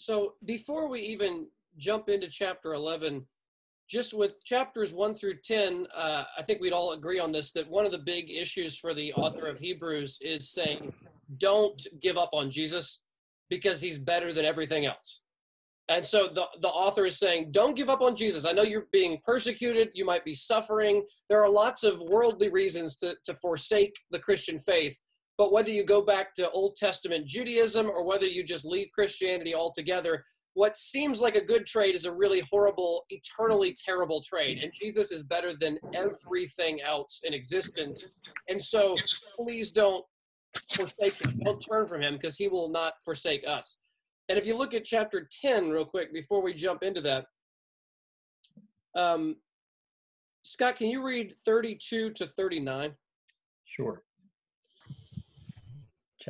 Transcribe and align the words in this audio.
So 0.00 0.36
before 0.46 0.88
we 0.88 1.00
even 1.00 1.46
jump 1.76 2.08
into 2.08 2.26
chapter 2.26 2.72
11, 2.72 3.26
just 3.86 4.16
with 4.16 4.42
chapters 4.44 4.94
1 4.94 5.14
through 5.14 5.34
10, 5.44 5.86
uh, 5.94 6.24
I 6.38 6.42
think 6.42 6.62
we'd 6.62 6.72
all 6.72 6.92
agree 6.92 7.20
on 7.20 7.32
this 7.32 7.52
that 7.52 7.68
one 7.68 7.84
of 7.84 7.92
the 7.92 7.98
big 7.98 8.30
issues 8.30 8.78
for 8.78 8.94
the 8.94 9.12
author 9.12 9.46
of 9.46 9.58
Hebrews 9.58 10.16
is 10.22 10.48
saying, 10.48 10.94
don't 11.36 11.86
give 12.00 12.16
up 12.16 12.30
on 12.32 12.50
Jesus 12.50 13.02
because 13.50 13.82
he's 13.82 13.98
better 13.98 14.32
than 14.32 14.46
everything 14.46 14.86
else. 14.86 15.20
And 15.90 16.06
so 16.06 16.28
the, 16.28 16.46
the 16.62 16.68
author 16.68 17.04
is 17.04 17.18
saying, 17.18 17.48
don't 17.50 17.76
give 17.76 17.90
up 17.90 18.00
on 18.00 18.16
Jesus. 18.16 18.46
I 18.46 18.52
know 18.52 18.62
you're 18.62 18.86
being 18.92 19.18
persecuted, 19.22 19.90
you 19.92 20.06
might 20.06 20.24
be 20.24 20.34
suffering. 20.34 21.04
There 21.28 21.44
are 21.44 21.50
lots 21.50 21.84
of 21.84 22.00
worldly 22.00 22.48
reasons 22.48 22.96
to, 22.98 23.16
to 23.24 23.34
forsake 23.34 23.96
the 24.10 24.18
Christian 24.18 24.58
faith. 24.58 24.98
But 25.40 25.52
whether 25.52 25.70
you 25.70 25.84
go 25.84 26.02
back 26.02 26.34
to 26.34 26.50
Old 26.50 26.76
Testament 26.76 27.26
Judaism 27.26 27.86
or 27.86 28.04
whether 28.04 28.26
you 28.26 28.44
just 28.44 28.66
leave 28.66 28.92
Christianity 28.92 29.54
altogether, 29.54 30.22
what 30.52 30.76
seems 30.76 31.22
like 31.22 31.34
a 31.34 31.42
good 31.42 31.64
trade 31.64 31.94
is 31.94 32.04
a 32.04 32.12
really 32.12 32.42
horrible, 32.50 33.06
eternally 33.08 33.74
terrible 33.74 34.20
trade. 34.20 34.58
And 34.62 34.70
Jesus 34.78 35.10
is 35.10 35.22
better 35.22 35.54
than 35.58 35.78
everything 35.94 36.82
else 36.82 37.22
in 37.24 37.32
existence. 37.32 38.20
And 38.50 38.62
so 38.62 38.94
please 39.34 39.72
don't 39.72 40.04
forsake 40.76 41.24
him. 41.24 41.40
Don't 41.42 41.64
turn 41.66 41.86
from 41.86 42.02
him 42.02 42.16
because 42.16 42.36
he 42.36 42.48
will 42.48 42.68
not 42.68 42.92
forsake 43.02 43.42
us. 43.48 43.78
And 44.28 44.36
if 44.36 44.46
you 44.46 44.58
look 44.58 44.74
at 44.74 44.84
chapter 44.84 45.26
10 45.40 45.70
real 45.70 45.86
quick 45.86 46.12
before 46.12 46.42
we 46.42 46.52
jump 46.52 46.82
into 46.82 47.00
that, 47.00 47.24
um, 48.94 49.36
Scott, 50.42 50.76
can 50.76 50.88
you 50.88 51.02
read 51.02 51.32
32 51.46 52.10
to 52.10 52.26
39? 52.26 52.92
Sure. 53.64 54.02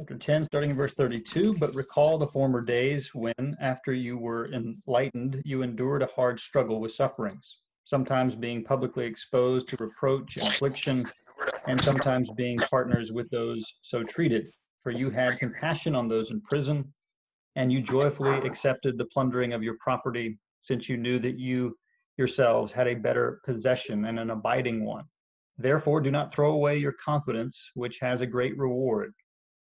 Chapter 0.01 0.17
10, 0.17 0.45
starting 0.45 0.71
in 0.71 0.77
verse 0.79 0.95
32. 0.95 1.57
But 1.61 1.75
recall 1.75 2.17
the 2.17 2.27
former 2.27 2.63
days 2.63 3.15
when, 3.15 3.55
after 3.61 3.93
you 3.93 4.17
were 4.17 4.51
enlightened, 4.51 5.43
you 5.45 5.61
endured 5.61 6.01
a 6.01 6.07
hard 6.07 6.41
struggle 6.41 6.81
with 6.81 6.93
sufferings, 6.93 7.59
sometimes 7.85 8.35
being 8.35 8.65
publicly 8.65 9.05
exposed 9.05 9.69
to 9.69 9.77
reproach 9.79 10.39
and 10.39 10.49
affliction, 10.49 11.05
and 11.67 11.79
sometimes 11.83 12.31
being 12.31 12.57
partners 12.71 13.13
with 13.13 13.29
those 13.29 13.63
so 13.83 14.03
treated. 14.03 14.51
For 14.83 14.91
you 14.91 15.11
had 15.11 15.39
compassion 15.39 15.95
on 15.95 16.09
those 16.09 16.31
in 16.31 16.41
prison 16.41 16.91
and 17.57 17.71
you 17.71 17.83
joyfully 17.83 18.39
accepted 18.39 18.97
the 18.97 19.05
plundering 19.13 19.53
of 19.53 19.63
your 19.63 19.77
property, 19.81 20.39
since 20.63 20.89
you 20.89 20.97
knew 20.97 21.19
that 21.19 21.39
you 21.39 21.77
yourselves 22.17 22.73
had 22.73 22.89
a 22.89 22.95
better 22.95 23.43
possession 23.45 24.07
and 24.07 24.19
an 24.19 24.31
abiding 24.31 24.83
one. 24.83 25.05
Therefore, 25.59 26.01
do 26.01 26.11
not 26.11 26.33
throw 26.33 26.53
away 26.53 26.79
your 26.79 26.93
confidence, 26.93 27.71
which 27.75 27.99
has 28.01 28.23
a 28.23 28.27
great 28.27 28.57
reward. 28.57 29.13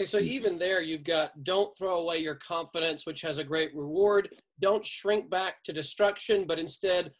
Okay, 0.00 0.06
so 0.06 0.18
even 0.18 0.58
there, 0.58 0.80
you've 0.80 1.02
got 1.02 1.32
don't 1.42 1.76
throw 1.76 1.98
away 1.98 2.18
your 2.18 2.36
confidence, 2.36 3.04
which 3.04 3.20
has 3.22 3.38
a 3.38 3.44
great 3.44 3.74
reward. 3.74 4.28
Don't 4.60 4.84
shrink 4.84 5.28
back 5.28 5.62
to 5.64 5.72
destruction, 5.72 6.44
but 6.46 6.58
instead 6.58 7.10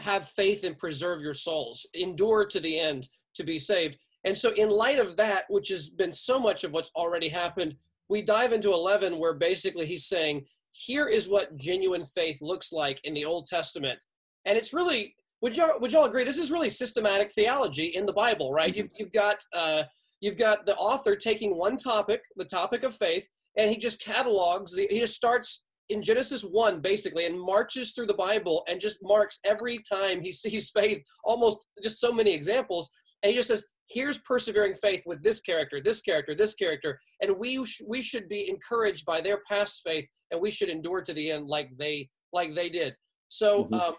have 0.00 0.28
faith 0.30 0.64
and 0.64 0.76
preserve 0.76 1.22
your 1.22 1.34
souls. 1.34 1.86
Endure 1.94 2.44
to 2.46 2.58
the 2.58 2.78
end 2.78 3.08
to 3.34 3.44
be 3.44 3.58
saved. 3.58 3.98
And 4.24 4.36
so, 4.36 4.52
in 4.54 4.68
light 4.68 4.98
of 4.98 5.16
that, 5.16 5.44
which 5.48 5.68
has 5.68 5.90
been 5.90 6.12
so 6.12 6.40
much 6.40 6.64
of 6.64 6.72
what's 6.72 6.90
already 6.96 7.28
happened, 7.28 7.76
we 8.08 8.22
dive 8.22 8.52
into 8.52 8.72
11, 8.72 9.18
where 9.18 9.34
basically 9.34 9.86
he's 9.86 10.06
saying, 10.06 10.44
here 10.72 11.06
is 11.06 11.28
what 11.28 11.56
genuine 11.56 12.04
faith 12.04 12.42
looks 12.42 12.72
like 12.72 13.00
in 13.04 13.14
the 13.14 13.24
Old 13.24 13.46
Testament. 13.46 13.98
And 14.44 14.58
it's 14.58 14.74
really, 14.74 15.14
would 15.40 15.56
y'all, 15.56 15.78
would 15.80 15.92
y'all 15.92 16.06
agree? 16.06 16.24
This 16.24 16.38
is 16.38 16.50
really 16.50 16.68
systematic 16.68 17.30
theology 17.30 17.86
in 17.94 18.06
the 18.06 18.12
Bible, 18.12 18.52
right? 18.52 18.70
Mm-hmm. 18.70 18.78
You've, 18.78 18.88
you've 18.98 19.12
got, 19.12 19.36
uh, 19.56 19.84
you've 20.24 20.38
got 20.38 20.64
the 20.64 20.74
author 20.76 21.14
taking 21.14 21.54
one 21.56 21.76
topic, 21.76 22.22
the 22.36 22.46
topic 22.46 22.82
of 22.82 22.94
faith, 22.94 23.28
and 23.58 23.70
he 23.70 23.76
just 23.76 24.02
catalogs, 24.02 24.74
the, 24.74 24.86
he 24.90 24.98
just 24.98 25.14
starts 25.14 25.64
in 25.90 26.02
Genesis 26.02 26.42
1 26.42 26.80
basically 26.80 27.26
and 27.26 27.38
marches 27.38 27.92
through 27.92 28.06
the 28.06 28.14
Bible 28.14 28.64
and 28.66 28.80
just 28.80 28.98
marks 29.02 29.38
every 29.44 29.80
time 29.92 30.22
he 30.22 30.32
sees 30.42 30.70
faith, 30.70 31.02
almost 31.24 31.66
just 31.82 32.00
so 32.00 32.10
many 32.10 32.32
examples. 32.32 32.88
And 33.22 33.30
he 33.30 33.36
just 33.36 33.48
says, 33.48 33.66
here's 33.90 34.16
persevering 34.18 34.72
faith 34.72 35.02
with 35.04 35.22
this 35.22 35.42
character, 35.42 35.78
this 35.78 36.00
character, 36.00 36.34
this 36.34 36.54
character, 36.54 36.98
and 37.20 37.38
we 37.38 37.62
sh- 37.66 37.82
we 37.86 38.00
should 38.00 38.28
be 38.28 38.48
encouraged 38.48 39.04
by 39.04 39.20
their 39.20 39.40
past 39.46 39.82
faith, 39.84 40.08
and 40.30 40.40
we 40.40 40.50
should 40.50 40.70
endure 40.70 41.02
to 41.02 41.12
the 41.12 41.30
end 41.30 41.48
like 41.48 41.70
they 41.76 42.08
like 42.32 42.54
they 42.54 42.70
did. 42.70 42.94
So, 43.28 43.64
mm-hmm. 43.64 43.74
um, 43.74 43.94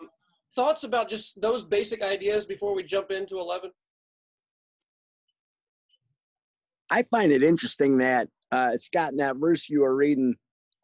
thoughts 0.56 0.86
about 0.86 1.08
just 1.08 1.40
those 1.40 1.66
basic 1.66 2.04
ideas 2.04 2.46
before 2.46 2.76
we 2.76 2.84
jump 2.84 3.12
into 3.12 3.38
eleven. 3.38 3.70
I 6.90 7.04
find 7.04 7.32
it 7.32 7.44
interesting 7.44 7.98
that 8.00 8.30
uh, 8.52 8.78
Scott, 8.78 9.12
in 9.12 9.18
that 9.18 9.38
verse 9.38 9.70
you 9.70 9.82
were 9.82 9.96
reading 9.96 10.36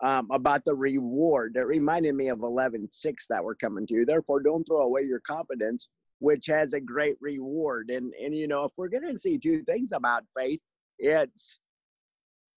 um, 0.02 0.28
about 0.32 0.66
the 0.66 0.74
reward, 0.74 1.56
it 1.56 1.62
reminded 1.62 2.16
me 2.16 2.30
of 2.30 2.42
eleven 2.42 2.88
six 2.90 3.28
that 3.28 3.44
we're 3.44 3.56
coming 3.56 3.86
to. 3.88 4.06
Therefore, 4.06 4.42
don't 4.42 4.64
throw 4.64 4.82
away 4.82 5.04
your 5.04 5.22
confidence, 5.28 5.90
which 6.20 6.48
has 6.48 6.74
a 6.74 6.82
great 6.82 7.18
reward. 7.22 7.92
And 7.92 8.14
and 8.24 8.36
you 8.36 8.48
know, 8.48 8.66
if 8.66 8.72
we're 8.78 8.90
going 8.90 9.08
to 9.10 9.18
see 9.18 9.38
two 9.38 9.64
things 9.64 9.92
about 9.92 10.24
faith, 10.36 10.60
it's 10.98 11.60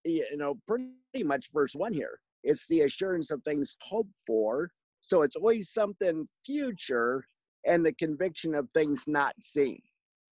you 0.04 0.36
know 0.36 0.58
pretty 0.66 1.24
much 1.24 1.50
verse 1.52 1.74
one 1.74 1.92
here. 1.92 2.18
It's 2.44 2.66
the 2.68 2.82
assurance 2.82 3.30
of 3.30 3.42
things 3.42 3.76
hoped 3.80 4.16
for. 4.26 4.70
So 5.00 5.22
it's 5.22 5.36
always 5.36 5.70
something 5.70 6.26
future 6.46 7.26
and 7.66 7.84
the 7.84 7.92
conviction 7.92 8.54
of 8.54 8.68
things 8.72 9.04
not 9.06 9.34
seen. 9.42 9.80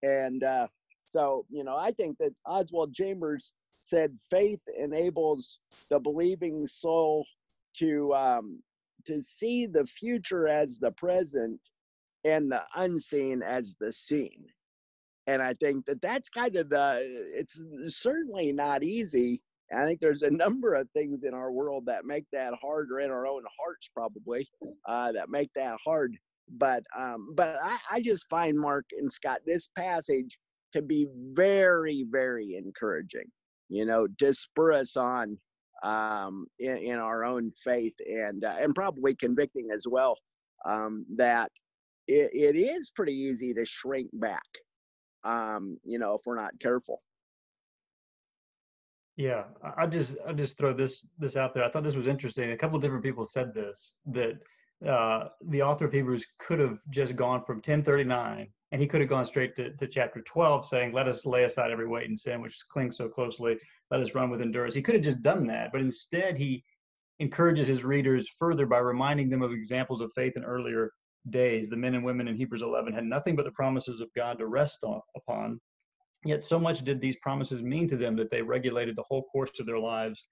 And 0.02 0.42
uh, 0.42 0.66
so, 1.12 1.44
you 1.50 1.62
know, 1.62 1.76
I 1.76 1.90
think 1.92 2.16
that 2.20 2.32
Oswald 2.46 2.94
Chambers 2.94 3.52
said 3.80 4.16
faith 4.30 4.60
enables 4.78 5.58
the 5.90 6.00
believing 6.00 6.66
soul 6.66 7.26
to 7.76 8.14
um, 8.14 8.62
to 9.04 9.20
see 9.20 9.66
the 9.66 9.84
future 9.84 10.48
as 10.48 10.78
the 10.78 10.92
present 10.92 11.60
and 12.24 12.50
the 12.50 12.62
unseen 12.76 13.42
as 13.42 13.76
the 13.78 13.92
seen. 13.92 14.46
And 15.26 15.42
I 15.42 15.52
think 15.54 15.84
that 15.84 16.00
that's 16.00 16.30
kind 16.30 16.56
of 16.56 16.70
the, 16.70 17.00
it's 17.34 17.60
certainly 17.88 18.50
not 18.52 18.82
easy. 18.82 19.42
I 19.76 19.84
think 19.84 20.00
there's 20.00 20.22
a 20.22 20.30
number 20.30 20.74
of 20.74 20.88
things 20.90 21.24
in 21.24 21.34
our 21.34 21.52
world 21.52 21.84
that 21.86 22.06
make 22.06 22.24
that 22.32 22.54
hard, 22.62 22.90
or 22.90 23.00
in 23.00 23.10
our 23.10 23.26
own 23.26 23.42
hearts 23.60 23.90
probably, 23.94 24.48
uh, 24.88 25.12
that 25.12 25.28
make 25.28 25.50
that 25.56 25.76
hard. 25.84 26.16
But 26.48 26.82
um, 26.98 27.34
but 27.34 27.56
I, 27.62 27.78
I 27.90 28.00
just 28.00 28.26
find 28.30 28.58
Mark 28.58 28.86
and 28.98 29.12
Scott 29.12 29.40
this 29.44 29.68
passage 29.76 30.38
to 30.72 30.82
be 30.82 31.06
very 31.32 32.04
very 32.10 32.56
encouraging. 32.56 33.30
You 33.68 33.86
know, 33.86 34.06
to 34.18 34.32
spur 34.32 34.72
us 34.72 34.96
on 34.96 35.38
um, 35.82 36.46
in, 36.58 36.76
in 36.78 36.98
our 36.98 37.24
own 37.24 37.50
faith 37.64 37.94
and 38.06 38.44
uh, 38.44 38.56
and 38.60 38.74
probably 38.74 39.14
convicting 39.14 39.68
as 39.74 39.86
well 39.88 40.16
um, 40.64 41.04
that 41.16 41.50
it, 42.08 42.30
it 42.32 42.56
is 42.56 42.90
pretty 42.90 43.14
easy 43.14 43.54
to 43.54 43.64
shrink 43.64 44.10
back, 44.12 44.46
um, 45.24 45.78
you 45.84 45.98
know, 45.98 46.14
if 46.14 46.22
we're 46.26 46.40
not 46.40 46.52
careful. 46.60 47.00
Yeah, 49.16 49.44
I 49.76 49.86
just 49.86 50.16
I 50.26 50.32
just 50.32 50.56
throw 50.56 50.72
this 50.72 51.04
this 51.18 51.36
out 51.36 51.52
there. 51.54 51.64
I 51.64 51.70
thought 51.70 51.84
this 51.84 51.96
was 51.96 52.06
interesting. 52.06 52.52
A 52.52 52.56
couple 52.56 52.78
different 52.78 53.04
people 53.04 53.26
said 53.26 53.52
this 53.52 53.94
that 54.06 54.38
uh, 54.88 55.28
the 55.48 55.62
author 55.62 55.84
of 55.84 55.92
Hebrews 55.92 56.26
could 56.38 56.58
have 56.58 56.78
just 56.90 57.14
gone 57.14 57.44
from 57.44 57.56
1039 57.56 58.48
and 58.72 58.80
he 58.80 58.88
could 58.88 59.00
have 59.02 59.10
gone 59.10 59.24
straight 59.24 59.54
to, 59.56 59.70
to 59.76 59.86
chapter 59.86 60.22
12 60.22 60.66
saying, 60.66 60.92
Let 60.92 61.06
us 61.06 61.26
lay 61.26 61.44
aside 61.44 61.70
every 61.70 61.86
weight 61.86 62.08
and 62.08 62.18
sin 62.18 62.40
which 62.40 62.58
clings 62.70 62.96
so 62.96 63.06
closely. 63.08 63.58
Let 63.90 64.00
us 64.00 64.14
run 64.14 64.30
with 64.30 64.40
endurance. 64.40 64.74
He 64.74 64.82
could 64.82 64.94
have 64.94 65.04
just 65.04 65.22
done 65.22 65.46
that, 65.48 65.70
but 65.72 65.82
instead 65.82 66.38
he 66.38 66.64
encourages 67.20 67.66
his 67.66 67.84
readers 67.84 68.28
further 68.38 68.66
by 68.66 68.78
reminding 68.78 69.28
them 69.28 69.42
of 69.42 69.52
examples 69.52 70.00
of 70.00 70.10
faith 70.14 70.32
in 70.36 70.44
earlier 70.44 70.90
days. 71.30 71.68
The 71.68 71.76
men 71.76 71.94
and 71.94 72.04
women 72.04 72.28
in 72.28 72.34
Hebrews 72.34 72.62
11 72.62 72.94
had 72.94 73.04
nothing 73.04 73.36
but 73.36 73.44
the 73.44 73.52
promises 73.52 74.00
of 74.00 74.08
God 74.16 74.38
to 74.38 74.46
rest 74.46 74.78
on, 74.82 75.00
upon. 75.16 75.60
Yet 76.24 76.42
so 76.42 76.58
much 76.58 76.82
did 76.82 77.00
these 77.00 77.16
promises 77.16 77.62
mean 77.62 77.86
to 77.88 77.96
them 77.96 78.16
that 78.16 78.30
they 78.30 78.40
regulated 78.40 78.96
the 78.96 79.04
whole 79.06 79.24
course 79.24 79.60
of 79.60 79.66
their 79.66 79.78
lives 79.78 80.24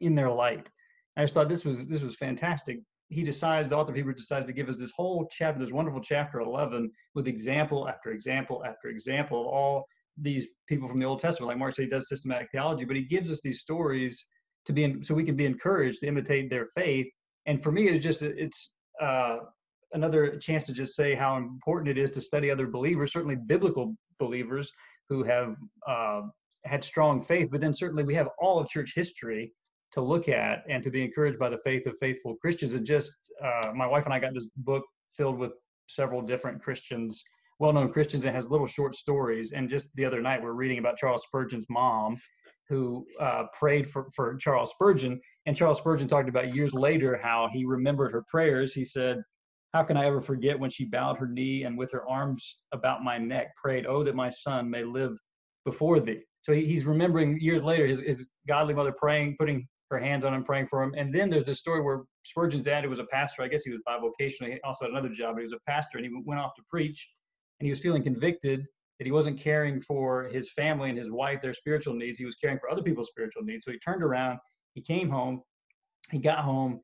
in 0.00 0.14
their 0.14 0.30
light. 0.30 0.68
I 1.16 1.22
just 1.22 1.34
thought 1.34 1.48
this 1.48 1.64
was 1.64 1.86
this 1.86 2.02
was 2.02 2.14
fantastic. 2.14 2.78
He 3.08 3.22
decides, 3.22 3.68
the 3.68 3.76
author 3.76 3.92
of 3.92 3.96
Hebrews 3.96 4.16
decides 4.16 4.46
to 4.46 4.52
give 4.52 4.68
us 4.68 4.78
this 4.78 4.92
whole 4.96 5.28
chapter, 5.30 5.60
this 5.60 5.72
wonderful 5.72 6.00
chapter 6.00 6.40
11, 6.40 6.90
with 7.14 7.28
example 7.28 7.88
after 7.88 8.10
example 8.10 8.64
after 8.66 8.88
example 8.88 9.42
of 9.42 9.46
all 9.46 9.86
these 10.16 10.48
people 10.68 10.88
from 10.88 10.98
the 10.98 11.06
Old 11.06 11.20
Testament. 11.20 11.48
Like 11.48 11.58
Mark 11.58 11.74
said, 11.74 11.82
he 11.82 11.88
does 11.88 12.08
systematic 12.08 12.48
theology, 12.50 12.84
but 12.84 12.96
he 12.96 13.02
gives 13.02 13.30
us 13.30 13.40
these 13.42 13.60
stories 13.60 14.26
to 14.66 14.72
be 14.72 14.84
in, 14.84 15.04
so 15.04 15.14
we 15.14 15.24
can 15.24 15.36
be 15.36 15.46
encouraged 15.46 16.00
to 16.00 16.08
imitate 16.08 16.50
their 16.50 16.66
faith. 16.74 17.06
And 17.46 17.62
for 17.62 17.70
me, 17.70 17.88
it's 17.88 18.02
just 18.02 18.22
it's 18.22 18.70
uh, 19.00 19.38
another 19.92 20.36
chance 20.38 20.64
to 20.64 20.72
just 20.72 20.96
say 20.96 21.14
how 21.14 21.36
important 21.36 21.88
it 21.88 21.98
is 21.98 22.10
to 22.12 22.20
study 22.20 22.50
other 22.50 22.66
believers, 22.66 23.12
certainly 23.12 23.36
biblical 23.36 23.94
believers 24.18 24.72
who 25.08 25.22
have 25.22 25.54
uh, 25.86 26.22
had 26.64 26.82
strong 26.82 27.24
faith, 27.24 27.48
but 27.50 27.60
then 27.60 27.72
certainly 27.72 28.02
we 28.02 28.14
have 28.14 28.28
all 28.40 28.58
of 28.58 28.68
church 28.68 28.92
history 28.94 29.52
to 29.96 30.02
look 30.02 30.28
at 30.28 30.62
and 30.68 30.82
to 30.82 30.90
be 30.90 31.02
encouraged 31.02 31.38
by 31.38 31.48
the 31.48 31.58
faith 31.64 31.86
of 31.86 31.94
faithful 31.98 32.36
Christians. 32.36 32.74
And 32.74 32.84
just 32.84 33.14
uh, 33.42 33.72
my 33.74 33.86
wife 33.86 34.04
and 34.04 34.12
I 34.12 34.18
got 34.18 34.34
this 34.34 34.46
book 34.58 34.84
filled 35.16 35.38
with 35.38 35.52
several 35.86 36.20
different 36.20 36.62
Christians, 36.62 37.24
well-known 37.58 37.90
Christians, 37.90 38.26
and 38.26 38.36
has 38.36 38.50
little 38.50 38.66
short 38.66 38.94
stories. 38.94 39.52
And 39.52 39.70
just 39.70 39.88
the 39.94 40.04
other 40.04 40.20
night, 40.20 40.42
we're 40.42 40.52
reading 40.52 40.78
about 40.78 40.98
Charles 40.98 41.22
Spurgeon's 41.22 41.64
mom, 41.70 42.18
who 42.68 43.06
uh, 43.18 43.44
prayed 43.58 43.88
for 43.88 44.08
for 44.14 44.36
Charles 44.36 44.70
Spurgeon, 44.70 45.18
and 45.46 45.56
Charles 45.56 45.78
Spurgeon 45.78 46.08
talked 46.08 46.28
about 46.28 46.54
years 46.54 46.74
later 46.74 47.18
how 47.22 47.48
he 47.50 47.64
remembered 47.64 48.12
her 48.12 48.24
prayers. 48.28 48.74
He 48.74 48.84
said. 48.84 49.22
How 49.74 49.82
can 49.82 49.98
I 49.98 50.06
ever 50.06 50.22
forget 50.22 50.58
when 50.58 50.70
she 50.70 50.86
bowed 50.86 51.18
her 51.18 51.26
knee 51.28 51.64
and 51.64 51.76
with 51.76 51.92
her 51.92 52.08
arms 52.08 52.56
about 52.72 53.04
my 53.04 53.18
neck 53.18 53.48
prayed, 53.62 53.84
Oh, 53.84 54.02
that 54.04 54.14
my 54.14 54.30
son 54.30 54.70
may 54.70 54.84
live 54.84 55.18
before 55.66 56.00
thee. 56.00 56.22
So 56.40 56.52
he, 56.52 56.64
he's 56.64 56.86
remembering 56.86 57.38
years 57.40 57.62
later 57.62 57.86
his, 57.86 58.00
his 58.00 58.30
godly 58.48 58.72
mother 58.72 58.92
praying, 58.92 59.36
putting 59.38 59.66
her 59.90 59.98
hands 59.98 60.24
on 60.24 60.34
him, 60.34 60.44
praying 60.44 60.66
for 60.68 60.82
him. 60.82 60.94
And 60.96 61.14
then 61.14 61.30
there's 61.30 61.44
this 61.44 61.58
story 61.58 61.80
where 61.80 62.02
Spurgeon's 62.24 62.64
dad, 62.64 62.84
who 62.84 62.90
was 62.90 62.98
a 62.98 63.04
pastor, 63.04 63.42
I 63.42 63.48
guess 63.48 63.62
he 63.62 63.70
was 63.70 63.80
bivocational, 63.88 64.52
he 64.52 64.58
also 64.64 64.84
had 64.84 64.90
another 64.90 65.08
job, 65.08 65.34
but 65.34 65.40
he 65.40 65.44
was 65.44 65.52
a 65.52 65.60
pastor, 65.68 65.98
and 65.98 66.06
he 66.06 66.22
went 66.24 66.40
off 66.40 66.54
to 66.56 66.62
preach, 66.68 67.08
and 67.60 67.66
he 67.66 67.70
was 67.70 67.80
feeling 67.80 68.02
convicted 68.02 68.64
that 68.98 69.04
he 69.04 69.12
wasn't 69.12 69.38
caring 69.38 69.80
for 69.80 70.24
his 70.24 70.50
family 70.52 70.88
and 70.88 70.98
his 70.98 71.10
wife, 71.10 71.40
their 71.42 71.54
spiritual 71.54 71.94
needs. 71.94 72.18
He 72.18 72.24
was 72.24 72.36
caring 72.36 72.58
for 72.58 72.70
other 72.70 72.82
people's 72.82 73.08
spiritual 73.08 73.42
needs. 73.42 73.64
So 73.64 73.70
he 73.70 73.78
turned 73.78 74.02
around, 74.02 74.38
he 74.74 74.80
came 74.80 75.10
home, 75.10 75.42
he 76.10 76.18
got 76.18 76.38
home, 76.38 76.80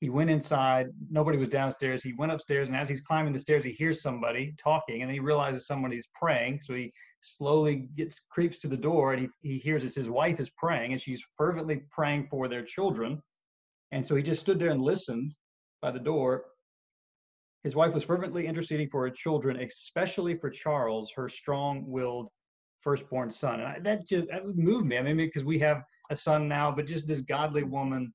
he 0.00 0.10
went 0.10 0.30
inside, 0.30 0.88
nobody 1.10 1.38
was 1.38 1.48
downstairs. 1.48 2.02
He 2.02 2.12
went 2.12 2.30
upstairs, 2.30 2.68
and 2.68 2.76
as 2.76 2.88
he's 2.88 3.00
climbing 3.00 3.32
the 3.32 3.38
stairs, 3.38 3.64
he 3.64 3.72
hears 3.72 4.02
somebody 4.02 4.54
talking, 4.62 5.02
and 5.02 5.10
he 5.10 5.20
realizes 5.20 5.66
somebody's 5.66 6.06
praying. 6.14 6.60
So 6.60 6.74
he 6.74 6.92
slowly 7.26 7.88
gets 7.96 8.20
creeps 8.30 8.58
to 8.58 8.68
the 8.68 8.76
door 8.76 9.12
and 9.12 9.22
he, 9.42 9.50
he 9.50 9.58
hears 9.58 9.84
as 9.84 9.94
his 9.94 10.08
wife 10.08 10.40
is 10.40 10.50
praying 10.50 10.92
and 10.92 11.00
she's 11.00 11.22
fervently 11.36 11.82
praying 11.90 12.26
for 12.30 12.48
their 12.48 12.64
children. 12.64 13.20
And 13.92 14.04
so 14.04 14.14
he 14.14 14.22
just 14.22 14.40
stood 14.40 14.58
there 14.58 14.70
and 14.70 14.82
listened 14.82 15.34
by 15.82 15.90
the 15.90 15.98
door. 15.98 16.44
His 17.64 17.74
wife 17.74 17.94
was 17.94 18.04
fervently 18.04 18.46
interceding 18.46 18.88
for 18.88 19.02
her 19.02 19.10
children 19.10 19.60
especially 19.60 20.36
for 20.36 20.50
charles 20.50 21.12
her 21.16 21.28
strong-willed 21.28 22.28
firstborn 22.80 23.32
son. 23.32 23.60
And 23.60 23.68
I, 23.68 23.78
that 23.80 24.06
just 24.06 24.28
that 24.28 24.46
moved 24.54 24.86
me. 24.86 24.98
I 24.98 25.02
mean 25.02 25.16
because 25.16 25.44
we 25.44 25.58
have 25.58 25.82
a 26.10 26.16
son 26.16 26.48
now 26.48 26.70
but 26.70 26.86
just 26.86 27.08
this 27.08 27.20
godly 27.20 27.64
woman 27.64 28.12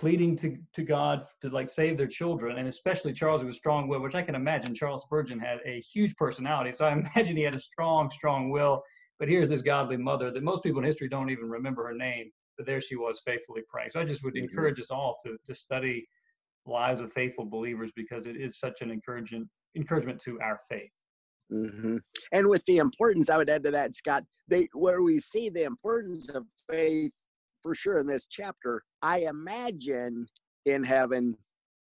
pleading 0.00 0.34
to, 0.34 0.56
to 0.72 0.82
God 0.82 1.26
to 1.42 1.50
like 1.50 1.68
save 1.68 1.98
their 1.98 2.06
children, 2.06 2.56
and 2.56 2.66
especially 2.66 3.12
Charles, 3.12 3.42
who 3.42 3.48
was 3.48 3.58
strong 3.58 3.86
will, 3.86 4.00
which 4.00 4.14
I 4.14 4.22
can 4.22 4.34
imagine 4.34 4.74
Charles 4.74 5.02
Spurgeon 5.02 5.38
had 5.38 5.58
a 5.66 5.80
huge 5.80 6.16
personality. 6.16 6.72
So 6.72 6.86
I 6.86 6.92
imagine 7.16 7.36
he 7.36 7.42
had 7.42 7.54
a 7.54 7.60
strong, 7.60 8.10
strong 8.10 8.48
will. 8.48 8.82
But 9.18 9.28
here's 9.28 9.48
this 9.48 9.60
godly 9.60 9.98
mother 9.98 10.30
that 10.30 10.42
most 10.42 10.62
people 10.62 10.78
in 10.78 10.86
history 10.86 11.10
don't 11.10 11.28
even 11.28 11.50
remember 11.50 11.86
her 11.86 11.94
name, 11.94 12.30
but 12.56 12.66
there 12.66 12.80
she 12.80 12.96
was 12.96 13.20
faithfully 13.26 13.60
praying. 13.68 13.90
So 13.90 14.00
I 14.00 14.04
just 14.04 14.24
would 14.24 14.34
mm-hmm. 14.34 14.44
encourage 14.44 14.80
us 14.80 14.90
all 14.90 15.18
to 15.24 15.36
to 15.44 15.54
study 15.54 16.08
lives 16.64 17.00
of 17.00 17.12
faithful 17.12 17.44
believers 17.44 17.90
because 17.94 18.24
it 18.24 18.36
is 18.36 18.58
such 18.58 18.80
an 18.80 18.90
encouragement 18.90 19.48
encouragement 19.76 20.18
to 20.22 20.40
our 20.40 20.58
faith. 20.70 20.90
Mm-hmm. 21.52 21.98
And 22.32 22.48
with 22.48 22.64
the 22.64 22.78
importance, 22.78 23.28
I 23.28 23.36
would 23.36 23.50
add 23.50 23.64
to 23.64 23.70
that, 23.72 23.94
Scott, 23.96 24.24
they 24.48 24.68
where 24.72 25.02
we 25.02 25.20
see 25.20 25.50
the 25.50 25.64
importance 25.64 26.30
of 26.30 26.46
faith 26.70 27.12
for 27.62 27.74
sure 27.74 27.98
in 27.98 28.06
this 28.06 28.26
chapter. 28.26 28.82
I 29.02 29.20
imagine 29.20 30.26
in 30.66 30.84
heaven, 30.84 31.36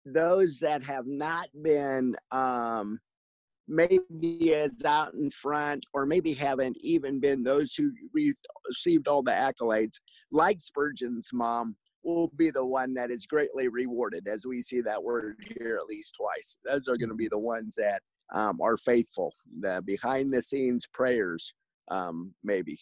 those 0.05 0.59
that 0.61 0.83
have 0.85 1.07
not 1.07 1.49
been 1.63 2.17
um, 2.31 2.99
maybe 3.69 4.55
as 4.55 4.85
out 4.85 5.15
in 5.15 5.31
front, 5.31 5.85
or 5.95 6.07
maybe 6.07 6.35
haven't 6.35 6.77
even 6.81 7.21
been 7.21 7.43
those 7.43 7.75
who 7.75 7.93
received 8.67 9.09
all 9.09 9.23
the 9.23 9.31
accolades, 9.31 10.01
like 10.33 10.61
Spurgeon's 10.61 11.29
mom, 11.33 11.77
will 12.03 12.29
be 12.37 12.51
the 12.51 12.65
one 12.65 12.95
that 12.95 13.11
is 13.11 13.27
greatly 13.27 13.69
rewarded, 13.69 14.27
as 14.27 14.47
we 14.47 14.63
see 14.63 14.81
that 14.81 15.03
word 15.03 15.37
here 15.59 15.77
at 15.77 15.87
least 15.87 16.15
twice. 16.19 16.59
Those 16.65 16.89
are 16.89 16.97
going 16.97 17.11
to 17.11 17.15
be 17.15 17.29
the 17.29 17.39
ones 17.39 17.75
that 17.77 18.03
um, 18.33 18.61
are 18.61 18.77
faithful, 18.77 19.35
the 19.61 19.83
behind 19.85 20.33
the 20.33 20.41
scenes 20.41 20.87
prayers, 20.93 21.53
um, 21.91 22.35
maybe. 22.43 22.79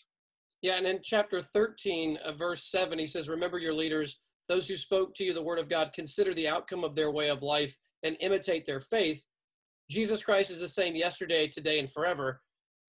Yeah, 0.60 0.76
and 0.76 0.87
in 0.87 1.00
chapter 1.02 1.40
13, 1.40 2.19
uh, 2.25 2.32
verse 2.32 2.64
7, 2.64 2.99
he 2.99 3.06
says, 3.06 3.28
Remember 3.28 3.58
your 3.58 3.75
leaders, 3.75 4.20
those 4.49 4.66
who 4.66 4.76
spoke 4.76 5.14
to 5.14 5.25
you 5.25 5.32
the 5.32 5.43
word 5.43 5.58
of 5.58 5.69
God, 5.69 5.93
consider 5.93 6.34
the 6.34 6.49
outcome 6.49 6.82
of 6.82 6.94
their 6.94 7.10
way 7.10 7.28
of 7.28 7.43
life 7.43 7.76
and 8.02 8.16
imitate 8.20 8.66
their 8.66 8.81
faith. 8.81 9.25
Jesus 9.90 10.22
Christ 10.22 10.50
is 10.50 10.60
the 10.60 10.69
same 10.69 10.96
yesterday, 10.96 11.46
today, 11.46 11.78
and 11.78 11.90
forever. 11.90 12.40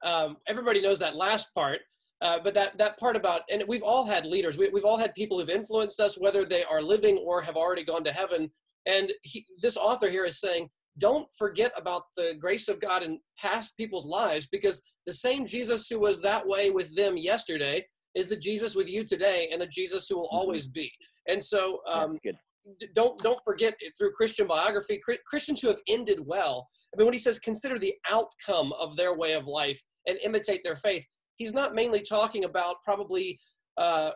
Um, 0.04 0.38
everybody 0.48 0.82
knows 0.82 1.00
that 1.00 1.16
last 1.16 1.54
part, 1.54 1.82
uh, 2.22 2.40
but 2.44 2.54
that, 2.56 2.78
that 2.80 2.98
part 2.98 3.16
about, 3.16 3.42
and 3.52 3.64
we've 3.68 3.84
all 3.84 4.06
had 4.06 4.26
leaders, 4.26 4.58
we, 4.58 4.70
we've 4.70 4.86
all 4.86 4.98
had 4.98 5.14
people 5.14 5.38
who've 5.38 5.50
influenced 5.50 6.00
us, 6.00 6.20
whether 6.20 6.46
they 6.46 6.64
are 6.64 6.82
living 6.82 7.18
or 7.18 7.42
have 7.42 7.56
already 7.56 7.84
gone 7.84 8.04
to 8.04 8.12
heaven. 8.12 8.50
And 8.88 9.12
he, 9.22 9.46
this 9.62 9.78
author 9.78 10.10
here 10.10 10.26
is 10.26 10.40
saying, 10.40 10.70
don't 10.98 11.32
forget 11.38 11.72
about 11.78 12.04
the 12.18 12.34
grace 12.40 12.68
of 12.68 12.82
God 12.82 13.04
in 13.04 13.20
past 13.38 13.78
people's 13.78 14.06
lives 14.06 14.48
because 14.52 14.82
the 15.10 15.14
same 15.14 15.44
Jesus 15.44 15.88
who 15.88 16.00
was 16.00 16.22
that 16.22 16.48
way 16.48 16.70
with 16.70 16.96
them 16.96 17.18
yesterday 17.18 17.84
is 18.14 18.28
the 18.28 18.38
Jesus 18.38 18.76
with 18.76 18.88
you 18.88 19.04
today 19.04 19.50
and 19.52 19.60
the 19.60 19.66
Jesus 19.66 20.08
who 20.08 20.18
will 20.18 20.26
mm-hmm. 20.26 20.38
always 20.38 20.68
be. 20.68 20.92
And 21.28 21.44
so 21.44 21.80
um, 21.92 22.14
don't 22.94 23.20
don't 23.24 23.40
forget 23.44 23.74
through 23.98 24.12
Christian 24.12 24.46
biography, 24.46 25.02
Christians 25.26 25.62
who 25.62 25.68
have 25.70 25.80
ended 25.88 26.20
well. 26.24 26.68
I 26.94 26.98
mean, 26.98 27.08
when 27.08 27.14
he 27.14 27.20
says 27.20 27.40
consider 27.40 27.80
the 27.80 27.96
outcome 28.08 28.72
of 28.80 28.96
their 28.96 29.18
way 29.18 29.34
of 29.34 29.48
life 29.48 29.84
and 30.08 30.20
imitate 30.24 30.62
their 30.64 30.76
faith, 30.76 31.04
he's 31.38 31.54
not 31.54 31.74
mainly 31.74 32.02
talking 32.02 32.46
about 32.46 32.76
probably 32.84 33.40
uh, 33.78 34.12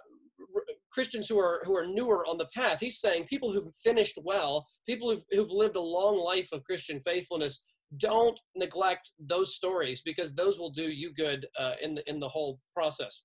Christians 0.92 1.28
who 1.28 1.40
are 1.40 1.62
who 1.66 1.76
are 1.76 1.88
newer 1.88 2.24
on 2.28 2.38
the 2.38 2.50
path. 2.54 2.78
He's 2.80 3.00
saying 3.00 3.26
people 3.26 3.52
who've 3.52 3.74
finished 3.84 4.20
well, 4.24 4.68
people 4.86 5.10
who've, 5.10 5.24
who've 5.32 5.52
lived 5.52 5.76
a 5.76 5.82
long 5.82 6.18
life 6.18 6.50
of 6.52 6.64
Christian 6.64 7.00
faithfulness. 7.00 7.60
Don't 7.98 8.40
neglect 8.56 9.12
those 9.20 9.56
stories 9.56 10.02
because 10.02 10.34
those 10.34 10.58
will 10.58 10.72
do 10.72 10.92
you 10.92 11.14
good 11.14 11.46
uh, 11.60 11.74
in 11.82 11.96
the 11.96 12.10
in 12.10 12.20
the 12.20 12.28
whole 12.28 12.60
process. 12.74 13.24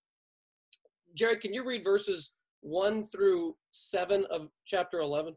Jerry, 1.14 1.36
can 1.36 1.54
you 1.54 1.64
read 1.64 1.84
verses 1.84 2.32
one 2.60 3.04
through 3.04 3.56
seven 3.70 4.26
of 4.30 4.48
chapter 4.66 4.98
eleven? 4.98 5.34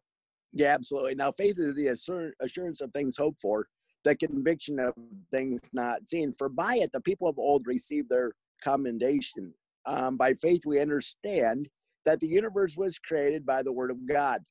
Yeah, 0.53 0.73
absolutely. 0.73 1.15
Now, 1.15 1.31
faith 1.31 1.55
is 1.59 1.75
the 1.75 1.87
assurance 1.87 2.81
of 2.81 2.91
things 2.91 3.15
hoped 3.15 3.39
for, 3.39 3.67
the 4.03 4.15
conviction 4.15 4.79
of 4.79 4.93
things 5.31 5.59
not 5.71 6.07
seen. 6.07 6.33
For 6.33 6.49
by 6.49 6.77
it 6.77 6.91
the 6.91 6.99
people 6.99 7.29
of 7.29 7.39
old 7.39 7.67
received 7.67 8.09
their 8.09 8.33
commendation 8.61 9.53
um, 9.85 10.17
by 10.17 10.33
faith 10.33 10.61
we 10.65 10.81
understand 10.81 11.69
that 12.05 12.19
the 12.19 12.27
universe 12.27 12.75
was 12.75 12.99
created 12.99 13.45
by 13.45 13.63
the 13.63 13.71
word 13.71 13.91
of 13.91 14.05
God, 14.05 14.41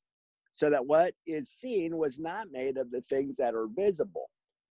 so 0.51 0.69
that 0.69 0.85
what 0.85 1.13
is 1.27 1.49
seen 1.49 1.97
was 1.97 2.17
not 2.17 2.47
made 2.51 2.77
of 2.77 2.89
the 2.89 3.01
things 3.01 3.37
that 3.37 3.53
are 3.53 3.67
visible. 3.67 4.29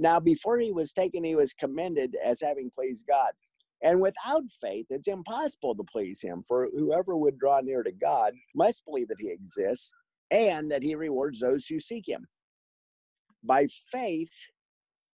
Now, 0.00 0.20
before 0.20 0.58
he 0.58 0.70
was 0.70 0.92
taken, 0.92 1.24
he 1.24 1.34
was 1.34 1.52
commended 1.52 2.16
as 2.24 2.40
having 2.40 2.70
pleased 2.70 3.04
God. 3.08 3.32
And 3.82 4.00
without 4.00 4.44
faith, 4.60 4.86
it's 4.90 5.08
impossible 5.08 5.74
to 5.74 5.84
please 5.90 6.20
him, 6.20 6.42
for 6.46 6.68
whoever 6.72 7.16
would 7.16 7.38
draw 7.38 7.60
near 7.60 7.82
to 7.82 7.92
God 7.92 8.32
must 8.54 8.84
believe 8.84 9.08
that 9.08 9.20
he 9.20 9.30
exists 9.30 9.90
and 10.30 10.70
that 10.70 10.82
he 10.84 10.94
rewards 10.94 11.40
those 11.40 11.66
who 11.66 11.80
seek 11.80 12.08
him. 12.08 12.24
By 13.42 13.66
faith, 13.90 14.32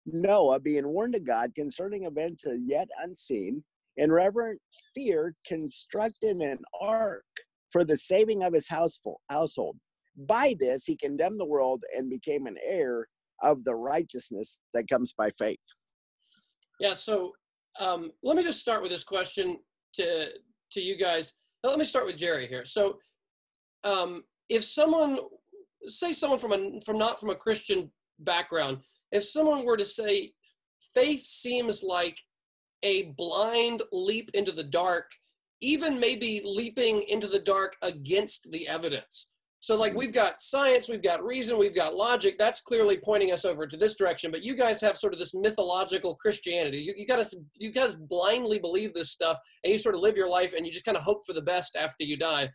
Noah, 0.04 0.58
being 0.58 0.88
warned 0.88 1.14
of 1.14 1.24
God 1.24 1.54
concerning 1.54 2.04
events 2.04 2.44
yet 2.64 2.88
unseen, 3.02 3.62
in 3.96 4.10
reverent 4.10 4.60
fear 4.94 5.34
constructed 5.46 6.38
an 6.38 6.58
ark 6.80 7.24
for 7.70 7.84
the 7.84 7.96
saving 7.96 8.42
of 8.42 8.52
his 8.52 8.68
household. 8.68 9.76
By 10.16 10.56
this, 10.58 10.84
he 10.84 10.96
condemned 10.96 11.38
the 11.38 11.44
world 11.44 11.84
and 11.96 12.10
became 12.10 12.46
an 12.46 12.58
heir 12.64 13.06
of 13.42 13.64
the 13.64 13.74
righteousness 13.74 14.60
that 14.74 14.88
comes 14.88 15.12
by 15.12 15.30
faith. 15.38 15.58
Yeah, 16.80 16.94
so 16.94 17.32
um, 17.80 18.10
let 18.22 18.36
me 18.36 18.42
just 18.42 18.60
start 18.60 18.82
with 18.82 18.90
this 18.90 19.04
question 19.04 19.58
to 19.94 20.28
to 20.72 20.80
you 20.80 20.96
guys. 20.96 21.34
Let 21.62 21.78
me 21.78 21.84
start 21.84 22.06
with 22.06 22.16
Jerry 22.16 22.46
here. 22.46 22.64
So, 22.64 22.98
um, 23.84 24.24
if 24.48 24.64
someone, 24.64 25.18
say 25.86 26.12
someone 26.12 26.38
from 26.38 26.52
a 26.52 26.80
from 26.80 26.98
not 26.98 27.20
from 27.20 27.30
a 27.30 27.34
Christian 27.34 27.90
background, 28.20 28.78
if 29.12 29.24
someone 29.24 29.64
were 29.64 29.76
to 29.76 29.84
say, 29.84 30.32
faith 30.94 31.24
seems 31.24 31.82
like 31.82 32.18
a 32.82 33.12
blind 33.16 33.82
leap 33.92 34.30
into 34.34 34.52
the 34.52 34.64
dark, 34.64 35.10
even 35.60 36.00
maybe 36.00 36.42
leaping 36.44 37.02
into 37.02 37.28
the 37.28 37.38
dark 37.38 37.76
against 37.82 38.50
the 38.50 38.66
evidence. 38.66 39.31
So, 39.62 39.76
like, 39.76 39.94
we've 39.94 40.12
got 40.12 40.40
science, 40.40 40.88
we've 40.88 41.04
got 41.04 41.22
reason, 41.22 41.56
we've 41.56 41.74
got 41.74 41.94
logic. 41.94 42.36
That's 42.36 42.60
clearly 42.60 42.96
pointing 42.96 43.30
us 43.30 43.44
over 43.44 43.64
to 43.64 43.76
this 43.76 43.94
direction. 43.94 44.32
But 44.32 44.42
you 44.42 44.56
guys 44.56 44.80
have 44.80 44.96
sort 44.96 45.12
of 45.12 45.20
this 45.20 45.34
mythological 45.34 46.16
Christianity. 46.16 46.78
You, 46.78 46.94
you 46.96 47.06
guys, 47.06 47.32
you 47.54 47.70
guys 47.70 47.94
blindly 47.94 48.58
believe 48.58 48.92
this 48.92 49.12
stuff, 49.12 49.38
and 49.62 49.72
you 49.72 49.78
sort 49.78 49.94
of 49.94 50.00
live 50.00 50.16
your 50.16 50.28
life, 50.28 50.54
and 50.54 50.66
you 50.66 50.72
just 50.72 50.84
kind 50.84 50.96
of 50.96 51.04
hope 51.04 51.24
for 51.24 51.32
the 51.32 51.42
best 51.42 51.76
after 51.76 52.04
you 52.04 52.16
die. 52.16 52.50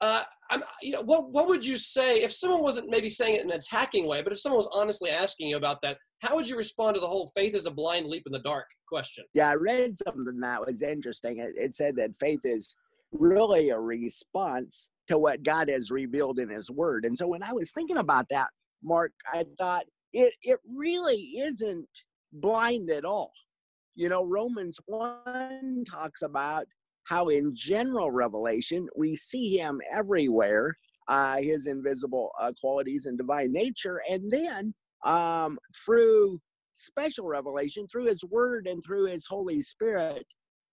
Uh, 0.00 0.24
I'm, 0.50 0.64
you 0.82 0.90
know, 0.90 1.02
what 1.02 1.30
what 1.30 1.46
would 1.46 1.64
you 1.64 1.76
say 1.76 2.16
if 2.16 2.32
someone 2.32 2.60
wasn't 2.60 2.90
maybe 2.90 3.08
saying 3.08 3.36
it 3.36 3.44
in 3.44 3.50
an 3.52 3.58
attacking 3.58 4.08
way, 4.08 4.20
but 4.20 4.32
if 4.32 4.40
someone 4.40 4.58
was 4.58 4.68
honestly 4.74 5.10
asking 5.10 5.46
you 5.46 5.56
about 5.56 5.80
that, 5.82 5.96
how 6.22 6.34
would 6.34 6.48
you 6.48 6.56
respond 6.56 6.96
to 6.96 7.00
the 7.00 7.06
whole 7.06 7.30
"faith 7.36 7.54
is 7.54 7.66
a 7.66 7.70
blind 7.70 8.06
leap 8.06 8.24
in 8.26 8.32
the 8.32 8.40
dark" 8.40 8.66
question? 8.88 9.24
Yeah, 9.32 9.50
I 9.50 9.54
read 9.54 9.96
something 9.96 10.40
that 10.40 10.66
was 10.66 10.82
interesting. 10.82 11.38
It, 11.38 11.54
it 11.56 11.76
said 11.76 11.94
that 11.96 12.10
faith 12.18 12.40
is 12.42 12.74
really 13.12 13.70
a 13.70 13.78
response 13.78 14.88
to 15.08 15.18
what 15.18 15.42
God 15.42 15.68
has 15.68 15.90
revealed 15.90 16.38
in 16.38 16.48
His 16.48 16.70
Word. 16.70 17.04
And 17.04 17.16
so 17.16 17.26
when 17.26 17.42
I 17.42 17.52
was 17.52 17.70
thinking 17.72 17.98
about 17.98 18.28
that, 18.30 18.48
Mark, 18.82 19.12
I 19.32 19.44
thought 19.58 19.84
it 20.12 20.32
it 20.42 20.58
really 20.74 21.34
isn't 21.38 21.88
blind 22.32 22.90
at 22.90 23.04
all. 23.04 23.32
You 23.94 24.08
know, 24.08 24.24
Romans 24.24 24.78
one 24.86 25.84
talks 25.88 26.22
about 26.22 26.66
how 27.04 27.28
in 27.28 27.52
general 27.54 28.10
revelation 28.10 28.88
we 28.96 29.16
see 29.16 29.56
Him 29.56 29.80
everywhere, 29.92 30.76
uh, 31.08 31.36
His 31.36 31.66
invisible 31.66 32.30
uh, 32.40 32.52
qualities 32.60 33.06
and 33.06 33.16
divine 33.16 33.52
nature, 33.52 34.00
and 34.10 34.30
then 34.30 34.74
um, 35.04 35.58
through 35.84 36.40
special 36.74 37.26
revelation, 37.26 37.86
through 37.86 38.06
His 38.06 38.22
Word 38.24 38.66
and 38.66 38.82
through 38.84 39.06
His 39.06 39.26
Holy 39.26 39.62
Spirit, 39.62 40.26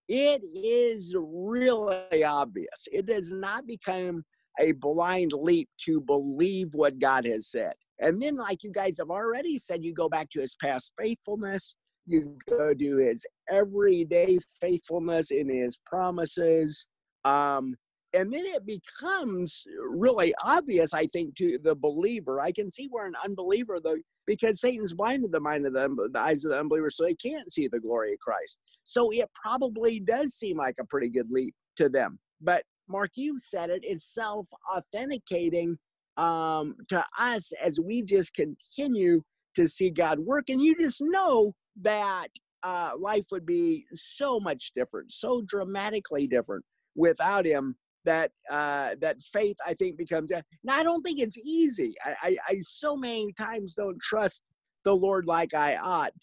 it 0.08 0.44
is 0.44 1.16
really 1.18 2.24
obvious. 2.24 2.88
It 2.92 3.06
does 3.06 3.32
not 3.32 3.66
become 3.66 4.24
a 4.60 4.74
blind 4.74 5.34
leap 5.34 5.70
to 5.86 6.02
believe 6.02 6.74
what 6.74 7.00
God 7.00 7.26
has 7.26 7.48
said. 7.48 7.74
And 8.00 8.22
then, 8.22 8.36
like 8.36 8.64
you 8.64 8.72
guys 8.72 8.98
have 9.00 9.10
already 9.10 9.58
said, 9.58 9.84
you 9.84 9.94
go 9.94 10.10
back 10.10 10.30
to 10.32 10.42
his 10.42 10.56
past 10.62 10.92
faithfulness, 11.00 11.76
you 12.06 12.38
go 12.50 12.74
to 12.74 12.98
his 12.98 13.26
everyday 13.50 14.38
faithfulness 14.60 15.32
in 15.32 15.50
his 15.50 15.78
promises. 15.86 16.86
Um, 17.24 17.76
and 18.14 18.32
then 18.32 18.46
it 18.46 18.64
becomes 18.66 19.66
really 19.90 20.36
obvious, 20.44 20.94
I 20.94 21.08
think, 21.08 21.36
to 21.38 21.58
the 21.64 21.76
believer. 21.76 22.42
I 22.42 22.52
can 22.52 22.70
see 22.70 22.88
where 22.92 23.08
an 23.08 23.16
unbeliever, 23.26 23.80
though, 23.84 23.98
because 24.26 24.62
Satan's 24.62 24.94
blinded 24.94 25.32
the 25.32 25.40
mind 25.40 25.66
of 25.66 25.74
the, 25.74 26.10
the 26.12 26.20
eyes 26.20 26.46
of 26.46 26.52
the 26.52 26.60
unbeliever, 26.60 26.90
so 26.90 27.04
they 27.04 27.16
can't 27.16 27.52
see 27.52 27.68
the 27.68 27.80
glory 27.80 28.14
of 28.14 28.20
Christ. 28.20 28.58
So 28.84 29.12
it 29.12 29.30
probably 29.42 30.00
does 30.00 30.34
seem 30.34 30.58
like 30.58 30.76
a 30.80 30.86
pretty 30.86 31.10
good 31.10 31.30
leap 31.30 31.54
to 31.78 31.90
them. 31.90 32.20
But 32.42 32.64
Mark, 32.88 33.12
you 33.16 33.38
said 33.40 33.70
it, 33.70 33.82
it's 33.84 34.14
self 34.14 34.48
authenticating 34.74 35.78
um, 36.18 36.76
to 36.90 37.04
us 37.20 37.52
as 37.62 37.80
we 37.80 38.04
just 38.04 38.34
continue 38.34 39.22
to 39.56 39.68
see 39.68 39.90
God 39.90 40.20
work. 40.20 40.50
And 40.50 40.62
you 40.62 40.76
just 40.80 41.02
know 41.02 41.54
that 41.82 42.28
uh, 42.64 42.92
life 43.00 43.28
would 43.32 43.46
be 43.46 43.86
so 43.94 44.40
much 44.40 44.72
different, 44.76 45.12
so 45.12 45.42
dramatically 45.48 46.28
different 46.28 46.64
without 46.96 47.46
Him. 47.46 47.76
That 48.06 48.32
uh, 48.50 48.96
that 49.00 49.22
faith, 49.22 49.58
I 49.66 49.74
think, 49.74 49.98
becomes. 49.98 50.32
Now, 50.64 50.76
I 50.76 50.84
don't 50.84 51.02
think 51.04 51.20
it's 51.20 51.38
easy. 51.38 51.96
I, 52.04 52.16
I, 52.22 52.38
I 52.50 52.60
so 52.62 52.98
many 52.98 53.34
times 53.34 53.76
don't 53.76 54.02
trust 54.02 54.44
the 54.84 54.96
Lord 54.96 55.26
like 55.26 55.54
I 55.54 55.78
ought, 55.78 56.14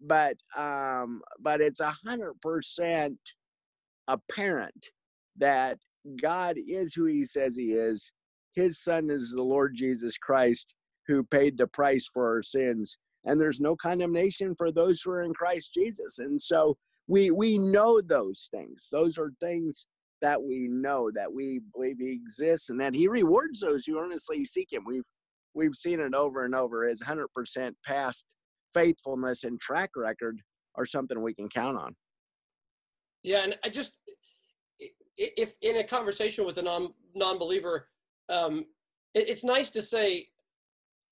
but 0.00 0.36
um, 0.56 1.22
but 1.40 1.60
it's 1.60 1.80
a 1.80 1.94
hundred 2.04 2.34
percent 2.40 3.18
apparent 4.08 4.88
that 5.36 5.78
God 6.20 6.56
is 6.58 6.94
who 6.94 7.04
he 7.04 7.24
says 7.24 7.54
he 7.54 7.72
is. 7.72 8.10
His 8.54 8.82
son 8.82 9.10
is 9.10 9.30
the 9.30 9.42
Lord 9.42 9.74
Jesus 9.74 10.18
Christ 10.18 10.74
who 11.06 11.22
paid 11.24 11.56
the 11.56 11.66
price 11.66 12.08
for 12.12 12.28
our 12.28 12.42
sins. 12.42 12.96
And 13.24 13.40
there's 13.40 13.60
no 13.60 13.76
condemnation 13.76 14.54
for 14.54 14.72
those 14.72 15.02
who 15.02 15.10
are 15.12 15.22
in 15.22 15.34
Christ 15.34 15.72
Jesus. 15.74 16.18
And 16.18 16.40
so 16.40 16.76
we 17.06 17.30
we 17.30 17.58
know 17.58 18.00
those 18.00 18.48
things. 18.50 18.88
Those 18.90 19.18
are 19.18 19.32
things 19.40 19.86
that 20.22 20.42
we 20.42 20.68
know 20.68 21.10
that 21.14 21.32
we 21.32 21.60
believe 21.74 21.96
he 21.98 22.10
exists 22.10 22.70
and 22.70 22.80
that 22.80 22.94
he 22.94 23.08
rewards 23.08 23.60
those 23.60 23.84
who 23.84 23.98
earnestly 23.98 24.44
seek 24.44 24.68
him. 24.72 24.84
We've 24.86 25.04
we've 25.54 25.74
seen 25.74 26.00
it 26.00 26.14
over 26.14 26.44
and 26.44 26.54
over. 26.54 26.86
His 26.86 27.00
hundred 27.00 27.28
percent 27.34 27.76
past 27.84 28.26
faithfulness 28.74 29.44
and 29.44 29.60
track 29.60 29.90
record 29.96 30.40
are 30.76 30.86
something 30.86 31.20
we 31.20 31.34
can 31.34 31.48
count 31.48 31.78
on. 31.78 31.94
Yeah, 33.22 33.42
and 33.42 33.56
I 33.64 33.68
just 33.68 33.98
if 35.16 35.54
in 35.62 35.78
a 35.78 35.84
conversation 35.84 36.44
with 36.44 36.58
a 36.58 36.62
non 36.62 36.92
non-believer, 37.14 37.88
um, 38.28 38.64
it, 39.14 39.28
it's 39.28 39.44
nice 39.44 39.70
to 39.70 39.82
say, 39.82 40.28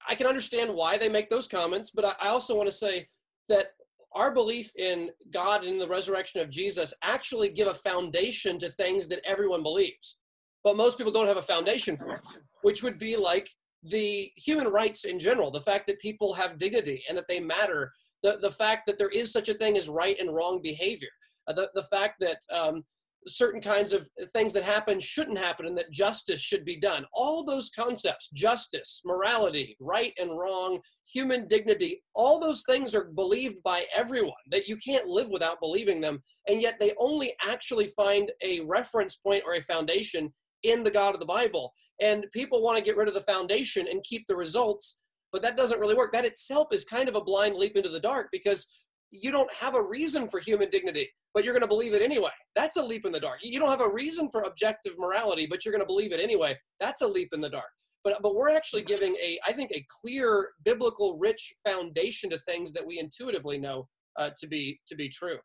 I 0.08 0.14
can 0.14 0.26
understand 0.26 0.72
why 0.72 0.96
they 0.96 1.08
make 1.08 1.28
those 1.28 1.48
comments, 1.48 1.90
but 1.90 2.04
I 2.04 2.28
also 2.28 2.54
want 2.54 2.68
to 2.68 2.74
say 2.74 3.08
that 3.48 3.66
our 4.16 4.32
belief 4.32 4.72
in 4.76 5.10
God 5.30 5.64
and 5.64 5.80
the 5.80 5.86
resurrection 5.86 6.40
of 6.40 6.50
Jesus 6.50 6.94
actually 7.02 7.50
give 7.50 7.68
a 7.68 7.74
foundation 7.74 8.58
to 8.58 8.70
things 8.70 9.08
that 9.08 9.20
everyone 9.24 9.62
believes, 9.62 10.18
but 10.64 10.76
most 10.76 10.96
people 10.96 11.12
don't 11.12 11.26
have 11.26 11.36
a 11.36 11.42
foundation 11.42 11.96
for, 11.96 12.16
it, 12.16 12.20
which 12.62 12.82
would 12.82 12.98
be 12.98 13.16
like 13.16 13.48
the 13.82 14.28
human 14.36 14.68
rights 14.68 15.04
in 15.04 15.18
general, 15.18 15.50
the 15.50 15.60
fact 15.60 15.86
that 15.86 16.00
people 16.00 16.32
have 16.32 16.58
dignity 16.58 17.04
and 17.08 17.16
that 17.16 17.28
they 17.28 17.38
matter, 17.38 17.92
the, 18.22 18.38
the 18.40 18.50
fact 18.50 18.86
that 18.86 18.98
there 18.98 19.10
is 19.10 19.30
such 19.30 19.50
a 19.50 19.54
thing 19.54 19.76
as 19.76 19.88
right 19.88 20.18
and 20.18 20.34
wrong 20.34 20.60
behavior, 20.62 21.10
uh, 21.46 21.52
the, 21.52 21.70
the 21.74 21.82
fact 21.84 22.14
that 22.20 22.38
um, 22.52 22.82
certain 23.26 23.60
kinds 23.60 23.92
of 23.92 24.08
things 24.32 24.52
that 24.52 24.62
happen 24.62 25.00
shouldn't 25.00 25.38
happen 25.38 25.66
and 25.66 25.76
that 25.76 25.90
justice 25.90 26.40
should 26.40 26.64
be 26.64 26.78
done. 26.78 27.04
All 27.12 27.44
those 27.44 27.70
concepts, 27.70 28.28
justice, 28.30 29.02
morality, 29.04 29.76
right 29.80 30.12
and 30.18 30.38
wrong, 30.38 30.80
human 31.12 31.48
dignity, 31.48 32.02
all 32.14 32.40
those 32.40 32.62
things 32.68 32.94
are 32.94 33.04
believed 33.04 33.62
by 33.64 33.84
everyone 33.94 34.32
that 34.50 34.68
you 34.68 34.76
can't 34.76 35.08
live 35.08 35.28
without 35.30 35.60
believing 35.60 36.00
them. 36.00 36.22
And 36.48 36.62
yet 36.62 36.78
they 36.78 36.92
only 36.98 37.34
actually 37.46 37.88
find 37.88 38.30
a 38.44 38.60
reference 38.60 39.16
point 39.16 39.42
or 39.44 39.54
a 39.54 39.60
foundation 39.60 40.32
in 40.62 40.82
the 40.82 40.90
God 40.90 41.14
of 41.14 41.20
the 41.20 41.26
Bible. 41.26 41.72
And 42.00 42.26
people 42.32 42.62
want 42.62 42.78
to 42.78 42.84
get 42.84 42.96
rid 42.96 43.08
of 43.08 43.14
the 43.14 43.20
foundation 43.20 43.86
and 43.88 44.02
keep 44.04 44.26
the 44.26 44.36
results, 44.36 45.00
but 45.32 45.42
that 45.42 45.56
doesn't 45.56 45.80
really 45.80 45.94
work. 45.94 46.12
That 46.12 46.24
itself 46.24 46.68
is 46.72 46.84
kind 46.84 47.08
of 47.08 47.16
a 47.16 47.24
blind 47.24 47.56
leap 47.56 47.76
into 47.76 47.88
the 47.88 48.00
dark 48.00 48.28
because 48.30 48.66
you 49.10 49.30
don't 49.30 49.52
have 49.52 49.74
a 49.74 49.82
reason 49.82 50.28
for 50.28 50.40
human 50.40 50.68
dignity 50.68 51.08
but 51.36 51.44
you're 51.44 51.52
going 51.52 51.60
to 51.60 51.68
believe 51.68 51.92
it 51.92 52.00
anyway. 52.00 52.30
That's 52.56 52.78
a 52.78 52.82
leap 52.82 53.04
in 53.04 53.12
the 53.12 53.20
dark. 53.20 53.40
You 53.42 53.60
don't 53.60 53.68
have 53.68 53.82
a 53.82 53.92
reason 53.92 54.30
for 54.30 54.40
objective 54.40 54.94
morality, 54.98 55.46
but 55.48 55.64
you're 55.64 55.72
going 55.72 55.82
to 55.82 55.86
believe 55.86 56.12
it 56.14 56.18
anyway. 56.18 56.58
That's 56.80 57.02
a 57.02 57.06
leap 57.06 57.28
in 57.34 57.42
the 57.42 57.50
dark. 57.50 57.68
But, 58.02 58.22
but 58.22 58.34
we're 58.34 58.56
actually 58.56 58.82
giving 58.82 59.14
a, 59.16 59.38
I 59.46 59.52
think, 59.52 59.70
a 59.72 59.84
clear 60.00 60.48
biblical 60.64 61.18
rich 61.18 61.52
foundation 61.62 62.30
to 62.30 62.38
things 62.38 62.72
that 62.72 62.86
we 62.86 62.98
intuitively 62.98 63.58
know 63.58 63.86
uh, 64.18 64.30
to 64.38 64.46
be 64.46 64.80
to 64.88 64.96
be 64.96 65.10
true. 65.10 65.36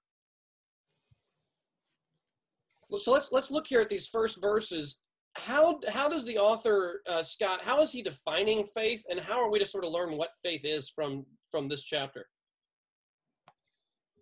So 2.96 3.12
let's 3.12 3.34
let's 3.34 3.52
look 3.52 3.68
here 3.68 3.82
at 3.82 3.90
these 3.90 4.08
first 4.08 4.42
verses. 4.42 5.00
How 5.36 5.82
how 5.90 6.08
does 6.08 6.26
the 6.26 6.38
author 6.38 7.02
uh, 7.10 7.24
Scott? 7.24 7.62
How 7.64 7.82
is 7.82 7.92
he 7.92 8.02
defining 8.02 8.64
faith, 8.64 9.04
and 9.10 9.20
how 9.20 9.42
are 9.42 9.52
we 9.52 9.60
to 9.60 9.66
sort 9.66 9.84
of 9.84 9.92
learn 9.92 10.18
what 10.18 10.30
faith 10.42 10.64
is 10.64 10.90
from 10.90 11.26
from 11.50 11.68
this 11.68 11.84
chapter? 11.84 12.28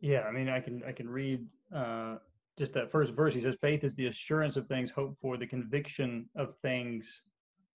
Yeah, 0.01 0.21
I 0.21 0.31
mean, 0.31 0.49
I 0.49 0.59
can 0.59 0.81
I 0.87 0.91
can 0.91 1.09
read 1.09 1.45
uh, 1.75 2.15
just 2.57 2.73
that 2.73 2.91
first 2.91 3.13
verse. 3.13 3.33
He 3.33 3.41
says, 3.41 3.55
"Faith 3.61 3.83
is 3.83 3.95
the 3.95 4.07
assurance 4.07 4.55
of 4.55 4.67
things 4.67 4.91
hoped 4.91 5.19
for, 5.21 5.37
the 5.37 5.47
conviction 5.47 6.29
of 6.35 6.55
things 6.61 7.21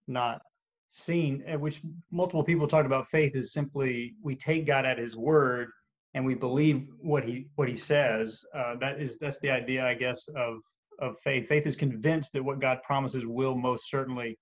not 0.08 0.40
seen." 0.88 1.42
And 1.46 1.60
which 1.60 1.82
multiple 2.10 2.44
people 2.44 2.66
talk 2.66 2.86
about 2.86 3.08
faith 3.08 3.34
is 3.34 3.52
simply 3.52 4.14
we 4.22 4.36
take 4.36 4.66
God 4.66 4.86
at 4.86 4.98
His 4.98 5.16
word 5.16 5.68
and 6.14 6.24
we 6.24 6.34
believe 6.34 6.88
what 7.00 7.24
He 7.24 7.48
what 7.56 7.68
He 7.68 7.76
says. 7.76 8.42
Uh, 8.54 8.76
that 8.80 9.00
is 9.00 9.16
that's 9.20 9.38
the 9.40 9.50
idea, 9.50 9.84
I 9.84 9.94
guess, 9.94 10.26
of 10.36 10.58
of 11.00 11.16
faith. 11.22 11.46
Faith 11.46 11.66
is 11.66 11.76
convinced 11.76 12.32
that 12.32 12.42
what 12.44 12.60
God 12.60 12.78
promises 12.84 13.26
will 13.26 13.54
most 13.54 13.90
certainly 13.90 14.38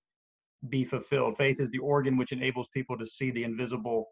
be 0.69 0.85
fulfilled. 0.85 1.35
Faith 1.37 1.59
is 1.59 1.69
the 1.71 1.79
organ 1.79 2.15
which 2.15 2.31
enables 2.31 2.69
people 2.69 2.97
to 2.97 3.05
see 3.05 3.31
the 3.31 3.43
invisible 3.43 4.07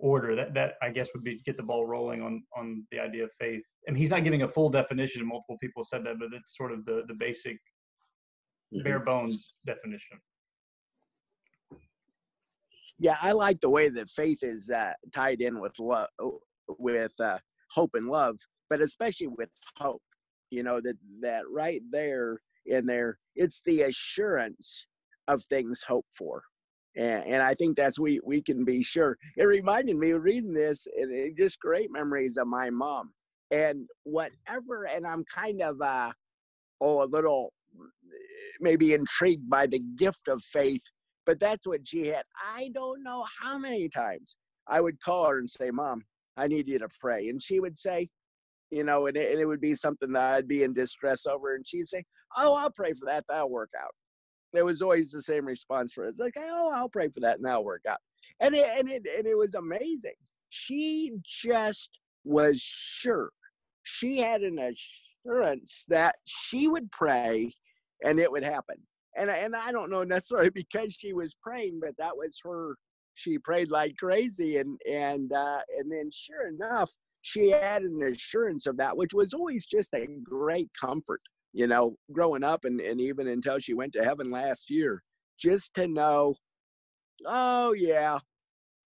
order. 0.00 0.34
That 0.34 0.54
that 0.54 0.74
I 0.82 0.90
guess 0.90 1.08
would 1.14 1.24
be 1.24 1.40
get 1.44 1.56
the 1.56 1.62
ball 1.62 1.86
rolling 1.86 2.22
on 2.22 2.42
on 2.56 2.86
the 2.90 2.98
idea 2.98 3.24
of 3.24 3.30
faith. 3.38 3.62
And 3.86 3.96
he's 3.96 4.10
not 4.10 4.24
giving 4.24 4.42
a 4.42 4.48
full 4.48 4.70
definition. 4.70 5.26
Multiple 5.26 5.58
people 5.60 5.84
said 5.84 6.04
that, 6.04 6.18
but 6.18 6.28
it's 6.32 6.56
sort 6.56 6.72
of 6.72 6.84
the 6.84 7.04
the 7.08 7.14
basic 7.14 7.56
mm-hmm. 8.74 8.82
bare 8.82 9.00
bones 9.00 9.54
definition. 9.66 10.18
Yeah, 12.98 13.16
I 13.22 13.32
like 13.32 13.60
the 13.60 13.70
way 13.70 13.88
that 13.88 14.10
faith 14.10 14.42
is 14.42 14.70
uh, 14.70 14.92
tied 15.14 15.40
in 15.40 15.58
with 15.58 15.78
love, 15.78 16.08
with 16.68 17.18
uh, 17.18 17.38
hope 17.70 17.92
and 17.94 18.08
love, 18.08 18.36
but 18.68 18.82
especially 18.82 19.28
with 19.28 19.48
hope. 19.78 20.02
You 20.50 20.64
know 20.64 20.80
that 20.80 20.96
that 21.22 21.44
right 21.50 21.80
there 21.90 22.40
in 22.66 22.86
there, 22.86 23.18
it's 23.36 23.62
the 23.64 23.82
assurance 23.82 24.86
of 25.28 25.44
things 25.44 25.82
hoped 25.86 26.14
for. 26.14 26.42
And, 26.96 27.24
and 27.24 27.42
I 27.42 27.54
think 27.54 27.76
that's 27.76 27.98
we 27.98 28.20
we 28.24 28.42
can 28.42 28.64
be 28.64 28.82
sure. 28.82 29.16
It 29.36 29.44
reminded 29.44 29.96
me 29.96 30.10
of 30.10 30.22
reading 30.22 30.52
this, 30.52 30.86
and 30.96 31.12
it 31.12 31.36
just 31.36 31.60
great 31.60 31.90
memories 31.92 32.36
of 32.36 32.46
my 32.46 32.70
mom. 32.70 33.12
And 33.50 33.86
whatever, 34.04 34.84
and 34.84 35.06
I'm 35.06 35.24
kind 35.32 35.60
of 35.62 35.80
uh, 35.80 36.12
oh 36.80 37.04
a 37.04 37.06
little 37.06 37.52
maybe 38.60 38.94
intrigued 38.94 39.48
by 39.48 39.66
the 39.66 39.80
gift 39.96 40.28
of 40.28 40.42
faith, 40.42 40.82
but 41.26 41.38
that's 41.38 41.66
what 41.66 41.86
she 41.86 42.08
had. 42.08 42.24
I 42.54 42.70
don't 42.74 43.02
know 43.02 43.24
how 43.42 43.58
many 43.58 43.88
times 43.88 44.36
I 44.68 44.80
would 44.80 45.00
call 45.00 45.28
her 45.28 45.38
and 45.38 45.50
say, 45.50 45.70
"Mom, 45.70 46.02
I 46.36 46.48
need 46.48 46.68
you 46.68 46.78
to 46.78 46.88
pray," 47.00 47.28
and 47.28 47.42
she 47.42 47.60
would 47.60 47.78
say, 47.78 48.08
you 48.70 48.84
know, 48.84 49.06
and 49.06 49.16
it, 49.16 49.32
and 49.32 49.40
it 49.40 49.46
would 49.46 49.60
be 49.60 49.74
something 49.74 50.12
that 50.12 50.34
I'd 50.34 50.48
be 50.48 50.62
in 50.62 50.72
distress 50.74 51.26
over, 51.26 51.54
and 51.54 51.66
she'd 51.66 51.88
say, 51.88 52.04
"Oh, 52.36 52.56
I'll 52.56 52.70
pray 52.72 52.92
for 52.92 53.06
that. 53.06 53.24
That'll 53.28 53.50
work 53.50 53.70
out." 53.80 53.94
It 54.52 54.64
was 54.64 54.82
always 54.82 55.10
the 55.10 55.22
same 55.22 55.46
response 55.46 55.92
for 55.92 56.04
it. 56.04 56.08
It's 56.08 56.18
like, 56.18 56.36
"Oh, 56.38 56.70
I'll 56.72 56.88
pray 56.88 57.08
for 57.08 57.20
that, 57.20 57.36
and 57.36 57.44
that'll 57.44 57.64
work 57.64 57.84
out." 57.88 58.00
And 58.40 58.54
it 58.54 58.66
and 58.78 58.88
it 58.88 59.06
and 59.16 59.26
it 59.26 59.36
was 59.36 59.54
amazing. 59.54 60.14
She 60.48 61.12
just 61.24 61.90
was 62.24 62.60
sure. 62.60 63.30
She 63.82 64.18
had 64.18 64.42
an 64.42 64.58
assurance 64.58 65.84
that 65.88 66.16
she 66.26 66.68
would 66.68 66.90
pray, 66.90 67.52
and 68.04 68.18
it 68.18 68.30
would 68.30 68.44
happen. 68.44 68.76
And 69.16 69.30
and 69.30 69.54
I 69.54 69.72
don't 69.72 69.90
know 69.90 70.04
necessarily 70.04 70.50
because 70.54 70.94
she 70.94 71.12
was 71.12 71.36
praying, 71.42 71.80
but 71.80 71.96
that 71.98 72.16
was 72.16 72.38
her. 72.44 72.76
She 73.14 73.38
prayed 73.38 73.70
like 73.70 73.96
crazy, 73.96 74.58
and 74.58 74.80
and 74.90 75.32
uh, 75.32 75.60
and 75.78 75.90
then 75.90 76.10
sure 76.12 76.48
enough 76.48 76.90
she 77.22 77.50
had 77.50 77.82
an 77.82 78.00
assurance 78.02 78.66
of 78.66 78.76
that, 78.78 78.96
which 78.96 79.12
was 79.12 79.34
always 79.34 79.66
just 79.66 79.92
a 79.94 80.06
great 80.22 80.70
comfort, 80.78 81.20
you 81.52 81.66
know, 81.66 81.96
growing 82.12 82.44
up 82.44 82.64
and, 82.64 82.80
and 82.80 83.00
even 83.00 83.28
until 83.28 83.58
she 83.58 83.74
went 83.74 83.92
to 83.94 84.04
heaven 84.04 84.30
last 84.30 84.70
year, 84.70 85.02
just 85.38 85.74
to 85.74 85.88
know, 85.88 86.34
oh 87.26 87.72
yeah, 87.72 88.18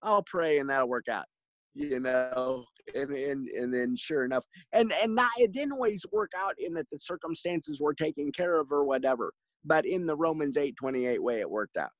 I'll 0.02 0.22
pray 0.22 0.58
and 0.58 0.70
that'll 0.70 0.88
work 0.88 1.08
out. 1.08 1.26
You 1.74 1.98
know, 1.98 2.64
and 2.94 3.10
and 3.10 3.48
and 3.48 3.74
then 3.74 3.96
sure 3.96 4.24
enough, 4.24 4.46
and 4.72 4.92
and 5.02 5.14
not 5.14 5.30
it 5.38 5.52
didn't 5.52 5.72
always 5.72 6.06
work 6.12 6.30
out 6.38 6.54
in 6.58 6.72
that 6.74 6.88
the 6.92 6.98
circumstances 7.00 7.80
were 7.80 7.94
taken 7.94 8.30
care 8.30 8.60
of 8.60 8.70
or 8.70 8.84
whatever, 8.84 9.32
but 9.64 9.84
in 9.84 10.06
the 10.06 10.14
Romans 10.14 10.56
eight 10.56 10.76
twenty 10.76 11.06
eight 11.06 11.22
way, 11.22 11.40
it 11.40 11.50
worked 11.50 11.76
out. 11.76 11.90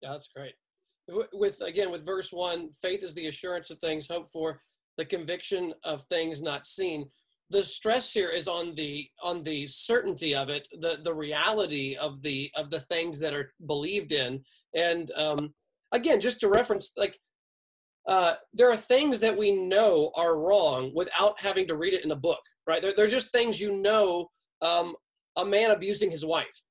Yeah, 0.00 0.12
that's 0.12 0.28
great. 0.28 0.54
With 1.32 1.60
again, 1.60 1.90
with 1.90 2.06
verse 2.06 2.32
one, 2.32 2.70
faith 2.80 3.02
is 3.02 3.14
the 3.14 3.26
assurance 3.26 3.70
of 3.70 3.80
things 3.80 4.06
hoped 4.06 4.28
for, 4.28 4.62
the 4.96 5.04
conviction 5.04 5.74
of 5.82 6.04
things 6.04 6.40
not 6.40 6.64
seen 6.64 7.10
the 7.50 7.62
stress 7.62 8.12
here 8.12 8.28
is 8.28 8.46
on 8.46 8.74
the 8.74 9.08
on 9.22 9.42
the 9.42 9.66
certainty 9.66 10.34
of 10.34 10.48
it 10.48 10.68
the 10.80 10.98
the 11.02 11.14
reality 11.14 11.96
of 11.96 12.20
the 12.22 12.50
of 12.56 12.70
the 12.70 12.80
things 12.80 13.18
that 13.18 13.34
are 13.34 13.52
believed 13.66 14.12
in 14.12 14.40
and 14.74 15.10
um 15.16 15.52
again 15.92 16.20
just 16.20 16.40
to 16.40 16.48
reference 16.48 16.92
like 16.96 17.18
uh, 18.08 18.32
there 18.54 18.70
are 18.70 18.76
things 18.76 19.20
that 19.20 19.36
we 19.36 19.50
know 19.50 20.10
are 20.16 20.40
wrong 20.40 20.90
without 20.94 21.38
having 21.38 21.66
to 21.68 21.76
read 21.76 21.92
it 21.92 22.04
in 22.06 22.10
a 22.10 22.16
book, 22.16 22.40
right? 22.66 22.80
They're, 22.80 22.94
they're 22.96 23.06
just 23.06 23.30
things 23.30 23.60
you 23.60 23.82
know. 23.82 24.30
Um, 24.62 24.96
a 25.36 25.44
man 25.44 25.70
abusing 25.70 26.10
his 26.10 26.26
wife, 26.26 26.68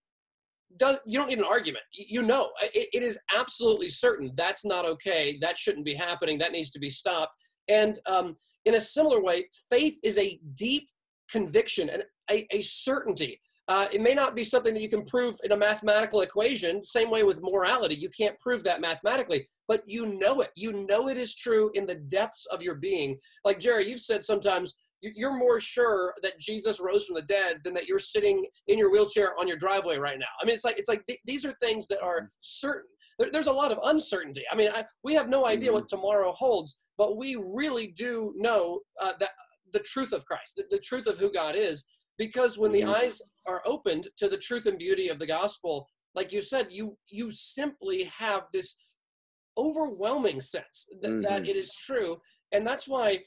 does 0.77 0.99
you 1.05 1.17
don't 1.17 1.29
need 1.29 1.37
an 1.39 1.45
argument. 1.45 1.83
You 1.93 2.21
know, 2.21 2.49
it, 2.61 2.89
it 2.91 3.03
is 3.03 3.19
absolutely 3.35 3.87
certain 3.87 4.31
that's 4.35 4.65
not 4.65 4.85
okay. 4.85 5.37
That 5.39 5.57
shouldn't 5.57 5.85
be 5.85 5.93
happening. 5.93 6.37
That 6.37 6.51
needs 6.51 6.71
to 6.71 6.79
be 6.79 6.89
stopped. 6.89 7.33
And 7.69 7.99
um, 8.09 8.35
in 8.65 8.75
a 8.75 8.81
similar 8.81 9.21
way, 9.21 9.45
faith 9.69 9.99
is 10.03 10.17
a 10.17 10.39
deep 10.53 10.89
conviction 11.29 11.89
and 11.89 12.03
a, 12.31 12.45
a 12.55 12.61
certainty. 12.61 13.39
Uh, 13.69 13.85
it 13.93 14.01
may 14.01 14.13
not 14.13 14.33
be 14.33 14.45
something 14.45 14.73
that 14.73 14.81
you 14.81 14.87
can 14.87 15.03
prove 15.03 15.35
in 15.43 15.51
a 15.51 15.57
mathematical 15.57 16.21
equation. 16.21 16.81
Same 16.81 17.11
way 17.11 17.23
with 17.23 17.41
morality, 17.43 17.95
you 17.95 18.09
can't 18.17 18.39
prove 18.39 18.63
that 18.63 18.79
mathematically, 18.79 19.45
but 19.67 19.83
you 19.85 20.05
know 20.05 20.39
it. 20.39 20.51
You 20.55 20.85
know 20.87 21.09
it 21.09 21.17
is 21.17 21.35
true 21.35 21.69
in 21.73 21.85
the 21.85 21.95
depths 21.95 22.45
of 22.45 22.61
your 22.61 22.75
being. 22.75 23.17
Like 23.43 23.59
Jerry, 23.59 23.89
you've 23.89 23.99
said 23.99 24.23
sometimes 24.23 24.73
you're 25.01 25.37
more 25.37 25.59
sure 25.59 26.13
that 26.23 26.39
Jesus 26.39 26.79
rose 26.79 27.05
from 27.05 27.15
the 27.15 27.21
dead 27.23 27.57
than 27.63 27.73
that 27.73 27.87
you're 27.87 27.99
sitting 27.99 28.45
in 28.67 28.77
your 28.77 28.91
wheelchair 28.91 29.37
on 29.39 29.47
your 29.47 29.57
driveway 29.57 29.97
right 29.97 30.17
now. 30.17 30.25
I 30.41 30.45
mean, 30.45 30.55
it's 30.55 30.65
like 30.65 30.79
it's 30.79 30.89
like 30.89 31.05
th- 31.05 31.19
these 31.25 31.45
are 31.45 31.51
things 31.51 31.87
that 31.89 32.01
are 32.01 32.31
certain. 32.41 32.89
There, 33.19 33.29
there's 33.31 33.47
a 33.47 33.51
lot 33.51 33.71
of 33.71 33.79
uncertainty. 33.83 34.43
I 34.51 34.55
mean, 34.55 34.69
I, 34.73 34.85
we 35.03 35.13
have 35.13 35.29
no 35.29 35.45
idea 35.45 35.71
what 35.71 35.83
mm-hmm. 35.83 35.97
tomorrow 35.97 36.33
holds, 36.33 36.77
but 36.97 37.17
we 37.17 37.35
really 37.35 37.87
do 37.87 38.33
know 38.35 38.79
uh, 39.01 39.13
that 39.19 39.29
the 39.73 39.79
truth 39.79 40.13
of 40.13 40.25
Christ, 40.25 40.55
the, 40.57 40.63
the, 40.71 40.79
truth 40.79 41.07
of 41.07 41.17
who 41.17 41.31
God 41.31 41.55
is, 41.55 41.85
because 42.17 42.57
when 42.57 42.71
the 42.71 42.81
mm-hmm. 42.81 42.95
eyes 42.95 43.21
are 43.47 43.61
opened 43.65 44.07
to 44.17 44.27
the 44.27 44.37
truth 44.37 44.65
and 44.65 44.77
beauty 44.77 45.09
of 45.09 45.19
the 45.19 45.27
gospel, 45.27 45.87
like 46.15 46.31
you 46.31 46.41
said, 46.41 46.67
you 46.69 46.97
you 47.09 47.29
simply 47.29 48.05
have 48.05 48.43
this 48.53 48.75
overwhelming 49.57 50.39
sense 50.41 50.87
th- 51.01 51.13
mm-hmm. 51.13 51.21
that 51.21 51.47
it 51.47 51.55
is 51.55 51.75
true, 51.75 52.17
and 52.51 52.65
that's 52.65 52.87
why 52.87 53.19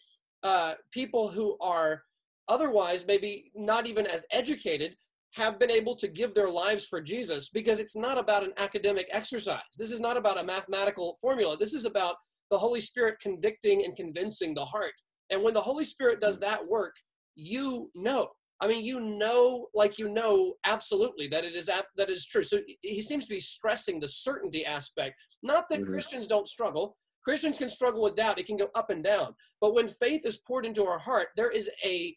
uh, 0.42 0.74
people 0.90 1.28
who 1.28 1.56
are 1.60 2.02
otherwise 2.48 3.06
maybe 3.06 3.50
not 3.54 3.86
even 3.86 4.06
as 4.06 4.26
educated 4.32 4.96
have 5.34 5.60
been 5.60 5.70
able 5.70 5.94
to 5.94 6.08
give 6.08 6.34
their 6.34 6.50
lives 6.50 6.86
for 6.86 7.00
Jesus 7.00 7.50
because 7.50 7.78
it's 7.78 7.96
not 7.96 8.18
about 8.18 8.42
an 8.42 8.52
academic 8.56 9.06
exercise. 9.12 9.60
This 9.78 9.92
is 9.92 10.00
not 10.00 10.16
about 10.16 10.40
a 10.40 10.44
mathematical 10.44 11.16
formula. 11.20 11.56
This 11.56 11.72
is 11.72 11.84
about 11.84 12.16
the 12.50 12.58
Holy 12.58 12.80
Spirit 12.80 13.16
convicting 13.20 13.84
and 13.84 13.96
convincing 13.96 14.54
the 14.54 14.64
heart. 14.64 14.92
And 15.30 15.42
when 15.42 15.54
the 15.54 15.60
Holy 15.60 15.84
Spirit 15.84 16.20
does 16.20 16.40
that 16.40 16.66
work, 16.66 16.94
you 17.36 17.90
know. 17.94 18.28
I 18.62 18.66
mean, 18.66 18.84
you 18.84 19.00
know, 19.00 19.68
like 19.72 19.98
you 19.98 20.10
know, 20.10 20.54
absolutely 20.66 21.26
that 21.28 21.44
it 21.44 21.54
is 21.54 21.66
that 21.66 22.10
is 22.10 22.26
true. 22.26 22.42
So 22.42 22.58
he 22.82 23.00
seems 23.00 23.24
to 23.24 23.34
be 23.34 23.40
stressing 23.40 24.00
the 24.00 24.08
certainty 24.08 24.66
aspect. 24.66 25.14
Not 25.42 25.64
that 25.70 25.80
mm-hmm. 25.80 25.92
Christians 25.92 26.26
don't 26.26 26.46
struggle. 26.46 26.96
Christians 27.24 27.58
can 27.58 27.70
struggle 27.70 28.02
with 28.02 28.16
doubt. 28.16 28.38
It 28.38 28.46
can 28.46 28.56
go 28.56 28.68
up 28.74 28.90
and 28.90 29.02
down. 29.02 29.34
But 29.60 29.74
when 29.74 29.88
faith 29.88 30.26
is 30.26 30.40
poured 30.46 30.66
into 30.66 30.84
our 30.84 30.98
heart, 30.98 31.28
there 31.36 31.50
is 31.50 31.70
a 31.84 32.14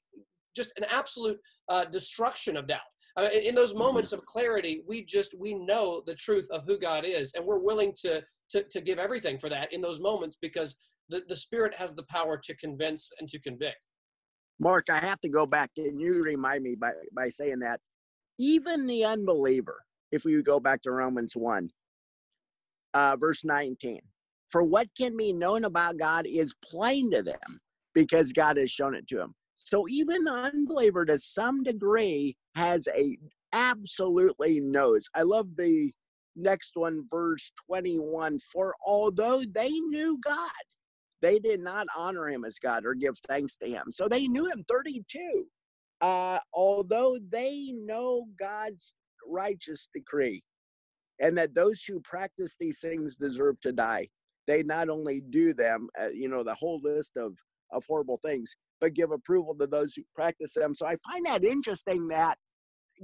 just 0.55 0.73
an 0.77 0.85
absolute 0.91 1.39
uh, 1.69 1.85
destruction 1.85 2.57
of 2.57 2.67
doubt. 2.67 2.81
Uh, 3.15 3.29
in 3.45 3.55
those 3.55 3.71
mm-hmm. 3.71 3.79
moments 3.79 4.11
of 4.11 4.25
clarity, 4.25 4.83
we 4.87 5.05
just 5.05 5.35
we 5.39 5.53
know 5.53 6.01
the 6.05 6.15
truth 6.15 6.47
of 6.51 6.65
who 6.65 6.77
God 6.77 7.05
is, 7.05 7.33
and 7.35 7.45
we're 7.45 7.59
willing 7.59 7.93
to 8.01 8.21
to, 8.53 8.63
to 8.63 8.81
give 8.81 8.99
everything 8.99 9.37
for 9.37 9.49
that 9.49 9.73
in 9.73 9.81
those 9.81 9.99
moments 9.99 10.37
because 10.41 10.77
the, 11.09 11.23
the 11.27 11.35
Spirit 11.35 11.75
has 11.75 11.93
the 11.93 12.03
power 12.03 12.39
to 12.43 12.55
convince 12.55 13.11
and 13.19 13.27
to 13.29 13.39
convict. 13.39 13.77
Mark, 14.59 14.85
I 14.89 14.99
have 14.99 15.19
to 15.21 15.29
go 15.29 15.45
back, 15.45 15.71
and 15.77 15.99
you 15.99 16.23
remind 16.23 16.63
me 16.63 16.75
by, 16.75 16.91
by 17.13 17.29
saying 17.29 17.59
that 17.59 17.79
even 18.39 18.87
the 18.87 19.03
unbeliever, 19.03 19.83
if 20.11 20.23
we 20.23 20.41
go 20.41 20.59
back 20.59 20.81
to 20.83 20.91
Romans 20.91 21.35
1, 21.35 21.69
uh, 22.93 23.17
verse 23.19 23.43
19, 23.43 23.99
for 24.49 24.63
what 24.63 24.87
can 24.95 25.17
be 25.17 25.33
known 25.33 25.65
about 25.65 25.97
God 25.97 26.27
is 26.27 26.53
plain 26.63 27.09
to 27.11 27.23
them 27.23 27.59
because 27.95 28.31
God 28.31 28.57
has 28.57 28.69
shown 28.69 28.95
it 28.95 29.07
to 29.07 29.15
them. 29.15 29.33
So 29.55 29.87
even 29.87 30.23
the 30.23 30.31
unbeliever, 30.31 31.05
to 31.05 31.17
some 31.17 31.63
degree, 31.63 32.37
has 32.55 32.87
a 32.95 33.17
absolutely 33.51 34.59
knows. 34.59 35.09
I 35.15 35.23
love 35.23 35.47
the 35.55 35.91
next 36.35 36.71
one, 36.75 37.05
verse 37.09 37.51
21 37.67 38.39
For 38.51 38.75
although 38.85 39.43
they 39.53 39.69
knew 39.69 40.19
God, 40.25 40.49
they 41.21 41.39
did 41.39 41.61
not 41.61 41.87
honor 41.95 42.27
him 42.27 42.43
as 42.43 42.57
God 42.59 42.85
or 42.85 42.93
give 42.93 43.17
thanks 43.27 43.55
to 43.57 43.67
him. 43.67 43.85
So 43.91 44.07
they 44.07 44.27
knew 44.27 44.49
him 44.51 44.63
32. 44.69 45.45
Uh, 46.01 46.39
although 46.53 47.17
they 47.29 47.71
know 47.73 48.25
God's 48.37 48.93
righteous 49.25 49.87
decree 49.93 50.43
and 51.19 51.37
that 51.37 51.55
those 51.55 51.83
who 51.83 52.01
practice 52.01 52.57
these 52.59 52.79
things 52.79 53.15
deserve 53.15 53.59
to 53.61 53.71
die, 53.71 54.09
they 54.47 54.63
not 54.63 54.89
only 54.89 55.21
do 55.29 55.53
them, 55.53 55.87
uh, 56.01 56.09
you 56.09 56.27
know, 56.27 56.43
the 56.43 56.55
whole 56.55 56.81
list 56.83 57.11
of, 57.15 57.37
of 57.71 57.83
horrible 57.87 58.19
things, 58.21 58.53
but 58.81 58.93
give 58.93 59.11
approval 59.11 59.55
to 59.55 59.67
those 59.67 59.93
who 59.95 60.03
practice 60.13 60.53
them. 60.53 60.75
So 60.75 60.85
I 60.85 60.97
find 61.09 61.25
that 61.25 61.45
interesting 61.45 62.09
that 62.09 62.37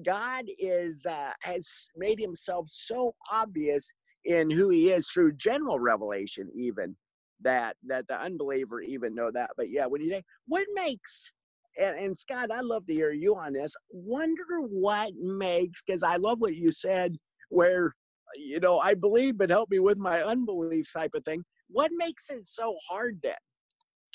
God 0.03 0.45
is 0.59 1.05
uh, 1.05 1.31
has 1.41 1.89
made 1.95 2.19
himself 2.19 2.67
so 2.69 3.15
obvious 3.31 3.91
in 4.25 4.49
who 4.49 4.69
he 4.69 4.91
is 4.91 5.07
through 5.09 5.33
general 5.33 5.79
revelation, 5.79 6.49
even 6.55 6.95
that 7.41 7.75
that 7.87 8.07
the 8.07 8.19
unbeliever 8.19 8.81
even 8.81 9.15
know 9.15 9.31
that. 9.31 9.51
But 9.57 9.69
yeah, 9.69 9.85
when 9.85 10.01
you 10.01 10.09
think 10.09 10.25
what 10.47 10.65
makes 10.73 11.31
and, 11.79 11.97
and 11.97 12.17
Scott, 12.17 12.51
I'd 12.53 12.65
love 12.65 12.85
to 12.87 12.93
hear 12.93 13.11
you 13.11 13.35
on 13.35 13.53
this. 13.53 13.75
Wonder 13.91 14.61
what 14.61 15.13
makes 15.15 15.81
because 15.81 16.03
I 16.03 16.17
love 16.17 16.39
what 16.39 16.55
you 16.55 16.71
said, 16.71 17.17
where 17.49 17.93
you 18.35 18.59
know 18.59 18.79
I 18.79 18.93
believe, 18.93 19.37
but 19.37 19.49
help 19.49 19.69
me 19.71 19.79
with 19.79 19.97
my 19.97 20.21
unbelief 20.23 20.91
type 20.93 21.11
of 21.15 21.23
thing. 21.23 21.43
What 21.69 21.91
makes 21.95 22.29
it 22.29 22.47
so 22.47 22.75
hard 22.89 23.19
then 23.23 23.35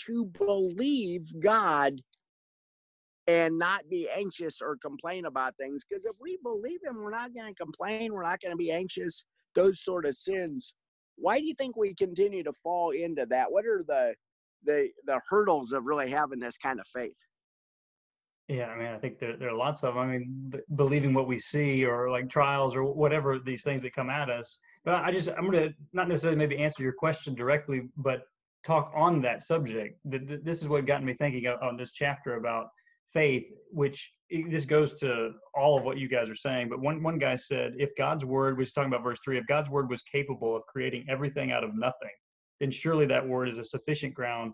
to 0.07 0.27
believe 0.27 1.29
God 1.40 2.01
and 3.27 3.59
not 3.59 3.89
be 3.89 4.09
anxious 4.15 4.61
or 4.61 4.77
complain 4.77 5.27
about 5.27 5.57
things. 5.57 5.85
Because 5.89 6.05
if 6.05 6.15
we 6.21 6.39
believe 6.43 6.81
Him, 6.85 7.03
we're 7.03 7.11
not 7.11 7.35
going 7.35 7.55
to 7.55 7.63
complain. 7.63 8.13
We're 8.13 8.23
not 8.23 8.41
going 8.41 8.53
to 8.53 8.57
be 8.57 8.71
anxious. 8.71 9.25
Those 9.55 9.83
sort 9.83 10.05
of 10.07 10.15
sins. 10.15 10.75
Why 11.17 11.39
do 11.39 11.47
you 11.47 11.55
think 11.55 11.77
we 11.77 11.95
continue 11.95 12.43
to 12.43 12.53
fall 12.53 12.91
into 12.91 13.27
that? 13.27 13.51
What 13.51 13.65
are 13.67 13.85
the 13.87 14.15
the 14.65 14.89
the 15.07 15.21
hurdles 15.29 15.73
of 15.73 15.85
really 15.85 16.11
having 16.11 16.41
this 16.41 16.59
kind 16.59 16.81
of 16.81 16.87
faith? 16.87 17.15
Yeah, 18.49 18.67
I 18.67 18.79
mean, 18.79 18.89
I 18.89 18.99
think 18.99 19.19
there, 19.19 19.37
there 19.39 19.49
are 19.49 19.57
lots 19.57 19.85
of 19.85 19.95
them. 19.95 20.03
I 20.03 20.07
mean, 20.07 20.51
b- 20.51 20.59
believing 20.75 21.15
what 21.15 21.27
we 21.27 21.39
see 21.39 21.85
or 21.87 22.11
like 22.11 22.29
trials 22.29 22.77
or 22.77 22.85
whatever 22.85 23.39
these 23.39 23.63
things 23.63 23.81
that 23.83 23.95
come 23.95 24.11
at 24.11 24.29
us. 24.29 24.59
But 24.85 24.97
I 24.97 25.13
just, 25.13 25.31
I'm 25.31 25.51
going 25.51 25.69
to 25.71 25.75
not 25.95 26.09
necessarily 26.09 26.37
maybe 26.37 26.59
answer 26.59 26.83
your 26.83 26.93
question 26.93 27.35
directly, 27.35 27.89
but 27.97 28.25
talk 28.67 28.93
on 28.95 29.23
that 29.23 29.43
subject. 29.43 29.99
This 30.05 30.61
is 30.61 30.69
what 30.69 30.85
got 30.85 31.03
me 31.03 31.15
thinking 31.15 31.47
on 31.47 31.79
this 31.79 31.93
chapter 31.93 32.37
about 32.37 32.69
faith, 33.14 33.44
which 33.70 34.12
eh, 34.33 34.42
this 34.50 34.64
goes 34.64 34.92
to 35.00 35.31
all 35.55 35.79
of 35.79 35.85
what 35.85 35.98
you 35.98 36.09
guys 36.09 36.29
are 36.29 36.37
saying. 36.37 36.68
But 36.68 36.81
one, 36.81 37.03
one 37.03 37.18
guy 37.18 37.37
said, 37.37 37.72
if 37.79 37.90
God's 37.96 38.24
word, 38.24 38.59
was 38.59 38.72
talking 38.72 38.92
about 38.92 39.05
verse 39.05 39.18
three, 39.24 39.38
if 39.38 39.46
God's 39.46 39.70
word 39.70 39.88
was 39.88 40.03
capable 40.03 40.55
of 40.55 40.62
creating 40.66 41.07
everything 41.09 41.53
out 41.53 41.64
of 41.64 41.74
nothing, 41.74 42.11
then 42.61 42.70
surely 42.70 43.07
that 43.07 43.27
word 43.27 43.48
is 43.48 43.59
a 43.59 43.64
sufficient 43.64 44.12
ground 44.12 44.53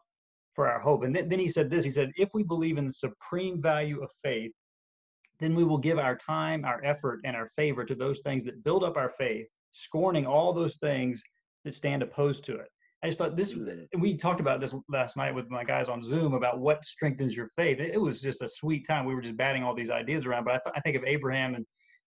for 0.55 0.69
our 0.69 0.81
hope. 0.81 1.03
And 1.03 1.15
then, 1.15 1.29
then 1.29 1.39
he 1.39 1.49
said 1.49 1.71
this 1.71 1.85
he 1.85 1.91
said, 1.91 2.13
if 2.17 2.29
we 2.35 2.43
believe 2.43 2.79
in 2.79 2.87
the 2.87 2.93
supreme 2.93 3.61
value 3.61 4.03
of 4.03 4.11
faith, 4.23 4.53
then 5.39 5.55
we 5.55 5.65
will 5.65 5.79
give 5.79 5.99
our 5.99 6.17
time, 6.17 6.65
our 6.65 6.85
effort, 6.85 7.21
and 7.25 7.35
our 7.35 7.49
favor 7.57 7.85
to 7.85 7.95
those 7.95 8.21
things 8.21 8.45
that 8.45 8.63
build 8.63 8.85
up 8.85 8.97
our 8.97 9.13
faith, 9.19 9.47
scorning 9.71 10.27
all 10.27 10.53
those 10.53 10.77
things 10.77 11.23
that 11.65 11.75
stand 11.75 12.03
opposed 12.03 12.45
to 12.45 12.57
it. 12.57 12.69
I 13.03 13.07
just 13.07 13.19
thought 13.19 13.37
this, 13.37 13.55
we 13.99 14.17
talked 14.17 14.41
about 14.41 14.61
this 14.61 14.75
last 14.91 15.17
night 15.17 15.35
with 15.35 15.49
my 15.51 15.65
guys 15.65 15.89
on 15.89 16.03
Zoom 16.03 16.35
about 16.35 16.59
what 16.59 16.85
strengthens 16.85 17.35
your 17.35 17.49
faith. 17.57 17.81
It, 17.81 17.99
was 17.99 18.21
just 18.21 18.43
a 18.43 18.49
sweet 18.49 18.87
time. 18.87 19.07
We 19.07 19.15
were 19.15 19.23
just 19.23 19.39
batting 19.39 19.63
all 19.63 19.75
these 19.75 19.91
ideas 19.91 20.27
around, 20.27 20.45
but 20.45 20.55
I, 20.55 20.61
th- 20.65 20.75
I 20.77 20.81
think 20.81 20.97
of 20.97 21.05
Abraham 21.05 21.55
and 21.55 21.65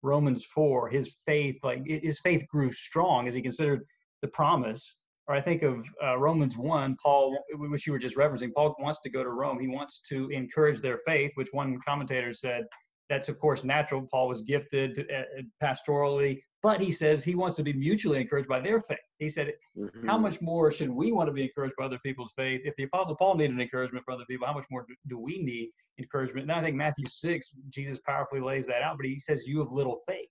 Romans 0.02 0.46
4, 0.46 0.88
his 0.88 1.18
faith, 1.26 1.58
like 1.62 1.82
his 1.86 2.20
faith 2.20 2.46
grew 2.48 2.72
strong 2.72 3.28
as 3.28 3.34
he 3.34 3.42
considered 3.42 3.84
the 4.22 4.30
promise 4.30 4.96
or 5.28 5.36
I 5.36 5.42
think 5.42 5.62
of 5.62 5.86
uh, 6.04 6.18
Romans 6.18 6.58
1, 6.58 6.96
Paul, 7.04 7.38
which 7.52 7.86
you 7.86 7.92
were 7.92 8.00
just 8.00 8.16
referencing. 8.16 8.54
Paul 8.54 8.76
wants 8.80 9.02
to 9.02 9.10
go 9.10 9.24
to 9.24 9.30
Rome. 9.30 9.60
He 9.60 9.68
wants 9.68 10.02
to 10.10 10.30
encourage 10.30 10.80
their 10.82 11.00
faith, 11.06 11.32
which 11.36 11.50
one 11.52 11.78
commentator 11.86 12.32
said 12.34 12.66
that's, 13.10 13.30
of 13.30 13.40
course, 13.40 13.64
natural. 13.64 14.08
Paul 14.10 14.30
was 14.30 14.42
gifted 14.42 15.06
uh, 15.14 15.42
pastorally, 15.64 16.40
but 16.64 16.82
he 16.82 16.92
says 16.92 17.24
he 17.24 17.36
wants 17.36 17.56
to 17.56 17.64
be 17.64 17.74
mutually 17.74 18.20
encouraged 18.20 18.50
by 18.50 18.60
their 18.60 18.82
faith. 18.82 18.98
He 19.20 19.30
said, 19.30 19.54
mm-hmm. 19.78 20.08
How 20.08 20.18
much 20.18 20.42
more 20.42 20.72
should 20.72 20.90
we 20.90 21.12
want 21.12 21.28
to 21.28 21.34
be 21.34 21.44
encouraged 21.44 21.76
by 21.78 21.86
other 21.86 22.00
people's 22.04 22.34
faith? 22.36 22.62
If 22.66 22.76
the 22.78 22.84
Apostle 22.84 23.16
Paul 23.16 23.36
needed 23.36 23.60
encouragement 23.60 24.06
from 24.06 24.16
other 24.16 24.26
people, 24.30 24.48
how 24.48 24.54
much 24.54 24.66
more 24.72 24.86
do 25.08 25.20
we 25.20 25.40
need 25.40 25.70
encouragement? 26.00 26.50
And 26.50 26.52
I 26.52 26.62
think 26.62 26.76
Matthew 26.76 27.06
6, 27.08 27.48
Jesus 27.70 28.00
powerfully 28.06 28.42
lays 28.42 28.66
that 28.68 28.82
out, 28.82 28.98
but 28.98 29.06
he 29.06 29.20
says, 29.20 29.48
You 29.48 29.60
have 29.60 29.72
little 29.72 30.02
faith. 30.08 30.30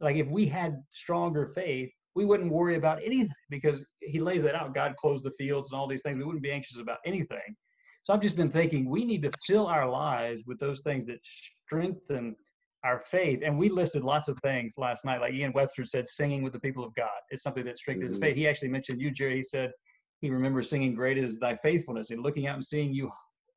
Like 0.00 0.16
if 0.16 0.28
we 0.28 0.46
had 0.46 0.82
stronger 0.90 1.52
faith, 1.54 1.90
we 2.14 2.24
wouldn't 2.24 2.52
worry 2.52 2.76
about 2.76 3.00
anything 3.04 3.34
because 3.50 3.84
he 4.00 4.20
lays 4.20 4.42
that 4.42 4.54
out. 4.54 4.74
God 4.74 4.94
closed 4.96 5.24
the 5.24 5.32
fields 5.32 5.72
and 5.72 5.80
all 5.80 5.88
these 5.88 6.02
things. 6.02 6.18
We 6.18 6.24
wouldn't 6.24 6.42
be 6.42 6.52
anxious 6.52 6.78
about 6.78 6.98
anything. 7.04 7.56
So 8.04 8.12
I've 8.12 8.20
just 8.20 8.36
been 8.36 8.50
thinking 8.50 8.88
we 8.88 9.04
need 9.04 9.22
to 9.22 9.30
fill 9.46 9.66
our 9.66 9.88
lives 9.88 10.42
with 10.46 10.60
those 10.60 10.80
things 10.82 11.06
that 11.06 11.20
strengthen 11.66 12.36
our 12.84 13.00
faith. 13.00 13.40
And 13.44 13.58
we 13.58 13.68
listed 13.68 14.04
lots 14.04 14.28
of 14.28 14.38
things 14.40 14.74
last 14.76 15.04
night. 15.04 15.20
Like 15.20 15.32
Ian 15.32 15.52
Webster 15.52 15.84
said, 15.84 16.08
singing 16.08 16.42
with 16.42 16.52
the 16.52 16.60
people 16.60 16.84
of 16.84 16.94
God 16.94 17.08
is 17.30 17.42
something 17.42 17.64
that 17.64 17.78
strengthens 17.78 18.12
mm-hmm. 18.12 18.22
faith. 18.22 18.36
He 18.36 18.46
actually 18.46 18.68
mentioned 18.68 19.00
you, 19.00 19.10
Jerry. 19.10 19.36
He 19.36 19.42
said 19.42 19.72
he 20.20 20.30
remembers 20.30 20.70
singing 20.70 20.94
Great 20.94 21.18
is 21.18 21.38
Thy 21.38 21.56
Faithfulness 21.56 22.10
and 22.10 22.22
looking 22.22 22.46
out 22.46 22.54
and 22.54 22.64
seeing 22.64 22.92
you 22.92 23.10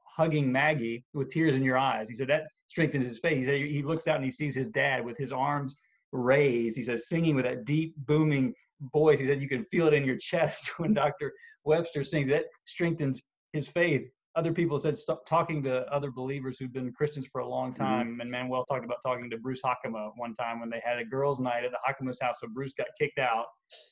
hugging 0.06 0.52
Maggie 0.52 1.06
with 1.13 1.30
tears 1.30 1.56
in 1.56 1.63
your 1.63 1.78
eyes. 1.78 2.10
He 2.10 2.16
said 2.16 2.30
that 2.30 2.48
strengthens 2.68 3.08
his 3.08 3.20
faith. 3.20 3.38
He 3.38 3.46
said 3.46 3.62
he 3.62 3.84
looks 3.84 4.08
out 4.08 4.16
and 4.16 4.26
he 4.26 4.32
sees 4.32 4.56
his 4.56 4.70
dad 4.70 5.06
with 5.06 5.18
his 5.18 5.32
arms 5.32 5.76
raised. 6.12 6.76
He 6.76 6.84
says, 6.84 7.08
singing 7.08 7.36
with 7.36 7.46
that 7.46 7.66
deep, 7.66 7.94
booming 8.06 8.54
voice. 8.94 9.20
He 9.20 9.26
said, 9.26 9.42
you 9.42 9.50
can 9.50 9.66
feel 9.66 9.88
it 9.88 9.94
in 9.94 10.06
your 10.06 10.18
chest 10.18 10.72
when 10.78 10.94
Dr. 10.94 11.34
Webster 11.66 12.04
sings. 12.04 12.28
That 12.28 12.46
strengthens 12.66 13.22
his 13.54 13.68
faith. 13.68 14.10
Other 14.38 14.54
people 14.54 14.78
said, 14.78 14.95
stop 14.95 15.26
talking 15.26 15.62
to 15.63 15.82
other 15.91 16.12
believers 16.12 16.58
who've 16.58 16.71
been 16.71 16.93
Christians 16.93 17.28
for 17.32 17.41
a 17.41 17.47
long 17.47 17.73
mm-hmm. 17.73 17.84
time. 17.84 18.08
Mm-hmm. 18.12 18.21
And 18.21 18.32
Manuel 18.32 18.63
talked 18.65 18.86
about 18.86 19.00
talking 19.06 19.30
to 19.30 19.38
Bruce 19.38 19.62
Hakama 19.65 20.12
one 20.15 20.34
time 20.36 20.60
when 20.60 20.69
they 20.69 20.82
had 20.86 21.00
a 21.00 21.06
girls' 21.06 21.39
night 21.39 21.63
at 21.63 21.71
the 21.71 21.80
Hakama's 21.88 22.19
house. 22.21 22.38
So 22.41 22.47
Bruce 22.47 22.73
got 22.73 22.88
kicked 23.00 23.19
out 23.19 23.45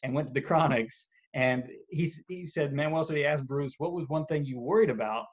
and 0.03 0.13
went 0.13 0.27
to 0.27 0.33
the 0.33 0.41
Chronics. 0.41 1.07
And 1.33 1.63
he, 1.89 2.13
he 2.29 2.45
said, 2.45 2.71
Manuel 2.71 3.03
said 3.03 3.17
he 3.17 3.25
asked 3.25 3.45
Bruce, 3.45 3.73
what 3.77 3.91
was 3.91 4.07
one 4.07 4.25
thing 4.27 4.45
you 4.45 4.59
worried 4.59 4.89
about 4.89 5.25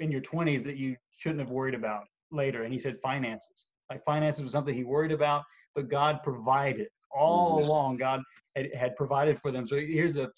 in 0.00 0.10
your 0.10 0.22
20s 0.22 0.64
that 0.64 0.76
you 0.76 0.96
shouldn't 1.18 1.40
have 1.40 1.50
worried 1.50 1.74
about 1.74 2.04
later? 2.30 2.62
And 2.62 2.72
he 2.72 2.78
said, 2.78 2.96
finances. 3.02 3.66
Like 3.90 4.02
finances 4.06 4.42
was 4.42 4.52
something 4.52 4.74
he 4.74 4.84
worried 4.84 5.12
about 5.12 5.42
but 5.74 5.88
God 5.88 6.20
provided 6.22 6.88
all 7.10 7.58
mm-hmm. 7.58 7.68
along. 7.68 7.96
God 7.96 8.22
had, 8.56 8.70
had 8.74 8.96
provided 8.96 9.38
for 9.40 9.50
them. 9.50 9.66
So 9.66 9.76
here's 9.76 10.16
a 10.16 10.30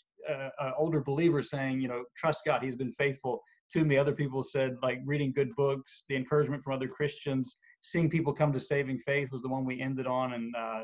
older 0.76 1.00
believer 1.00 1.42
saying, 1.42 1.80
you 1.80 1.88
know, 1.88 2.02
trust 2.16 2.40
God. 2.44 2.62
He's 2.62 2.74
been 2.74 2.92
faithful 2.92 3.40
to 3.72 3.84
me. 3.84 3.96
Other 3.96 4.12
people 4.12 4.42
said 4.42 4.76
like 4.82 5.00
reading 5.04 5.32
good 5.32 5.54
books, 5.56 6.04
the 6.08 6.16
encouragement 6.16 6.62
from 6.62 6.74
other 6.74 6.88
Christians, 6.88 7.56
seeing 7.82 8.10
people 8.10 8.32
come 8.32 8.52
to 8.52 8.60
saving 8.60 8.98
faith 9.00 9.28
was 9.32 9.42
the 9.42 9.48
one 9.48 9.64
we 9.64 9.80
ended 9.80 10.06
on. 10.06 10.34
And 10.34 10.54
uh, 10.56 10.82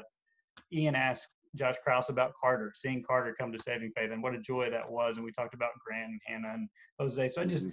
Ian 0.72 0.94
asked 0.94 1.28
Josh 1.54 1.76
Krause 1.84 2.08
about 2.08 2.32
Carter, 2.40 2.72
seeing 2.74 3.02
Carter 3.06 3.34
come 3.38 3.52
to 3.52 3.58
saving 3.58 3.92
faith, 3.96 4.10
and 4.12 4.22
what 4.22 4.34
a 4.34 4.40
joy 4.40 4.70
that 4.70 4.90
was. 4.90 5.16
And 5.16 5.24
we 5.24 5.32
talked 5.32 5.54
about 5.54 5.70
Grant 5.84 6.10
and 6.10 6.20
Hannah 6.26 6.54
and 6.54 6.68
Jose. 6.98 7.28
So 7.28 7.40
I 7.40 7.44
just 7.44 7.64
mm-hmm 7.64 7.72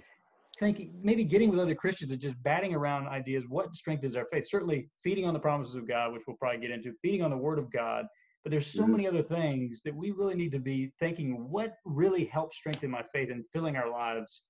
thinking 0.60 0.92
maybe 1.02 1.24
getting 1.24 1.50
with 1.50 1.58
other 1.58 1.74
Christians 1.74 2.12
and 2.12 2.20
just 2.20 2.40
batting 2.42 2.74
around 2.74 3.08
ideas. 3.08 3.44
What 3.48 3.74
strengthens 3.74 4.14
our 4.14 4.26
faith? 4.30 4.46
Certainly 4.48 4.88
feeding 5.02 5.24
on 5.24 5.34
the 5.34 5.40
promises 5.40 5.74
of 5.74 5.88
God, 5.88 6.12
which 6.12 6.22
we'll 6.26 6.36
probably 6.36 6.60
get 6.60 6.70
into, 6.70 6.92
feeding 7.02 7.22
on 7.22 7.30
the 7.30 7.36
Word 7.36 7.58
of 7.58 7.72
God. 7.72 8.04
But 8.44 8.50
there's 8.50 8.66
so 8.66 8.82
mm-hmm. 8.82 8.92
many 8.92 9.08
other 9.08 9.22
things 9.22 9.80
that 9.84 9.94
we 9.94 10.12
really 10.12 10.34
need 10.34 10.52
to 10.52 10.58
be 10.58 10.92
thinking. 11.00 11.48
What 11.50 11.74
really 11.84 12.24
helps 12.24 12.58
strengthen 12.58 12.90
my 12.90 13.02
faith 13.12 13.30
and 13.30 13.44
filling 13.52 13.76
our 13.76 13.90
lives 13.90 14.42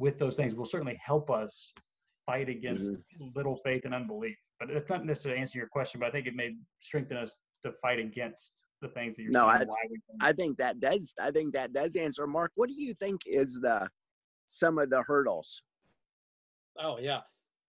with 0.00 0.18
those 0.18 0.34
things 0.34 0.54
will 0.54 0.64
certainly 0.64 0.98
help 1.04 1.30
us 1.30 1.72
fight 2.26 2.48
against 2.48 2.90
mm-hmm. 2.92 3.28
little 3.36 3.56
faith 3.64 3.82
and 3.84 3.94
unbelief. 3.94 4.36
But 4.58 4.70
it's 4.70 4.90
not 4.90 5.04
necessarily 5.04 5.40
answer 5.40 5.58
your 5.58 5.68
question, 5.68 6.00
but 6.00 6.08
I 6.08 6.10
think 6.10 6.26
it 6.26 6.34
may 6.34 6.54
strengthen 6.80 7.16
us 7.16 7.34
to 7.62 7.72
fight 7.80 7.98
against 7.98 8.64
the 8.82 8.88
things 8.88 9.14
that 9.16 9.22
you're 9.22 9.30
no, 9.30 9.46
I, 9.46 9.64
I 10.20 10.32
think 10.32 10.56
that 10.56 10.80
does 10.80 11.14
I 11.20 11.30
think 11.30 11.54
that 11.54 11.72
does 11.72 11.94
answer. 11.96 12.26
Mark, 12.26 12.52
what 12.54 12.68
do 12.68 12.74
you 12.74 12.94
think 12.94 13.20
is 13.26 13.60
the 13.60 13.88
some 14.50 14.78
of 14.78 14.90
the 14.90 15.02
hurdles. 15.06 15.62
Oh 16.78 16.98
yeah, 16.98 17.20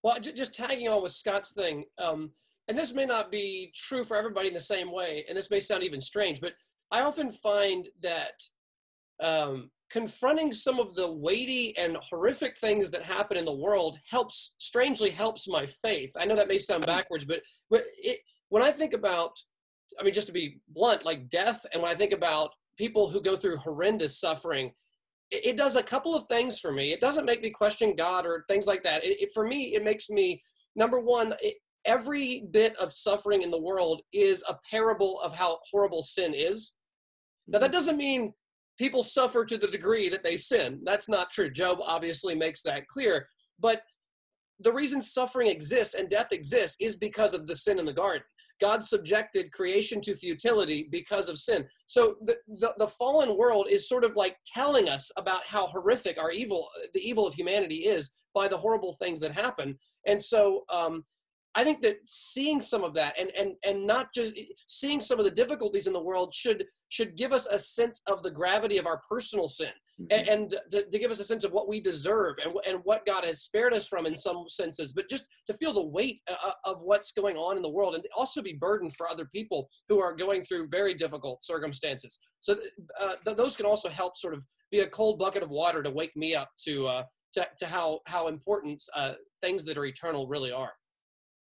well, 0.04 0.20
just 0.20 0.54
tagging 0.54 0.90
on 0.90 1.04
with 1.04 1.12
Scott's 1.12 1.54
thing, 1.54 1.86
um, 1.98 2.32
and 2.68 2.78
this 2.78 2.94
may 2.94 3.06
not 3.06 3.32
be 3.32 3.72
true 3.76 4.04
for 4.04 4.18
everybody 4.18 4.48
in 4.48 4.54
the 4.54 4.60
same 4.60 4.92
way, 4.92 5.24
and 5.28 5.38
this 5.38 5.52
may 5.52 5.60
sound 5.60 5.84
even 5.84 6.02
strange, 6.02 6.42
but 6.42 6.54
I 6.92 7.02
often 7.02 7.30
find 7.30 7.88
that 8.02 8.42
um, 9.22 9.70
confronting 9.92 10.52
some 10.52 10.80
of 10.80 10.96
the 10.96 11.12
weighty 11.12 11.76
and 11.78 11.98
horrific 12.10 12.58
things 12.58 12.90
that 12.92 13.04
happen 13.04 13.38
in 13.38 13.46
the 13.46 13.54
world 13.54 13.98
helps, 14.10 14.54
strangely 14.58 15.10
helps 15.10 15.48
my 15.48 15.66
faith. 15.66 16.12
I 16.18 16.26
know 16.26 16.36
that 16.36 16.48
may 16.48 16.58
sound 16.58 16.86
backwards, 16.86 17.26
but, 17.26 17.42
it, 17.70 18.20
when 18.50 18.64
I 18.64 18.72
think 18.72 18.94
about, 18.94 19.32
I 20.00 20.04
mean, 20.04 20.14
just 20.14 20.28
to 20.28 20.34
be 20.34 20.60
blunt, 20.70 21.06
like 21.06 21.30
death, 21.30 21.66
and 21.74 21.82
when 21.82 21.92
I 21.92 21.96
think 21.96 22.14
about 22.14 22.52
people 22.78 23.10
who 23.10 23.22
go 23.22 23.36
through 23.36 23.58
horrendous 23.58 24.20
suffering, 24.20 24.72
it 25.32 25.56
does 25.56 25.78
a 25.78 25.84
couple 25.84 26.14
of 26.14 26.26
things 26.26 26.60
for 26.60 26.74
me. 26.74 26.92
It 26.92 27.00
doesn't 27.00 27.26
make 27.26 27.42
me 27.42 27.50
question 27.50 27.96
God 27.96 28.26
or 28.26 28.44
things 28.50 28.68
like 28.68 28.84
that. 28.84 29.06
It, 29.06 29.22
it, 29.22 29.30
for 29.34 29.48
me, 29.48 29.74
it 29.76 29.84
makes 29.84 30.10
me 30.10 30.42
number 30.76 31.00
one. 31.00 31.34
It, 31.42 31.56
every 31.86 32.48
bit 32.52 32.76
of 32.78 32.92
suffering 32.92 33.42
in 33.42 33.50
the 33.50 33.62
world 33.62 34.02
is 34.14 34.44
a 34.50 34.58
parable 34.70 35.20
of 35.24 35.34
how 35.34 35.60
horrible 35.72 36.04
sin 36.04 36.34
is. 36.36 36.76
Now 37.48 37.60
that 37.60 37.68
mm-hmm. 37.68 37.74
doesn't 37.74 37.98
mean 37.98 38.34
people 38.78 39.04
suffer 39.04 39.46
to 39.46 39.58
the 39.58 39.68
degree 39.68 40.10
that 40.10 40.24
they 40.24 40.38
sin. 40.38 40.80
That's 40.84 41.10
not 41.10 41.32
true. 41.32 41.50
Job 41.50 41.80
obviously 41.86 42.36
makes 42.36 42.62
that 42.64 42.88
clear. 42.88 43.28
But 43.60 43.82
the 44.60 44.72
reason 44.72 45.02
suffering 45.02 45.50
exists 45.50 45.96
and 45.96 46.10
death 46.10 46.32
exists 46.32 46.78
is 46.80 46.96
because 46.96 47.34
of 47.34 47.48
the 47.48 47.56
sin 47.56 47.80
in 47.80 47.86
the 47.86 47.94
garden. 47.94 48.24
God 48.60 48.84
subjected 48.84 49.52
creation 49.52 50.00
to 50.02 50.16
futility 50.16 50.88
because 50.92 51.30
of 51.30 51.40
sin. 51.40 51.66
So 51.88 52.16
the, 52.22 52.38
the, 52.48 52.74
the, 52.78 52.88
fallen 52.88 53.36
world 53.36 53.68
is 53.72 53.90
sort 53.90 54.04
of 54.04 54.16
like 54.16 54.38
telling 54.46 54.88
us 54.88 55.12
about 55.18 55.44
how 55.46 55.66
horrific 55.66 56.20
our 56.20 56.30
evil, 56.30 56.68
the 56.94 57.00
evil 57.00 57.26
of 57.26 57.34
humanity 57.34 57.88
is 57.88 58.12
by 58.36 58.48
the 58.48 58.58
horrible 58.58 58.94
things 58.94 59.20
that 59.22 59.34
happen. 59.34 59.80
And 60.06 60.22
so 60.22 60.64
um, 60.72 61.04
I 61.56 61.64
think 61.64 61.82
that 61.82 61.98
seeing 62.06 62.62
some 62.62 62.84
of 62.84 62.94
that 62.94 63.20
and 63.20 63.30
and 63.38 63.56
and 63.66 63.86
not 63.86 64.14
just 64.14 64.40
seeing 64.68 65.00
some 65.00 65.20
of 65.20 65.26
the 65.26 65.32
difficulties 65.32 65.88
in 65.88 65.94
the 65.94 66.02
world 66.02 66.34
should 66.34 66.66
should 66.90 67.18
give 67.18 67.34
us 67.34 67.46
a 67.48 67.60
sense 67.60 68.02
of 68.08 68.24
the 68.24 68.32
gravity 68.32 68.78
of 68.78 68.86
our 68.86 69.02
personal 69.10 69.48
sin 69.48 69.72
mm-hmm. 70.02 70.18
and, 70.18 70.30
and 70.30 70.50
to, 70.70 70.86
to, 70.90 71.00
give 71.00 71.12
us 71.12 71.20
a 71.20 71.26
sense 71.26 71.44
of 71.44 71.52
what 71.52 71.68
we 71.68 71.82
deserve 71.82 72.36
and 72.44 72.54
and 72.68 72.80
what 72.84 73.06
God 73.06 73.26
has 73.26 73.42
spared 73.42 73.74
us 73.74 73.88
from 73.88 74.06
in 74.06 74.16
some 74.16 74.48
senses, 74.48 74.94
but 74.94 75.10
just 75.10 75.28
to 75.48 75.54
feel 75.54 75.74
the 75.74 75.86
weight 75.86 76.22
uh, 76.30 76.36
uh, 76.46 76.72
of 76.72 76.82
what's 76.84 77.12
going 77.12 77.36
on 77.36 77.58
in 77.58 77.64
the 77.64 77.70
world 77.72 77.96
and 77.96 78.04
also 78.16 78.42
be 78.42 78.54
burdened 78.54 78.96
for 78.96 79.10
other 79.10 79.26
people 79.26 79.68
who 79.90 80.00
are 80.00 80.16
going 80.16 80.44
through 80.44 80.70
very 80.70 80.94
difficult 80.94 81.44
circumstances. 81.44 82.20
So 82.40 82.56
uh, 83.02 83.14
th- 83.26 83.38
those 83.38 83.58
can 83.58 83.66
also 83.66 83.90
help 83.90 84.18
sort 84.18 84.34
of 84.34 84.46
be 84.72 84.80
a 84.80 84.88
cold 84.88 85.20
bucket 85.20 85.44
of 85.44 85.52
water 85.52 85.84
to 85.84 85.92
wake 85.92 86.16
me 86.16 86.34
up 86.34 86.50
to 86.66 86.88
uh, 86.88 87.04
to, 87.34 87.48
to 87.60 87.66
how 87.66 88.00
how 88.08 88.28
important 88.28 88.82
uh, 88.96 89.14
things 89.42 89.66
that 89.66 89.78
are 89.78 89.86
eternal 89.86 90.28
really 90.28 90.52
are. 90.52 90.72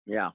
Yeah. 0.07 0.31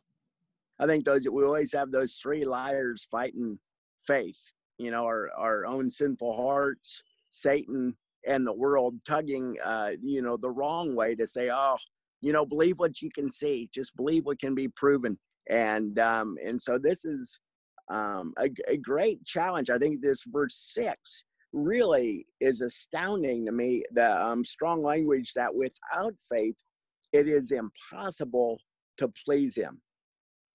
I 0.79 0.87
think 0.87 1.05
those 1.05 1.27
we 1.31 1.45
always 1.45 1.73
have 1.73 1.91
those 1.91 2.15
three 2.15 2.45
liars 2.45 3.07
fighting 3.11 3.59
faith, 4.07 4.39
you 4.79 4.91
know, 4.91 5.05
our 5.05 5.31
our 5.37 5.67
own 5.67 5.91
sinful 5.91 6.37
hearts, 6.37 7.03
Satan 7.31 7.97
and 8.27 8.47
the 8.47 8.53
world 8.53 8.95
tugging 9.07 9.57
uh, 9.65 9.91
you 10.01 10.23
know, 10.23 10.37
the 10.37 10.51
wrong 10.51 10.95
way 10.95 11.15
to 11.15 11.27
say, 11.27 11.51
Oh, 11.53 11.77
you 12.21 12.33
know, 12.33 12.47
believe 12.47 12.79
what 12.79 13.03
you 13.03 13.11
can 13.11 13.31
see. 13.31 13.69
Just 13.75 13.97
believe 13.97 14.27
what 14.27 14.39
can 14.39 14.55
be 14.55 14.69
proven. 14.69 15.19
And 15.51 15.99
um, 15.99 16.37
and 16.45 16.61
so 16.61 16.79
this 16.81 17.05
is 17.05 17.41
um, 17.91 18.33
a, 18.39 18.49
a 18.69 18.77
great 18.77 19.25
challenge. 19.25 19.71
I 19.71 19.79
think 19.79 20.01
this 20.01 20.23
verse 20.27 20.55
six 20.75 21.25
really 21.53 22.27
is 22.41 22.61
astounding 22.61 23.47
to 23.47 23.53
me. 23.53 23.85
The 23.93 24.25
um, 24.25 24.45
strong 24.45 24.83
language 24.83 25.33
that 25.35 25.55
without 25.55 26.15
faith, 26.31 26.57
it 27.13 27.29
is 27.29 27.51
impossible 27.51 28.59
to 28.99 29.13
please 29.25 29.57
Him. 29.57 29.81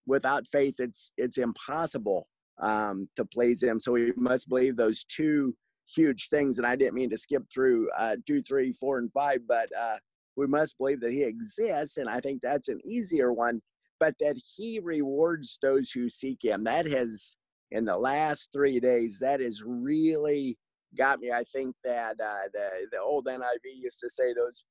Without 0.05 0.47
faith, 0.47 0.75
it's 0.79 1.11
it's 1.17 1.37
impossible 1.37 2.27
um, 2.61 3.09
to 3.15 3.25
please 3.25 3.61
Him. 3.61 3.79
So 3.79 3.91
we 3.91 4.13
must 4.15 4.49
believe 4.49 4.75
those 4.75 5.03
two 5.05 5.55
huge 5.87 6.29
things. 6.29 6.57
And 6.57 6.67
I 6.67 6.75
didn't 6.75 6.95
mean 6.95 7.09
to 7.09 7.17
skip 7.17 7.43
through 7.53 7.89
uh, 7.97 8.17
two, 8.25 8.41
three, 8.41 8.73
four, 8.73 8.97
and 8.97 9.11
five, 9.11 9.39
but 9.47 9.69
uh, 9.79 9.97
we 10.35 10.47
must 10.47 10.77
believe 10.77 11.01
that 11.01 11.11
He 11.11 11.23
exists, 11.23 11.97
and 11.97 12.09
I 12.09 12.19
think 12.19 12.41
that's 12.41 12.69
an 12.69 12.79
easier 12.85 13.33
one. 13.33 13.61
But 13.99 14.15
that 14.19 14.39
He 14.55 14.79
rewards 14.79 15.57
those 15.61 15.91
who 15.91 16.09
seek 16.09 16.43
Him. 16.43 16.63
That 16.63 16.85
has 16.85 17.35
in 17.71 17.85
the 17.85 17.97
last 17.97 18.49
three 18.53 18.79
days 18.79 19.17
that 19.19 19.41
has 19.41 19.61
really 19.65 20.57
got 20.97 21.19
me. 21.19 21.31
I 21.31 21.43
think 21.43 21.75
that 21.83 22.15
uh, 22.23 22.47
the 22.53 22.69
the 22.91 22.99
old 22.99 23.25
NIV 23.25 23.65
used 23.65 23.99
to 23.99 24.09
say 24.09 24.33
those 24.33 24.63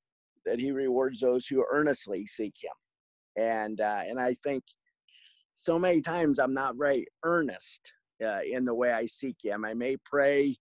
that 0.45 0.59
He 0.59 0.71
rewards 0.71 1.19
those 1.19 1.47
who 1.47 1.65
earnestly 1.69 2.25
seek 2.25 2.53
Him, 2.61 2.71
and 3.37 3.79
uh, 3.79 4.01
and 4.07 4.19
I 4.19 4.33
think 4.43 4.63
so 5.53 5.79
many 5.79 6.01
times 6.01 6.39
I'm 6.39 6.53
not 6.53 6.75
very 6.77 7.05
earnest 7.23 7.93
uh, 8.23 8.41
in 8.47 8.65
the 8.65 8.75
way 8.75 8.91
I 8.91 9.05
seek 9.05 9.37
Him. 9.43 9.65
I 9.65 9.73
may 9.73 9.97
pray 10.05 10.55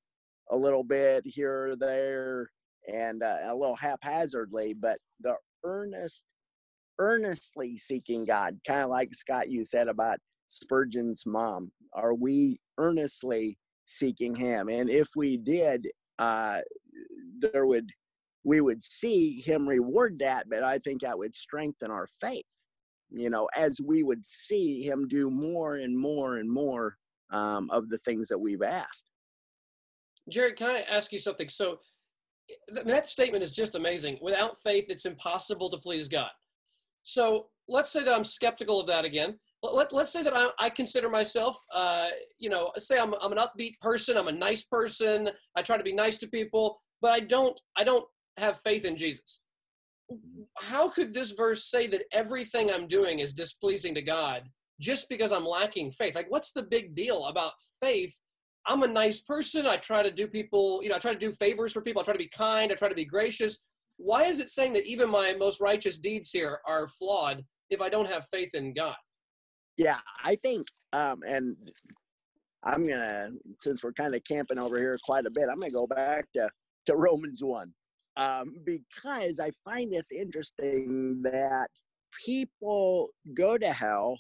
a 0.51 0.57
little 0.57 0.85
bit 0.85 1.23
here 1.27 1.71
or 1.71 1.77
there 1.77 2.51
and 2.93 3.23
uh, 3.23 3.39
a 3.49 3.55
little 3.55 3.77
haphazardly, 3.77 4.75
but 4.75 4.99
the 5.21 5.35
earnest, 5.65 6.25
earnestly 6.99 7.77
seeking 7.77 8.25
God, 8.25 8.59
kind 8.67 8.83
of 8.83 8.91
like 8.91 9.13
Scott, 9.15 9.51
you 9.51 9.65
said 9.65 9.89
about 9.89 10.19
Spurgeon's 10.47 11.25
mom. 11.27 11.71
Are 11.95 12.15
we 12.15 12.59
earnestly 12.79 13.59
seeking 13.87 14.35
Him? 14.35 14.69
And 14.69 14.89
if 14.89 15.09
we 15.17 15.37
did, 15.37 15.89
uh, 16.19 16.61
there 17.41 17.67
would 17.67 17.91
we 18.45 18.61
would 18.61 18.83
see 18.83 19.41
Him 19.41 19.69
reward 19.69 20.21
that, 20.21 20.49
but 20.49 20.63
I 20.63 20.79
think 20.79 21.01
that 21.03 21.19
would 21.19 21.35
strengthen 21.35 21.91
our 21.91 22.07
faith. 22.21 22.45
You 23.11 23.31
know, 23.31 23.49
as 23.57 23.81
we 23.81 24.03
would 24.03 24.25
see 24.25 24.83
Him 24.83 25.07
do 25.09 25.31
more 25.31 25.77
and 25.77 25.99
more 25.99 26.39
and 26.39 26.51
more 26.51 26.97
um, 27.31 27.71
of 27.71 27.89
the 27.89 27.99
things 27.99 28.29
that 28.29 28.39
we've 28.39 28.63
asked. 28.63 29.11
Jared, 30.29 30.57
can 30.57 30.69
I 30.69 30.81
ask 30.91 31.13
you 31.13 31.19
something? 31.19 31.49
So 31.49 31.79
that 32.85 33.09
statement 33.09 33.43
is 33.43 33.55
just 33.55 33.75
amazing. 33.75 34.19
Without 34.21 34.57
faith, 34.59 34.87
it's 34.89 35.07
impossible 35.07 35.71
to 35.71 35.79
please 35.79 36.09
God. 36.09 36.31
So 37.05 37.47
let's 37.69 37.93
say 37.93 38.03
that 38.03 38.15
I'm 38.15 38.25
skeptical 38.25 38.81
of 38.81 38.87
that 38.89 39.05
again. 39.05 39.39
Let, 39.63 39.93
let, 39.93 40.05
us 40.05 40.13
say 40.13 40.23
that 40.23 40.37
I, 40.37 40.51
I 40.59 40.71
consider 40.71 41.09
myself, 41.09 41.59
uh, 41.75 42.09
you 42.39 42.51
know, 42.51 42.71
say 42.77 42.99
I'm, 42.99 43.15
I'm 43.23 43.33
an 43.33 43.39
upbeat 43.39 43.79
person. 43.81 44.17
I'm 44.17 44.29
a 44.29 44.33
nice 44.33 44.65
person. 44.65 45.31
I 45.57 45.63
try 45.63 45.77
to 45.77 45.83
be 45.83 45.93
nice 45.93 46.19
to 46.19 46.29
people, 46.29 46.79
but 47.01 47.11
I 47.11 47.21
don't, 47.21 47.59
I 47.77 47.85
don't 47.85 48.05
have 48.37 48.59
faith 48.61 48.85
in 48.85 48.97
Jesus. 48.97 49.41
How 50.59 50.89
could 50.89 51.13
this 51.13 51.33
verse 51.33 51.71
say 51.71 51.87
that 51.89 52.05
everything 52.13 52.71
I'm 52.71 52.87
doing 52.87 53.19
is 53.19 53.33
displeasing 53.33 53.95
to 53.95 54.03
God 54.03 54.45
just 54.81 55.09
because 55.09 55.33
I'm 55.33 55.45
lacking 55.45 55.91
faith? 55.91 56.15
Like, 56.15 56.31
what's 56.31 56.53
the 56.53 56.63
big 56.63 56.95
deal 56.95 57.27
about 57.27 57.53
faith 57.81 58.17
I'm 58.67 58.83
a 58.83 58.89
nice 58.89 59.21
person. 59.21 59.67
I 59.67 59.77
try 59.77 60.03
to 60.03 60.11
do 60.11 60.27
people, 60.27 60.81
you 60.83 60.89
know, 60.89 60.97
I 60.97 60.99
try 60.99 61.13
to 61.13 61.19
do 61.19 61.31
favors 61.33 61.73
for 61.73 61.81
people. 61.81 62.03
I 62.03 62.05
try 62.05 62.15
to 62.15 62.19
be 62.19 62.29
kind. 62.29 62.73
I 62.73 62.75
try 62.75 62.89
to 62.89 62.95
be 62.95 63.05
gracious. 63.05 63.59
Why 63.97 64.25
is 64.25 64.41
it 64.41 64.51
saying 64.51 64.73
that 64.75 64.87
even 64.87 65.09
my 65.09 65.35
most 65.39 65.61
righteous 65.61 65.99
deeds 65.99 66.31
here 66.31 66.59
are 66.67 66.89
flawed 66.89 67.45
if 67.71 67.81
I 67.81 67.89
don't 67.89 68.11
have 68.11 68.27
faith 68.27 68.55
in 68.55 68.75
God? 68.75 68.97
Yeah, 69.77 69.99
I 70.25 70.37
think, 70.37 70.67
um, 70.93 71.21
and 71.27 71.57
I'm 72.65 72.87
gonna, 72.87 73.31
since 73.61 73.85
we're 73.85 73.93
kind 73.93 74.15
of 74.15 74.25
camping 74.25 74.59
over 74.59 74.79
here 74.79 74.99
quite 75.05 75.27
a 75.27 75.31
bit, 75.31 75.49
I'm 75.51 75.61
gonna 75.61 75.71
go 75.71 75.87
back 75.87 76.27
to 76.35 76.51
to 76.87 76.97
Romans 76.97 77.43
one, 77.43 77.73
um, 78.17 78.55
because 78.65 79.41
I 79.41 79.51
find 79.65 79.93
this 79.93 80.13
interesting 80.13 81.21
that 81.23 81.69
people 82.25 83.11
go 83.35 83.59
to 83.59 83.73
hell 83.73 84.19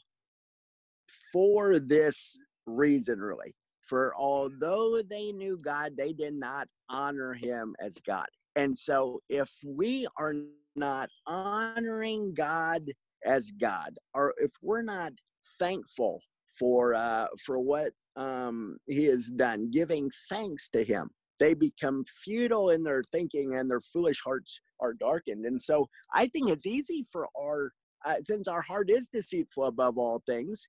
for 1.33 1.79
this 1.79 2.37
reason, 2.67 3.21
really. 3.21 3.55
For 3.89 4.15
although 4.17 5.01
they 5.09 5.33
knew 5.33 5.59
God, 5.59 5.93
they 5.97 6.13
did 6.13 6.35
not 6.35 6.67
honor 6.91 7.35
him 7.35 7.75
as 7.81 7.99
God. 8.07 8.27
And 8.57 8.77
so 8.77 9.21
if 9.29 9.51
we 9.65 10.07
are 10.19 10.35
not 10.75 11.09
honoring 11.27 12.35
God 12.35 12.83
as 13.25 13.51
God, 13.53 13.97
or 14.15 14.35
if 14.39 14.53
we're 14.63 14.83
not 14.83 15.13
thankful 15.59 16.21
for 16.59 16.95
uh, 16.95 17.27
for 17.45 17.59
what 17.59 17.93
um, 18.17 18.79
he 18.87 19.05
has 19.05 19.29
done, 19.29 19.71
giving 19.71 20.11
thanks 20.29 20.69
to 20.71 20.83
him, 20.83 21.11
they 21.39 21.55
become 21.55 22.05
futile 22.25 22.71
in 22.71 22.83
their 22.83 23.03
thinking 23.13 23.57
and 23.57 23.71
their 23.71 23.81
foolish 23.81 24.21
hearts 24.25 24.61
are 24.81 24.95
darkened. 24.95 25.45
And 25.45 25.61
so 25.61 25.87
I 26.13 26.29
think 26.29 26.49
it's 26.49 26.67
easy 26.67 27.07
for 27.13 27.29
our, 27.39 27.71
uh, 28.05 28.17
since 28.23 28.49
our 28.49 28.63
heart 28.63 28.91
is 28.91 29.09
deceitful 29.13 29.65
above 29.65 29.99
all 29.99 30.23
things, 30.27 30.67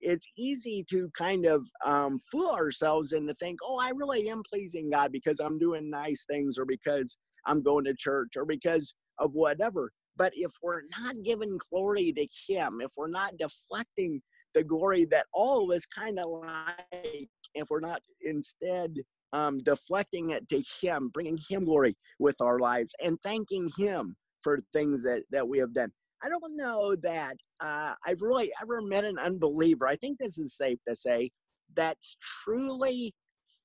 it's 0.00 0.26
easy 0.36 0.84
to 0.90 1.10
kind 1.16 1.46
of 1.46 1.68
um, 1.84 2.18
fool 2.30 2.50
ourselves 2.50 3.12
and 3.12 3.28
to 3.28 3.34
think, 3.34 3.58
oh, 3.62 3.78
I 3.80 3.90
really 3.90 4.30
am 4.30 4.42
pleasing 4.50 4.90
God 4.90 5.12
because 5.12 5.40
I'm 5.40 5.58
doing 5.58 5.90
nice 5.90 6.24
things 6.30 6.58
or 6.58 6.64
because 6.64 7.16
I'm 7.46 7.62
going 7.62 7.84
to 7.84 7.94
church 7.94 8.36
or 8.36 8.44
because 8.44 8.94
of 9.18 9.32
whatever. 9.32 9.92
But 10.16 10.32
if 10.34 10.52
we're 10.62 10.82
not 10.98 11.16
giving 11.24 11.58
glory 11.70 12.12
to 12.12 12.26
Him, 12.48 12.80
if 12.82 12.92
we're 12.96 13.08
not 13.08 13.36
deflecting 13.38 14.20
the 14.54 14.64
glory 14.64 15.06
that 15.10 15.26
all 15.32 15.70
of 15.70 15.76
us 15.76 15.86
kind 15.86 16.18
of 16.18 16.26
like, 16.28 17.28
if 17.54 17.68
we're 17.70 17.80
not 17.80 18.02
instead 18.22 18.94
um, 19.32 19.58
deflecting 19.58 20.30
it 20.30 20.48
to 20.48 20.62
Him, 20.80 21.10
bringing 21.12 21.38
Him 21.48 21.64
glory 21.64 21.96
with 22.18 22.40
our 22.40 22.58
lives 22.58 22.94
and 23.02 23.18
thanking 23.22 23.70
Him 23.76 24.14
for 24.42 24.60
things 24.72 25.02
that, 25.04 25.22
that 25.30 25.48
we 25.48 25.58
have 25.58 25.74
done. 25.74 25.90
I 26.22 26.28
don't 26.28 26.56
know 26.56 26.96
that 26.96 27.36
uh, 27.60 27.94
I've 28.06 28.20
really 28.20 28.52
ever 28.60 28.82
met 28.82 29.04
an 29.04 29.18
unbeliever. 29.18 29.86
I 29.86 29.96
think 29.96 30.18
this 30.18 30.38
is 30.38 30.56
safe 30.56 30.78
to 30.88 30.94
say 30.94 31.30
that's 31.74 32.16
truly 32.44 33.14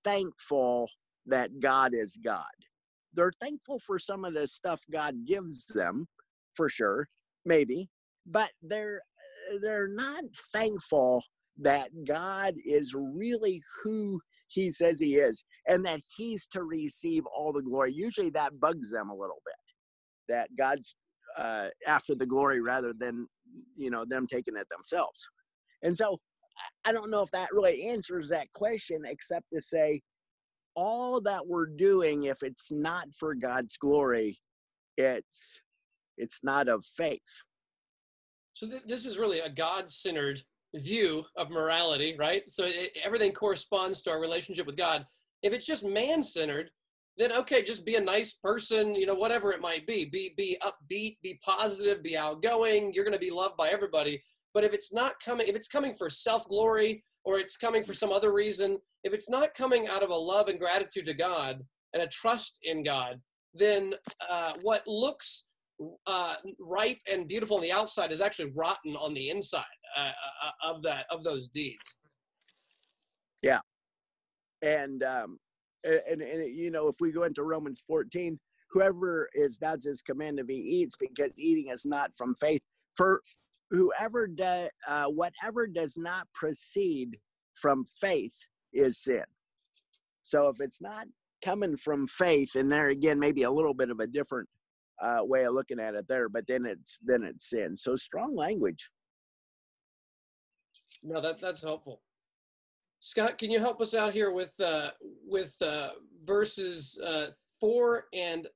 thankful 0.03 0.87
that 1.25 1.59
God 1.59 1.93
is 1.93 2.17
God. 2.23 2.45
They're 3.13 3.33
thankful 3.41 3.79
for 3.79 3.97
some 3.99 4.25
of 4.25 4.33
the 4.33 4.47
stuff 4.47 4.81
God 4.91 5.25
gives 5.25 5.65
them, 5.65 6.07
for 6.55 6.69
sure, 6.69 7.07
maybe, 7.45 7.89
but 8.25 8.51
they're 8.61 9.01
they're 9.61 9.87
not 9.87 10.23
thankful 10.53 11.23
that 11.57 11.89
God 12.05 12.55
is 12.65 12.93
really 12.95 13.61
who 13.83 14.19
He 14.47 14.71
says 14.71 14.99
He 14.99 15.15
is, 15.15 15.43
and 15.67 15.85
that 15.85 16.01
He's 16.15 16.47
to 16.53 16.63
receive 16.63 17.23
all 17.25 17.51
the 17.53 17.61
glory. 17.61 17.93
Usually, 17.93 18.29
that 18.31 18.59
bugs 18.59 18.91
them 18.91 19.09
a 19.09 19.15
little 19.15 19.41
bit. 19.45 20.33
That 20.33 20.49
God's 20.57 20.95
uh, 21.37 21.67
after 21.85 22.15
the 22.15 22.25
glory 22.25 22.61
rather 22.61 22.93
than 22.93 23.27
you 23.75 23.89
know 23.89 24.05
them 24.05 24.27
taking 24.27 24.55
it 24.55 24.67
themselves 24.69 25.27
and 25.83 25.95
so 25.95 26.17
i 26.85 26.91
don't 26.91 27.11
know 27.11 27.21
if 27.21 27.31
that 27.31 27.49
really 27.51 27.87
answers 27.87 28.29
that 28.29 28.51
question 28.53 29.01
except 29.05 29.45
to 29.53 29.61
say 29.61 30.01
all 30.75 31.21
that 31.21 31.45
we're 31.45 31.67
doing 31.67 32.23
if 32.23 32.41
it's 32.41 32.71
not 32.71 33.07
for 33.17 33.35
god's 33.35 33.77
glory 33.77 34.37
it's 34.97 35.61
it's 36.17 36.39
not 36.43 36.67
of 36.67 36.83
faith 36.85 37.21
so 38.53 38.67
th- 38.67 38.83
this 38.85 39.05
is 39.05 39.17
really 39.17 39.39
a 39.39 39.49
god-centered 39.49 40.41
view 40.79 41.23
of 41.37 41.49
morality 41.49 42.15
right 42.17 42.43
so 42.49 42.65
it, 42.65 42.97
everything 43.03 43.31
corresponds 43.31 44.01
to 44.01 44.09
our 44.09 44.19
relationship 44.19 44.65
with 44.65 44.77
god 44.77 45.05
if 45.43 45.53
it's 45.53 45.65
just 45.65 45.85
man-centered 45.85 46.69
then 47.17 47.31
okay, 47.31 47.63
just 47.63 47.85
be 47.85 47.95
a 47.95 48.01
nice 48.01 48.33
person, 48.33 48.93
you 48.93 49.05
know, 49.05 49.15
whatever 49.15 49.51
it 49.51 49.61
might 49.61 49.87
be. 49.87 50.05
Be 50.05 50.33
be 50.35 50.57
upbeat, 50.61 51.17
be 51.23 51.39
positive, 51.43 52.03
be 52.03 52.17
outgoing. 52.17 52.91
You're 52.93 53.05
going 53.05 53.13
to 53.13 53.19
be 53.19 53.31
loved 53.31 53.55
by 53.57 53.69
everybody. 53.69 54.21
But 54.53 54.63
if 54.63 54.73
it's 54.73 54.93
not 54.93 55.13
coming, 55.23 55.47
if 55.47 55.55
it's 55.55 55.67
coming 55.67 55.93
for 55.93 56.09
self 56.09 56.47
glory 56.47 57.03
or 57.23 57.39
it's 57.39 57.57
coming 57.57 57.83
for 57.83 57.93
some 57.93 58.11
other 58.11 58.33
reason, 58.33 58.77
if 59.03 59.13
it's 59.13 59.29
not 59.29 59.53
coming 59.53 59.87
out 59.87 60.03
of 60.03 60.09
a 60.09 60.15
love 60.15 60.49
and 60.49 60.59
gratitude 60.59 61.05
to 61.05 61.13
God 61.13 61.61
and 61.93 62.03
a 62.03 62.07
trust 62.07 62.59
in 62.63 62.83
God, 62.83 63.21
then 63.53 63.93
uh, 64.29 64.53
what 64.61 64.85
looks 64.85 65.45
uh, 66.07 66.35
ripe 66.59 66.99
and 67.11 67.27
beautiful 67.27 67.57
on 67.57 67.61
the 67.61 67.71
outside 67.71 68.11
is 68.11 68.21
actually 68.21 68.51
rotten 68.55 68.95
on 68.95 69.13
the 69.13 69.29
inside 69.29 69.63
uh, 69.97 70.11
uh 70.43 70.71
of 70.71 70.81
that 70.83 71.05
of 71.09 71.23
those 71.23 71.47
deeds. 71.47 71.97
Yeah, 73.41 73.59
and 74.61 75.03
um, 75.03 75.37
and, 75.83 76.21
and 76.21 76.55
you 76.55 76.71
know, 76.71 76.87
if 76.87 76.95
we 76.99 77.11
go 77.11 77.23
into 77.23 77.43
Romans 77.43 77.83
14, 77.87 78.39
whoever 78.71 79.29
is 79.33 79.57
that's 79.57 79.85
his 79.85 80.01
command 80.01 80.39
if 80.39 80.47
he 80.47 80.55
eats, 80.55 80.95
because 80.97 81.37
eating 81.39 81.71
is 81.71 81.85
not 81.85 82.11
from 82.17 82.35
faith. 82.35 82.61
For 82.93 83.21
whoever 83.71 84.27
does 84.27 84.69
uh, 84.87 85.05
whatever 85.05 85.67
does 85.67 85.97
not 85.97 86.27
proceed 86.33 87.17
from 87.53 87.83
faith 87.99 88.35
is 88.73 88.99
sin. 88.99 89.23
So 90.23 90.47
if 90.49 90.57
it's 90.59 90.81
not 90.81 91.05
coming 91.43 91.77
from 91.77 92.07
faith, 92.07 92.55
and 92.55 92.71
there 92.71 92.89
again, 92.89 93.19
maybe 93.19 93.43
a 93.43 93.51
little 93.51 93.73
bit 93.73 93.89
of 93.89 93.99
a 93.99 94.07
different 94.07 94.49
uh, 95.01 95.19
way 95.21 95.45
of 95.45 95.53
looking 95.53 95.79
at 95.79 95.95
it 95.95 96.07
there. 96.07 96.29
But 96.29 96.47
then 96.47 96.65
it's 96.65 96.99
then 97.03 97.23
it's 97.23 97.49
sin. 97.49 97.75
So 97.75 97.95
strong 97.95 98.35
language. 98.35 98.89
No, 101.03 101.21
that 101.21 101.39
that's 101.39 101.61
helpful. 101.61 102.01
Scott, 102.99 103.37
can 103.37 103.51
you 103.51 103.59
help 103.59 103.81
us 103.81 103.93
out 103.93 104.13
here 104.13 104.31
with 104.31 104.59
uh, 104.59 104.91
with 105.25 105.55
uh, 105.61 105.89
verses 106.23 106.99
uh, 107.05 107.27
four 107.59 108.05
and 108.13 108.47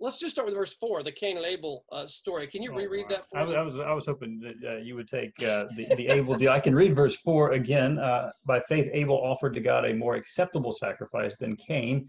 let's 0.00 0.18
just 0.18 0.32
start 0.32 0.46
with 0.46 0.54
verse 0.54 0.74
four, 0.76 1.02
the 1.02 1.12
Cain 1.12 1.36
and 1.36 1.46
Abel 1.46 1.84
uh, 1.92 2.06
story. 2.06 2.46
Can 2.46 2.62
you 2.62 2.72
Oh, 2.72 2.76
reread 2.76 3.04
wow. 3.04 3.16
that 3.16 3.26
for 3.28 3.38
I 3.38 3.42
us? 3.42 3.54
I 3.54 3.62
was, 3.62 3.74
I 3.76 3.92
was 3.92 4.06
hoping 4.06 4.40
that 4.40 4.72
uh, 4.72 4.76
you 4.78 4.94
would 4.96 5.08
take 5.08 5.32
uh, 5.42 5.66
the, 5.76 5.94
the 5.96 6.08
Abel 6.08 6.36
deal. 6.36 6.50
I 6.50 6.60
can 6.60 6.74
read 6.74 6.94
verse 6.96 7.16
four 7.16 7.52
again. 7.52 7.98
Uh, 7.98 8.30
by 8.44 8.60
faith, 8.60 8.88
Abel 8.92 9.16
offered 9.16 9.54
to 9.54 9.60
God 9.60 9.84
a 9.84 9.94
more 9.94 10.14
acceptable 10.16 10.74
sacrifice 10.74 11.36
than 11.38 11.56
Cain, 11.56 12.08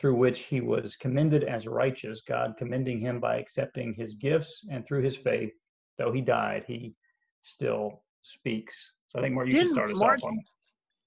through 0.00 0.14
which 0.14 0.40
he 0.40 0.60
was 0.60 0.96
commended 0.96 1.44
as 1.44 1.66
righteous, 1.66 2.22
God 2.26 2.54
commending 2.58 3.00
him 3.00 3.20
by 3.20 3.36
accepting 3.36 3.94
his 3.94 4.14
gifts, 4.14 4.64
and 4.70 4.86
through 4.86 5.02
his 5.02 5.16
faith, 5.16 5.52
though 5.98 6.10
he 6.10 6.22
died, 6.22 6.64
he 6.66 6.94
still 7.42 8.02
speaks. 8.22 8.92
So 9.08 9.18
I 9.18 9.22
think, 9.22 9.34
Mark, 9.34 9.46
you 9.46 9.52
should 9.52 9.58
Didn't 9.58 9.74
start 9.74 9.90
us 9.90 9.98
Mark- 9.98 10.22
off 10.22 10.30
on. 10.30 10.38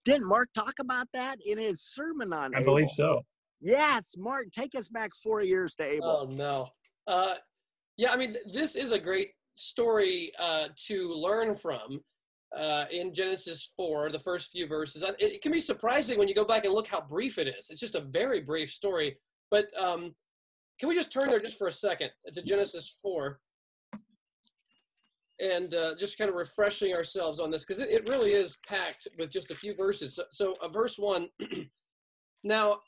Didn't 0.06 0.27
Mark 0.27 0.49
talk 0.53 0.73
about 0.79 1.08
that 1.13 1.38
in 1.45 1.58
his 1.58 1.82
sermon 1.82 2.34
on 2.34 2.53
I 2.53 2.60
Abel? 2.60 2.73
believe 2.73 2.89
so. 2.89 3.21
Yes, 3.62 4.13
Mark, 4.17 4.47
take 4.51 4.75
us 4.75 4.89
back 4.89 5.12
four 5.23 5.41
years 5.41 5.73
to 5.75 5.84
Abel. 5.84 6.27
Oh 6.29 6.32
no. 6.32 6.67
Uh, 7.08 7.36
yeah, 7.97 8.12
I 8.12 8.17
mean, 8.17 8.34
th- 8.34 8.45
this 8.53 8.75
is 8.75 8.91
a 8.91 8.99
great 8.99 9.29
story 9.56 10.32
uh, 10.39 10.67
to 10.88 11.10
learn 11.13 11.56
from 11.56 12.01
uh, 12.57 12.85
in 12.91 13.13
Genesis 13.13 13.71
4, 13.75 14.11
the 14.11 14.19
first 14.19 14.51
few 14.51 14.67
verses. 14.67 15.03
Uh, 15.03 15.13
It, 15.19 15.41
can 15.41 15.51
be 15.51 15.59
surprising 15.59 16.19
when 16.19 16.27
you 16.27 16.35
go 16.35 16.45
back 16.45 16.65
and 16.65 16.73
look 16.73 16.87
how 16.87 17.01
brief 17.01 17.37
it 17.37 17.47
is. 17.47 17.69
It's 17.69 17.79
just 17.79 17.95
a 17.95 18.01
very 18.01 18.41
brief 18.41 18.69
story. 18.71 19.17
But 19.49 19.67
um, 19.79 20.13
can 20.79 20.89
we 20.89 20.95
just 20.95 21.11
turn 21.11 21.29
there 21.29 21.39
just 21.39 21.57
for 21.57 21.67
a 21.67 21.71
second 21.71 22.11
to 22.33 22.41
Genesis 22.41 22.99
4 23.01 23.39
and 25.39 25.73
uh, 25.73 25.95
just 25.95 26.17
kind 26.17 26.29
of 26.29 26.35
refreshing 26.35 26.93
ourselves 26.93 27.39
on 27.39 27.49
this 27.49 27.65
because 27.65 27.79
it, 27.79 27.89
it 27.89 28.07
really 28.07 28.33
is 28.33 28.57
packed 28.67 29.07
with 29.17 29.31
just 29.31 29.51
a 29.51 29.55
few 29.55 29.75
verses. 29.75 30.15
So, 30.15 30.23
so 30.29 30.55
uh, 30.61 30.67
verse 30.67 30.97
1 30.97 31.27
now, 32.43 32.79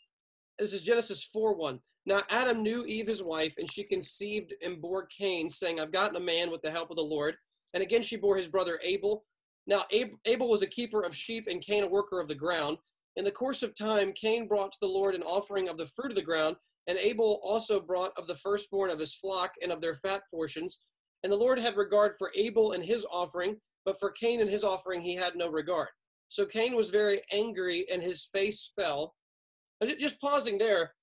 this 0.59 0.73
is 0.73 0.83
Genesis 0.83 1.23
4 1.23 1.55
1. 1.55 1.79
Now 2.05 2.21
Adam 2.29 2.61
knew 2.61 2.85
Eve 2.85 3.07
his 3.07 3.23
wife, 3.23 3.55
and 3.57 3.69
she 3.69 3.83
conceived 3.83 4.53
and 4.63 4.81
bore 4.81 5.07
Cain, 5.07 5.49
saying, 5.49 5.79
I've 5.79 5.91
gotten 5.91 6.15
a 6.17 6.19
man 6.19 6.51
with 6.51 6.61
the 6.61 6.71
help 6.71 6.91
of 6.91 6.95
the 6.95 7.01
Lord. 7.01 7.35
And 7.73 7.83
again 7.83 8.01
she 8.01 8.15
bore 8.15 8.37
his 8.37 8.47
brother 8.47 8.79
Abel. 8.83 9.25
Now 9.67 9.83
Abel 9.91 10.49
was 10.49 10.61
a 10.61 10.67
keeper 10.67 11.01
of 11.01 11.15
sheep, 11.15 11.47
and 11.49 11.61
Cain 11.61 11.83
a 11.83 11.87
worker 11.87 12.19
of 12.19 12.27
the 12.27 12.35
ground. 12.35 12.77
In 13.15 13.23
the 13.23 13.31
course 13.31 13.63
of 13.63 13.75
time, 13.75 14.11
Cain 14.13 14.47
brought 14.47 14.71
to 14.73 14.77
the 14.81 14.87
Lord 14.87 15.15
an 15.15 15.23
offering 15.23 15.69
of 15.69 15.77
the 15.77 15.87
fruit 15.87 16.11
of 16.11 16.15
the 16.15 16.21
ground, 16.21 16.55
and 16.87 16.97
Abel 16.97 17.39
also 17.43 17.79
brought 17.79 18.11
of 18.17 18.27
the 18.27 18.35
firstborn 18.35 18.89
of 18.89 18.99
his 18.99 19.15
flock 19.15 19.51
and 19.63 19.71
of 19.71 19.81
their 19.81 19.95
fat 19.95 20.21
portions. 20.29 20.79
And 21.23 21.31
the 21.31 21.37
Lord 21.37 21.57
had 21.57 21.77
regard 21.77 22.13
for 22.17 22.31
Abel 22.35 22.73
and 22.73 22.83
his 22.83 23.05
offering, 23.11 23.55
but 23.85 23.99
for 23.99 24.11
Cain 24.11 24.41
and 24.41 24.49
his 24.49 24.63
offering 24.63 25.01
he 25.01 25.15
had 25.15 25.35
no 25.35 25.49
regard. 25.49 25.87
So 26.27 26.45
Cain 26.45 26.75
was 26.75 26.89
very 26.89 27.21
angry, 27.31 27.85
and 27.91 28.03
his 28.03 28.25
face 28.25 28.71
fell. 28.75 29.15
Just 29.99 30.19
pausing 30.19 30.57
there, 30.57 30.93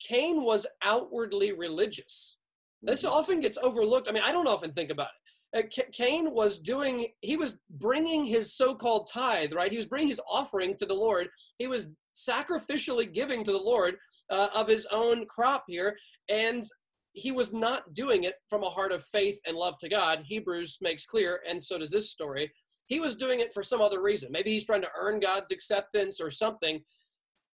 Cain 0.00 0.42
was 0.42 0.66
outwardly 0.82 1.52
religious. 1.52 2.38
This 2.82 3.04
mm-hmm. 3.04 3.14
often 3.14 3.40
gets 3.40 3.58
overlooked. 3.58 4.08
I 4.08 4.12
mean, 4.12 4.22
I 4.24 4.32
don't 4.32 4.48
often 4.48 4.72
think 4.72 4.90
about 4.90 5.08
it. 5.08 5.25
Uh, 5.56 5.62
Ca- 5.74 5.90
Cain 5.92 6.32
was 6.32 6.58
doing, 6.58 7.06
he 7.20 7.36
was 7.36 7.58
bringing 7.70 8.24
his 8.24 8.52
so 8.54 8.74
called 8.74 9.08
tithe, 9.12 9.52
right? 9.52 9.70
He 9.70 9.78
was 9.78 9.86
bringing 9.86 10.08
his 10.08 10.20
offering 10.30 10.76
to 10.76 10.86
the 10.86 10.94
Lord. 10.94 11.28
He 11.58 11.66
was 11.66 11.88
sacrificially 12.14 13.12
giving 13.12 13.44
to 13.44 13.52
the 13.52 13.58
Lord 13.58 13.96
uh, 14.30 14.48
of 14.54 14.68
his 14.68 14.86
own 14.92 15.26
crop 15.26 15.64
here. 15.68 15.96
And 16.28 16.64
he 17.12 17.32
was 17.32 17.52
not 17.52 17.94
doing 17.94 18.24
it 18.24 18.34
from 18.48 18.62
a 18.62 18.68
heart 18.68 18.92
of 18.92 19.02
faith 19.02 19.40
and 19.46 19.56
love 19.56 19.78
to 19.78 19.88
God. 19.88 20.22
Hebrews 20.24 20.78
makes 20.82 21.06
clear, 21.06 21.40
and 21.48 21.62
so 21.62 21.78
does 21.78 21.90
this 21.90 22.10
story. 22.10 22.52
He 22.88 23.00
was 23.00 23.16
doing 23.16 23.40
it 23.40 23.52
for 23.54 23.62
some 23.62 23.80
other 23.80 24.02
reason. 24.02 24.30
Maybe 24.30 24.50
he's 24.50 24.66
trying 24.66 24.82
to 24.82 24.90
earn 24.98 25.18
God's 25.20 25.50
acceptance 25.50 26.20
or 26.20 26.30
something. 26.30 26.82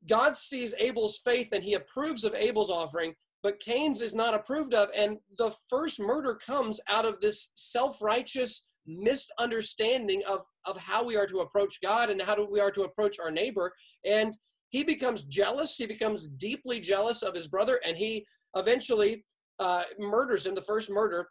God 0.07 0.37
sees 0.37 0.75
Abel's 0.79 1.17
faith 1.17 1.49
and 1.53 1.63
he 1.63 1.73
approves 1.73 2.23
of 2.23 2.35
Abel's 2.35 2.69
offering, 2.69 3.13
but 3.43 3.59
Cain's 3.59 4.01
is 4.01 4.15
not 4.15 4.33
approved 4.33 4.73
of. 4.73 4.89
And 4.97 5.17
the 5.37 5.51
first 5.69 5.99
murder 5.99 6.35
comes 6.35 6.79
out 6.89 7.05
of 7.05 7.19
this 7.21 7.51
self 7.55 8.01
righteous 8.01 8.67
misunderstanding 8.85 10.21
of, 10.29 10.41
of 10.65 10.77
how 10.77 11.05
we 11.05 11.17
are 11.17 11.27
to 11.27 11.39
approach 11.39 11.79
God 11.81 12.09
and 12.09 12.21
how 12.21 12.41
we 12.49 12.59
are 12.59 12.71
to 12.71 12.83
approach 12.83 13.19
our 13.19 13.31
neighbor. 13.31 13.73
And 14.05 14.35
he 14.69 14.83
becomes 14.83 15.23
jealous. 15.23 15.75
He 15.77 15.85
becomes 15.85 16.27
deeply 16.27 16.79
jealous 16.79 17.21
of 17.21 17.35
his 17.35 17.47
brother, 17.47 17.79
and 17.85 17.97
he 17.97 18.25
eventually 18.55 19.23
uh, 19.59 19.83
murders 19.99 20.45
him, 20.45 20.55
the 20.55 20.61
first 20.61 20.89
murder. 20.89 21.27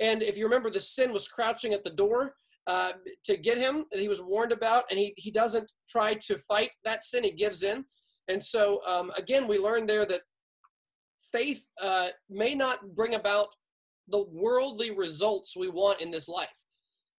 And 0.00 0.22
if 0.22 0.38
you 0.38 0.44
remember, 0.44 0.70
the 0.70 0.80
sin 0.80 1.12
was 1.12 1.28
crouching 1.28 1.72
at 1.72 1.82
the 1.82 1.90
door 1.90 2.34
uh, 2.66 2.92
to 3.24 3.36
get 3.36 3.58
him. 3.58 3.84
He 3.92 4.08
was 4.08 4.22
warned 4.22 4.52
about, 4.52 4.84
and 4.90 4.98
he, 4.98 5.12
he 5.16 5.30
doesn't 5.30 5.72
try 5.88 6.14
to 6.14 6.38
fight 6.38 6.70
that 6.84 7.04
sin. 7.04 7.24
He 7.24 7.32
gives 7.32 7.62
in. 7.62 7.84
And 8.28 8.42
so, 8.42 8.80
um, 8.86 9.10
again, 9.16 9.48
we 9.48 9.58
learn 9.58 9.86
there 9.86 10.04
that 10.04 10.20
faith 11.32 11.66
uh, 11.82 12.08
may 12.28 12.54
not 12.54 12.94
bring 12.94 13.14
about 13.14 13.48
the 14.08 14.24
worldly 14.30 14.90
results 14.90 15.56
we 15.56 15.68
want 15.68 16.00
in 16.00 16.10
this 16.10 16.28
life. 16.28 16.64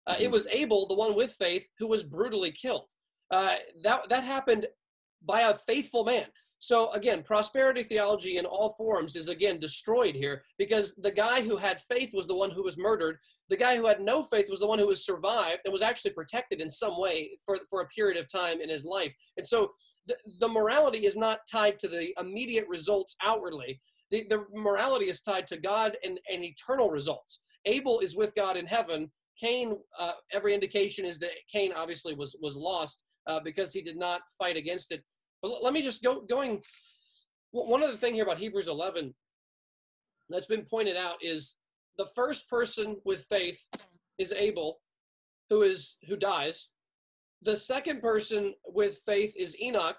Uh, 0.06 0.16
it 0.18 0.30
was 0.30 0.46
Abel, 0.48 0.86
the 0.86 0.94
one 0.94 1.14
with 1.14 1.32
faith, 1.32 1.68
who 1.78 1.86
was 1.86 2.02
brutally 2.02 2.50
killed. 2.50 2.90
Uh, 3.30 3.56
that 3.82 4.08
that 4.08 4.24
happened 4.24 4.66
by 5.26 5.42
a 5.42 5.54
faithful 5.54 6.04
man. 6.04 6.24
So 6.60 6.90
again, 6.92 7.22
prosperity 7.22 7.82
theology 7.82 8.38
in 8.38 8.44
all 8.44 8.70
forms 8.70 9.14
is 9.14 9.28
again 9.28 9.60
destroyed 9.60 10.14
here 10.14 10.42
because 10.58 10.94
the 10.96 11.10
guy 11.10 11.40
who 11.40 11.56
had 11.56 11.80
faith 11.80 12.10
was 12.12 12.26
the 12.26 12.34
one 12.34 12.50
who 12.50 12.64
was 12.64 12.78
murdered. 12.78 13.18
The 13.48 13.56
guy 13.56 13.76
who 13.76 13.86
had 13.86 14.00
no 14.00 14.22
faith 14.22 14.46
was 14.50 14.60
the 14.60 14.66
one 14.66 14.78
who 14.78 14.88
was 14.88 15.06
survived 15.06 15.60
and 15.64 15.72
was 15.72 15.82
actually 15.82 16.12
protected 16.12 16.60
in 16.60 16.68
some 16.68 16.98
way 16.98 17.30
for, 17.46 17.58
for 17.70 17.82
a 17.82 17.88
period 17.88 18.18
of 18.18 18.30
time 18.30 18.60
in 18.60 18.68
his 18.68 18.84
life. 18.84 19.14
And 19.36 19.46
so 19.46 19.70
the, 20.06 20.16
the 20.40 20.48
morality 20.48 21.06
is 21.06 21.16
not 21.16 21.40
tied 21.50 21.78
to 21.80 21.88
the 21.88 22.12
immediate 22.18 22.66
results 22.68 23.14
outwardly. 23.22 23.80
The, 24.10 24.24
the 24.28 24.44
morality 24.54 25.06
is 25.06 25.20
tied 25.20 25.46
to 25.48 25.58
God 25.58 25.96
and, 26.04 26.18
and 26.32 26.44
eternal 26.44 26.90
results. 26.90 27.40
Abel 27.66 28.00
is 28.00 28.16
with 28.16 28.34
God 28.34 28.56
in 28.56 28.66
heaven. 28.66 29.10
Cain, 29.40 29.76
uh, 30.00 30.12
every 30.32 30.54
indication 30.54 31.04
is 31.04 31.18
that 31.18 31.30
Cain 31.52 31.72
obviously 31.76 32.14
was 32.14 32.36
was 32.40 32.56
lost 32.56 33.04
uh, 33.26 33.40
because 33.40 33.72
he 33.72 33.82
did 33.82 33.96
not 33.96 34.22
fight 34.38 34.56
against 34.56 34.92
it. 34.92 35.04
But 35.42 35.62
let 35.62 35.72
me 35.72 35.82
just 35.82 36.02
go 36.02 36.22
going. 36.22 36.60
One 37.50 37.82
other 37.82 37.96
thing 37.96 38.14
here 38.14 38.24
about 38.24 38.38
Hebrews 38.38 38.68
11 38.68 39.14
that's 40.28 40.46
been 40.46 40.66
pointed 40.68 40.96
out 40.96 41.16
is 41.22 41.54
the 41.96 42.06
first 42.14 42.48
person 42.48 42.96
with 43.04 43.24
faith 43.30 43.60
is 44.18 44.32
Abel, 44.32 44.80
who 45.48 45.62
is 45.62 45.96
who 46.08 46.16
dies. 46.16 46.70
The 47.42 47.56
second 47.56 48.02
person 48.02 48.54
with 48.66 49.00
faith 49.06 49.34
is 49.38 49.60
Enoch, 49.62 49.98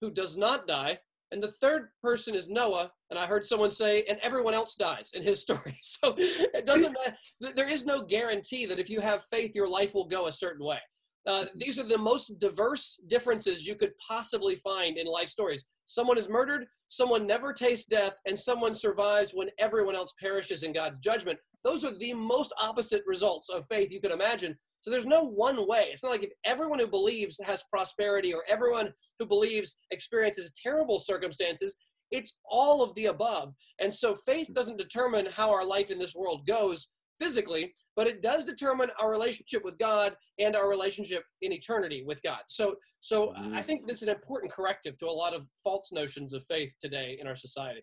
who 0.00 0.10
does 0.10 0.36
not 0.36 0.66
die. 0.66 0.98
And 1.30 1.42
the 1.42 1.52
third 1.52 1.88
person 2.02 2.34
is 2.34 2.48
Noah. 2.48 2.90
And 3.10 3.18
I 3.18 3.26
heard 3.26 3.44
someone 3.44 3.70
say, 3.70 4.04
and 4.08 4.18
everyone 4.22 4.54
else 4.54 4.74
dies 4.74 5.10
in 5.14 5.22
his 5.22 5.40
story. 5.42 5.78
So 5.82 6.14
it 6.16 6.66
doesn't 6.66 6.92
matter. 6.92 7.16
There 7.54 7.70
is 7.70 7.84
no 7.84 8.02
guarantee 8.02 8.66
that 8.66 8.78
if 8.78 8.88
you 8.88 9.00
have 9.00 9.24
faith, 9.24 9.54
your 9.54 9.68
life 9.68 9.94
will 9.94 10.06
go 10.06 10.26
a 10.26 10.32
certain 10.32 10.64
way. 10.64 10.78
Uh, 11.26 11.44
these 11.56 11.78
are 11.78 11.84
the 11.84 11.98
most 11.98 12.38
diverse 12.38 12.98
differences 13.08 13.66
you 13.66 13.74
could 13.74 13.92
possibly 13.98 14.54
find 14.54 14.96
in 14.96 15.06
life 15.06 15.28
stories. 15.28 15.66
Someone 15.84 16.16
is 16.16 16.28
murdered, 16.28 16.66
someone 16.88 17.26
never 17.26 17.52
tastes 17.52 17.84
death, 17.84 18.16
and 18.26 18.38
someone 18.38 18.72
survives 18.72 19.32
when 19.32 19.50
everyone 19.58 19.94
else 19.94 20.14
perishes 20.18 20.62
in 20.62 20.72
God's 20.72 20.98
judgment. 20.98 21.38
Those 21.64 21.84
are 21.84 21.96
the 21.98 22.14
most 22.14 22.54
opposite 22.62 23.02
results 23.06 23.50
of 23.50 23.66
faith 23.66 23.92
you 23.92 24.00
could 24.00 24.12
imagine. 24.12 24.56
So 24.80 24.90
there's 24.90 25.06
no 25.06 25.24
one 25.24 25.66
way. 25.68 25.88
It's 25.90 26.02
not 26.02 26.12
like 26.12 26.22
if 26.22 26.30
everyone 26.44 26.78
who 26.78 26.86
believes 26.86 27.38
has 27.44 27.64
prosperity 27.70 28.32
or 28.32 28.44
everyone 28.48 28.92
who 29.18 29.26
believes 29.26 29.76
experiences 29.90 30.52
terrible 30.62 30.98
circumstances, 30.98 31.76
it's 32.10 32.38
all 32.48 32.82
of 32.82 32.94
the 32.94 33.06
above. 33.06 33.52
And 33.80 33.92
so 33.92 34.14
faith 34.14 34.50
doesn't 34.54 34.78
determine 34.78 35.26
how 35.26 35.50
our 35.50 35.64
life 35.64 35.90
in 35.90 35.98
this 35.98 36.14
world 36.14 36.46
goes 36.46 36.88
physically, 37.20 37.74
but 37.96 38.06
it 38.06 38.22
does 38.22 38.44
determine 38.44 38.90
our 39.00 39.10
relationship 39.10 39.64
with 39.64 39.76
God 39.78 40.16
and 40.38 40.54
our 40.54 40.68
relationship 40.68 41.24
in 41.42 41.52
eternity 41.52 42.04
with 42.06 42.22
God. 42.22 42.40
So 42.48 42.76
so 43.00 43.28
mm-hmm. 43.28 43.54
I 43.54 43.62
think 43.62 43.86
this 43.86 43.98
is 43.98 44.02
an 44.04 44.08
important 44.08 44.52
corrective 44.52 44.98
to 44.98 45.06
a 45.06 45.10
lot 45.10 45.34
of 45.34 45.46
false 45.62 45.92
notions 45.92 46.32
of 46.32 46.44
faith 46.44 46.74
today 46.80 47.18
in 47.20 47.26
our 47.26 47.36
society. 47.36 47.82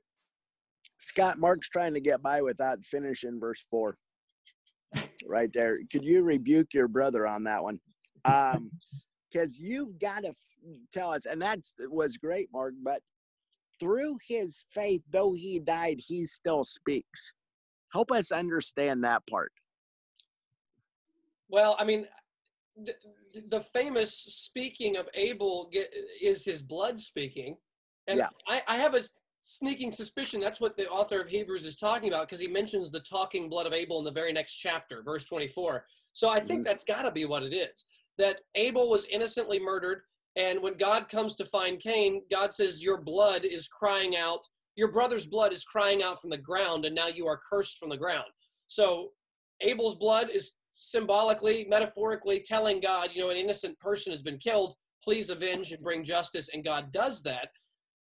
Scott 0.98 1.40
Mark's 1.40 1.70
trying 1.70 1.94
to 1.94 2.00
get 2.00 2.22
by 2.22 2.42
without 2.42 2.84
finishing 2.84 3.40
verse 3.40 3.66
four. 3.70 3.98
Right 5.26 5.52
there. 5.54 5.80
Could 5.92 6.04
you 6.04 6.24
rebuke 6.24 6.74
your 6.74 6.88
brother 6.88 7.28
on 7.28 7.44
that 7.46 7.64
one? 7.64 7.80
Um, 8.26 8.72
because 9.32 9.58
you've 9.60 10.00
got 10.00 10.22
to 10.22 10.30
f- 10.30 10.36
tell 10.94 11.12
us, 11.12 11.26
and 11.26 11.42
that's 11.42 11.74
was 11.90 12.18
great, 12.18 12.48
Mark. 12.54 12.74
But 12.84 13.02
through 13.80 14.18
his 14.26 14.66
faith, 14.74 15.02
though 15.12 15.34
he 15.34 15.60
died, 15.60 16.00
he 16.00 16.26
still 16.26 16.64
speaks. 16.64 17.34
Help 17.92 18.12
us 18.12 18.32
understand 18.32 19.04
that 19.04 19.26
part. 19.30 19.52
Well, 21.50 21.76
I 21.80 21.86
mean, 21.86 22.08
the, 22.78 22.94
the 23.50 23.62
famous 23.62 24.14
speaking 24.14 24.98
of 24.98 25.08
Abel 25.14 25.70
is 26.22 26.44
his 26.44 26.62
blood 26.62 27.00
speaking, 27.00 27.58
and 28.08 28.20
Yeah. 28.20 28.30
I, 28.48 28.62
I 28.68 28.76
have 28.78 28.96
a 28.96 29.02
sneaking 29.48 29.92
suspicion 29.92 30.40
that's 30.40 30.60
what 30.60 30.76
the 30.76 30.90
author 30.90 31.22
of 31.22 31.30
Hebrews 31.30 31.66
is 31.66 31.76
talking 31.76 32.10
about 32.10 32.28
because 32.28 32.42
he 32.42 32.48
mentions 32.48 32.90
the 32.90 33.00
talking 33.00 33.48
blood 33.48 33.68
of 33.68 33.74
Abel 33.74 34.00
in 34.00 34.06
the 34.06 34.12
very 34.12 34.34
next 34.34 34.56
chapter, 34.56 35.04
verse 35.04 35.24
24. 35.26 35.86
So 36.14 36.30
I 36.30 36.40
think 36.40 36.62
mm-hmm. 36.62 36.64
that's 36.64 36.84
got 36.84 37.04
to 37.04 37.12
be 37.12 37.26
what 37.26 37.44
it 37.44 37.54
is 37.54 37.86
that 38.18 38.42
Abel 38.56 38.90
was 38.90 39.06
innocently 39.06 39.60
murdered. 39.60 40.02
And 40.36 40.62
when 40.62 40.76
God 40.78 41.08
comes 41.08 41.36
to 41.36 41.46
find 41.46 41.80
Cain, 41.80 42.22
God 42.32 42.54
says, 42.54 42.84
Your 42.84 43.00
blood 43.00 43.46
is 43.46 43.68
crying 43.68 44.16
out, 44.18 44.48
your 44.76 44.92
brother's 44.92 45.26
blood 45.26 45.54
is 45.54 45.64
crying 45.64 46.04
out 46.04 46.20
from 46.20 46.30
the 46.30 46.38
ground, 46.38 46.86
and 46.86 46.96
now 46.96 47.08
you 47.08 47.28
are 47.28 47.40
cursed 47.50 47.78
from 47.78 47.90
the 47.90 47.98
ground. 47.98 48.28
So 48.68 49.12
Abel's 49.62 49.96
blood 49.96 50.30
is 50.30 50.54
symbolically, 50.74 51.66
metaphorically 51.70 52.42
telling 52.42 52.82
God, 52.82 53.10
you 53.14 53.22
know, 53.22 53.30
an 53.30 53.38
innocent 53.38 53.80
person 53.80 54.12
has 54.12 54.22
been 54.22 54.38
killed. 54.38 54.76
Please 55.02 55.30
avenge 55.30 55.72
and 55.72 55.84
bring 55.84 56.04
justice. 56.04 56.50
And 56.54 56.66
God 56.66 56.92
does 56.92 57.22
that. 57.24 57.50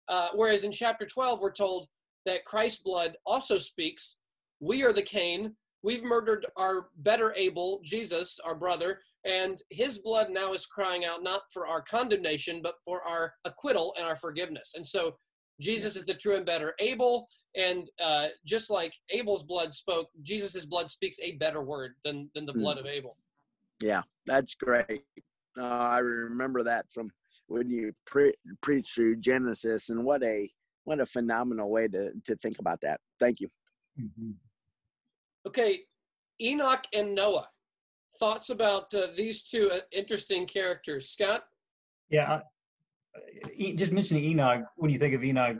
Uh, 0.07 0.29
whereas 0.33 0.63
in 0.63 0.71
chapter 0.71 1.05
12, 1.05 1.41
we're 1.41 1.51
told 1.51 1.87
that 2.25 2.45
Christ's 2.45 2.83
blood 2.83 3.15
also 3.25 3.57
speaks. 3.57 4.17
We 4.59 4.83
are 4.83 4.93
the 4.93 5.01
Cain. 5.01 5.55
We've 5.83 6.03
murdered 6.03 6.45
our 6.57 6.87
better 6.97 7.33
Abel, 7.37 7.79
Jesus, 7.83 8.39
our 8.43 8.55
brother, 8.55 8.99
and 9.25 9.61
his 9.69 9.99
blood 9.99 10.29
now 10.31 10.53
is 10.53 10.65
crying 10.65 11.05
out 11.05 11.23
not 11.23 11.41
for 11.53 11.67
our 11.67 11.81
condemnation, 11.81 12.61
but 12.63 12.75
for 12.83 13.03
our 13.03 13.33
acquittal 13.45 13.93
and 13.97 14.07
our 14.07 14.15
forgiveness. 14.15 14.73
And 14.75 14.85
so 14.85 15.15
Jesus 15.61 15.95
is 15.95 16.05
the 16.05 16.13
true 16.13 16.35
and 16.35 16.45
better 16.45 16.73
Abel, 16.79 17.27
and 17.55 17.89
uh, 18.03 18.27
just 18.45 18.69
like 18.69 18.93
Abel's 19.11 19.43
blood 19.43 19.73
spoke, 19.73 20.09
Jesus's 20.21 20.65
blood 20.65 20.89
speaks 20.89 21.17
a 21.21 21.33
better 21.33 21.61
word 21.61 21.93
than 22.03 22.29
than 22.35 22.45
the 22.45 22.51
hmm. 22.51 22.59
blood 22.59 22.77
of 22.77 22.85
Abel. 22.85 23.15
Yeah, 23.81 24.01
that's 24.25 24.55
great. 24.55 25.03
Uh, 25.57 25.63
I 25.63 25.99
remember 25.99 26.63
that 26.63 26.85
from 26.93 27.09
when 27.47 27.69
you 27.69 27.91
pre- 28.05 28.35
preach 28.61 28.91
through 28.93 29.17
Genesis, 29.17 29.89
and 29.89 30.03
what 30.03 30.23
a 30.23 30.49
what 30.83 30.99
a 30.99 31.05
phenomenal 31.05 31.71
way 31.71 31.87
to 31.87 32.11
to 32.25 32.35
think 32.37 32.59
about 32.59 32.81
that. 32.81 32.99
Thank 33.19 33.39
you. 33.39 33.47
Mm-hmm. 33.99 34.31
Okay, 35.47 35.81
Enoch 36.41 36.83
and 36.93 37.15
Noah. 37.15 37.47
Thoughts 38.19 38.49
about 38.49 38.93
uh, 38.93 39.07
these 39.15 39.43
two 39.43 39.69
uh, 39.73 39.79
interesting 39.91 40.45
characters, 40.45 41.09
Scott? 41.09 41.43
Yeah, 42.09 42.39
just 43.75 43.91
mentioning 43.91 44.23
Enoch, 44.23 44.63
when 44.77 44.89
you 44.91 44.99
think 44.99 45.13
of 45.13 45.23
Enoch, 45.23 45.57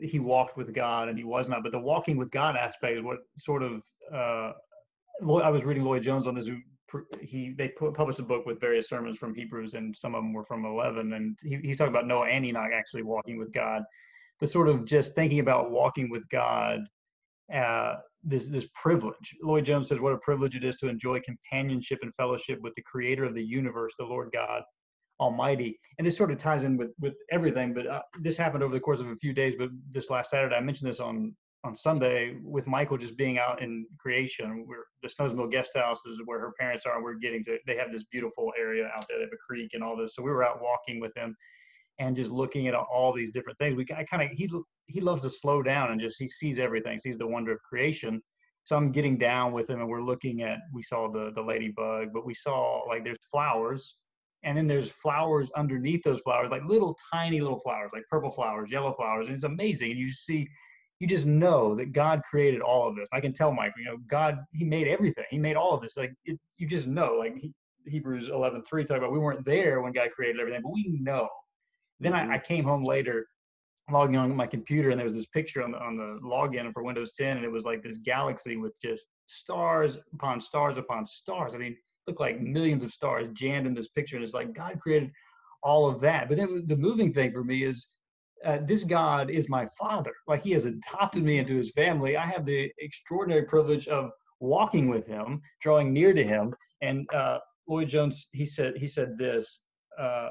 he 0.00 0.18
walked 0.18 0.56
with 0.56 0.74
God 0.74 1.08
and 1.08 1.18
he 1.18 1.24
was 1.24 1.48
not, 1.48 1.62
but 1.62 1.72
the 1.72 1.78
walking 1.78 2.16
with 2.16 2.30
God 2.30 2.56
aspect 2.56 2.96
is 2.96 3.02
what 3.02 3.18
sort 3.36 3.62
of. 3.62 3.82
Uh, 4.12 4.52
I 5.42 5.50
was 5.50 5.64
reading 5.64 5.82
Lloyd 5.82 6.02
Jones 6.02 6.26
on 6.26 6.34
this. 6.34 6.48
He 7.20 7.54
they 7.56 7.68
published 7.68 8.18
a 8.18 8.24
book 8.24 8.46
with 8.46 8.60
various 8.60 8.88
sermons 8.88 9.18
from 9.18 9.34
Hebrews, 9.34 9.74
and 9.74 9.96
some 9.96 10.14
of 10.14 10.22
them 10.22 10.32
were 10.32 10.44
from 10.44 10.64
11. 10.64 11.12
And 11.12 11.38
he, 11.42 11.56
he 11.62 11.74
talked 11.74 11.90
about 11.90 12.06
Noah 12.06 12.28
and 12.28 12.44
Enoch 12.44 12.70
actually 12.74 13.02
walking 13.02 13.38
with 13.38 13.52
God, 13.52 13.82
but 14.40 14.50
sort 14.50 14.68
of 14.68 14.84
just 14.84 15.14
thinking 15.14 15.40
about 15.40 15.70
walking 15.70 16.10
with 16.10 16.28
God. 16.30 16.80
Uh, 17.52 17.94
this 18.24 18.48
this 18.48 18.66
privilege. 18.74 19.36
Lloyd 19.42 19.64
Jones 19.64 19.88
says, 19.88 20.00
"What 20.00 20.12
a 20.12 20.18
privilege 20.18 20.56
it 20.56 20.64
is 20.64 20.76
to 20.78 20.88
enjoy 20.88 21.20
companionship 21.20 22.00
and 22.02 22.12
fellowship 22.16 22.58
with 22.62 22.74
the 22.74 22.82
Creator 22.82 23.24
of 23.24 23.34
the 23.34 23.44
universe, 23.44 23.94
the 23.98 24.04
Lord 24.04 24.30
God, 24.32 24.62
Almighty. 25.20 25.78
And 25.98 26.06
this 26.06 26.16
sort 26.16 26.30
of 26.30 26.38
ties 26.38 26.64
in 26.64 26.76
with 26.76 26.90
with 27.00 27.14
everything. 27.30 27.74
But 27.74 27.86
uh, 27.86 28.02
this 28.20 28.36
happened 28.36 28.62
over 28.62 28.72
the 28.72 28.80
course 28.80 29.00
of 29.00 29.08
a 29.08 29.16
few 29.16 29.32
days. 29.32 29.54
But 29.58 29.70
this 29.90 30.10
last 30.10 30.30
Saturday, 30.30 30.54
I 30.54 30.60
mentioned 30.60 30.90
this 30.90 31.00
on 31.00 31.34
on 31.64 31.74
Sunday 31.74 32.36
with 32.42 32.66
Michael 32.66 32.96
just 32.96 33.16
being 33.16 33.38
out 33.38 33.62
in 33.62 33.86
creation. 33.98 34.64
Where 34.66 34.84
the 35.02 35.08
Snowsmill 35.08 35.50
guest 35.50 35.72
house 35.74 36.04
is 36.06 36.18
where 36.24 36.40
her 36.40 36.52
parents 36.58 36.86
are. 36.86 37.02
We're 37.02 37.14
getting 37.14 37.44
to. 37.44 37.58
They 37.66 37.76
have 37.76 37.92
this 37.92 38.04
beautiful 38.10 38.52
area 38.58 38.90
out 38.96 39.06
there. 39.08 39.18
They 39.18 39.24
have 39.24 39.32
a 39.32 39.46
creek 39.46 39.70
and 39.74 39.82
all 39.82 39.96
this. 39.96 40.14
So 40.14 40.22
we 40.22 40.30
were 40.30 40.44
out 40.44 40.60
walking 40.62 41.00
with 41.00 41.16
him 41.16 41.36
and 41.98 42.14
just 42.14 42.30
looking 42.30 42.68
at 42.68 42.74
all 42.74 43.12
these 43.12 43.32
different 43.32 43.58
things. 43.58 43.74
We 43.74 43.86
I 43.96 44.04
kind 44.04 44.22
of 44.22 44.30
he 44.30 44.48
he 44.86 45.00
loves 45.00 45.22
to 45.22 45.30
slow 45.30 45.62
down 45.62 45.90
and 45.90 46.00
just 46.00 46.18
he 46.18 46.28
sees 46.28 46.58
everything, 46.58 46.98
sees 46.98 47.18
the 47.18 47.26
wonder 47.26 47.52
of 47.52 47.62
creation. 47.62 48.22
So 48.64 48.76
I'm 48.76 48.92
getting 48.92 49.16
down 49.16 49.52
with 49.52 49.70
him 49.70 49.80
and 49.80 49.88
we're 49.88 50.02
looking 50.02 50.42
at 50.42 50.58
we 50.72 50.82
saw 50.82 51.10
the 51.10 51.32
the 51.34 51.42
ladybug, 51.42 52.08
but 52.12 52.24
we 52.24 52.34
saw 52.34 52.84
like 52.88 53.04
there's 53.04 53.18
flowers 53.30 53.96
and 54.44 54.56
then 54.56 54.66
there's 54.66 54.90
flowers 54.90 55.50
underneath 55.56 56.04
those 56.04 56.20
flowers, 56.20 56.50
like 56.50 56.62
little 56.64 56.96
tiny 57.12 57.40
little 57.40 57.58
flowers, 57.60 57.90
like 57.92 58.04
purple 58.08 58.30
flowers, 58.30 58.70
yellow 58.70 58.94
flowers, 58.94 59.26
and 59.26 59.34
it's 59.34 59.44
amazing. 59.44 59.90
And 59.90 60.00
you 60.00 60.12
see, 60.12 60.48
you 61.00 61.06
just 61.06 61.26
know 61.26 61.74
that 61.76 61.92
God 61.92 62.22
created 62.28 62.60
all 62.60 62.88
of 62.88 62.96
this. 62.96 63.08
I 63.12 63.20
can 63.20 63.32
tell 63.32 63.52
Mike, 63.52 63.72
you 63.78 63.84
know, 63.84 63.98
God, 64.08 64.38
He 64.52 64.64
made 64.64 64.88
everything. 64.88 65.24
He 65.30 65.38
made 65.38 65.56
all 65.56 65.74
of 65.74 65.82
this. 65.82 65.96
Like 65.96 66.12
it, 66.24 66.38
you 66.56 66.66
just 66.66 66.86
know, 66.86 67.14
like 67.14 67.36
he, 67.36 67.52
Hebrews 67.86 68.28
11, 68.28 68.62
3 68.62 68.84
talk 68.84 68.98
about 68.98 69.12
we 69.12 69.18
weren't 69.18 69.44
there 69.44 69.80
when 69.80 69.92
God 69.92 70.10
created 70.14 70.40
everything, 70.40 70.62
but 70.62 70.72
we 70.72 70.98
know. 71.00 71.28
Then 72.00 72.12
I, 72.12 72.22
I 72.22 72.24
mm-hmm. 72.24 72.46
came 72.46 72.64
home 72.64 72.84
later, 72.84 73.26
logging 73.90 74.16
on 74.16 74.34
my 74.34 74.46
computer, 74.46 74.90
and 74.90 74.98
there 74.98 75.06
was 75.06 75.14
this 75.14 75.26
picture 75.26 75.62
on 75.62 75.72
the 75.72 75.78
on 75.78 75.96
the 75.96 76.18
login 76.22 76.72
for 76.72 76.82
Windows 76.82 77.12
10, 77.16 77.36
and 77.36 77.44
it 77.44 77.52
was 77.52 77.64
like 77.64 77.82
this 77.82 77.98
galaxy 77.98 78.56
with 78.56 78.72
just 78.80 79.04
stars 79.26 79.98
upon 80.14 80.40
stars 80.40 80.78
upon 80.78 81.06
stars. 81.06 81.54
I 81.54 81.58
mean, 81.58 81.76
look 82.08 82.18
like 82.18 82.40
millions 82.40 82.82
of 82.82 82.92
stars 82.92 83.28
jammed 83.34 83.66
in 83.66 83.74
this 83.74 83.88
picture. 83.88 84.16
And 84.16 84.24
it's 84.24 84.34
like 84.34 84.54
God 84.54 84.80
created 84.80 85.12
all 85.62 85.88
of 85.88 86.00
that. 86.00 86.28
But 86.28 86.38
then 86.38 86.64
the 86.66 86.76
moving 86.76 87.12
thing 87.12 87.30
for 87.32 87.44
me 87.44 87.62
is 87.62 87.86
uh, 88.44 88.58
this 88.62 88.84
God 88.84 89.30
is 89.30 89.48
my 89.48 89.66
father. 89.78 90.12
Like 90.26 90.42
he 90.42 90.52
has 90.52 90.66
adopted 90.66 91.24
me 91.24 91.38
into 91.38 91.56
his 91.56 91.70
family. 91.72 92.16
I 92.16 92.26
have 92.26 92.44
the 92.46 92.70
extraordinary 92.78 93.44
privilege 93.44 93.88
of 93.88 94.10
walking 94.40 94.88
with 94.88 95.06
him, 95.06 95.40
drawing 95.60 95.92
near 95.92 96.12
to 96.12 96.24
him. 96.24 96.54
And 96.82 97.06
uh, 97.12 97.38
Lloyd 97.68 97.88
Jones, 97.88 98.28
he 98.32 98.46
said, 98.46 98.76
he 98.76 98.86
said 98.86 99.18
this. 99.18 99.60
Uh, 99.98 100.30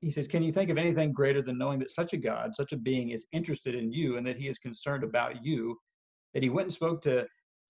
he 0.00 0.10
says, 0.10 0.26
"Can 0.26 0.42
you 0.42 0.52
think 0.52 0.68
of 0.68 0.78
anything 0.78 1.12
greater 1.12 1.42
than 1.42 1.56
knowing 1.56 1.78
that 1.78 1.90
such 1.90 2.12
a 2.12 2.16
God, 2.16 2.54
such 2.54 2.72
a 2.72 2.76
being, 2.76 3.10
is 3.10 3.26
interested 3.32 3.76
in 3.76 3.92
you, 3.92 4.16
and 4.16 4.26
that 4.26 4.36
He 4.36 4.48
is 4.48 4.58
concerned 4.58 5.04
about 5.04 5.44
you? 5.44 5.78
That 6.34 6.42
He 6.42 6.50
went 6.50 6.66
and 6.66 6.74
spoke 6.74 7.00
to 7.02 7.24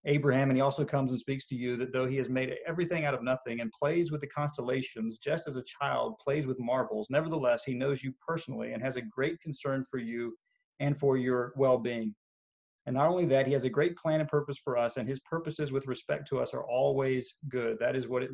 Abraham, 0.04 0.50
and 0.50 0.56
he 0.56 0.62
also 0.62 0.84
comes 0.84 1.10
and 1.10 1.20
speaks 1.20 1.44
to 1.46 1.54
you 1.54 1.76
that 1.76 1.92
though 1.92 2.06
he 2.06 2.16
has 2.16 2.28
made 2.28 2.56
everything 2.66 3.04
out 3.04 3.14
of 3.14 3.22
nothing 3.22 3.60
and 3.60 3.70
plays 3.70 4.10
with 4.10 4.20
the 4.20 4.26
constellations 4.26 5.18
just 5.18 5.46
as 5.46 5.56
a 5.56 5.62
child 5.62 6.18
plays 6.18 6.46
with 6.46 6.58
marbles, 6.58 7.06
nevertheless, 7.08 7.62
he 7.64 7.74
knows 7.74 8.02
you 8.02 8.12
personally 8.26 8.72
and 8.72 8.82
has 8.82 8.96
a 8.96 9.02
great 9.02 9.40
concern 9.40 9.84
for 9.88 9.98
you 9.98 10.36
and 10.80 10.98
for 10.98 11.16
your 11.16 11.52
well 11.56 11.78
being. 11.78 12.14
And 12.86 12.96
not 12.96 13.08
only 13.08 13.26
that, 13.26 13.46
he 13.46 13.52
has 13.52 13.62
a 13.62 13.70
great 13.70 13.96
plan 13.96 14.20
and 14.20 14.28
purpose 14.28 14.58
for 14.58 14.76
us, 14.76 14.96
and 14.96 15.06
his 15.06 15.20
purposes 15.20 15.70
with 15.70 15.86
respect 15.86 16.26
to 16.28 16.40
us 16.40 16.52
are 16.52 16.64
always 16.64 17.36
good. 17.48 17.78
That 17.78 17.94
is 17.94 18.08
what 18.08 18.24
it, 18.24 18.30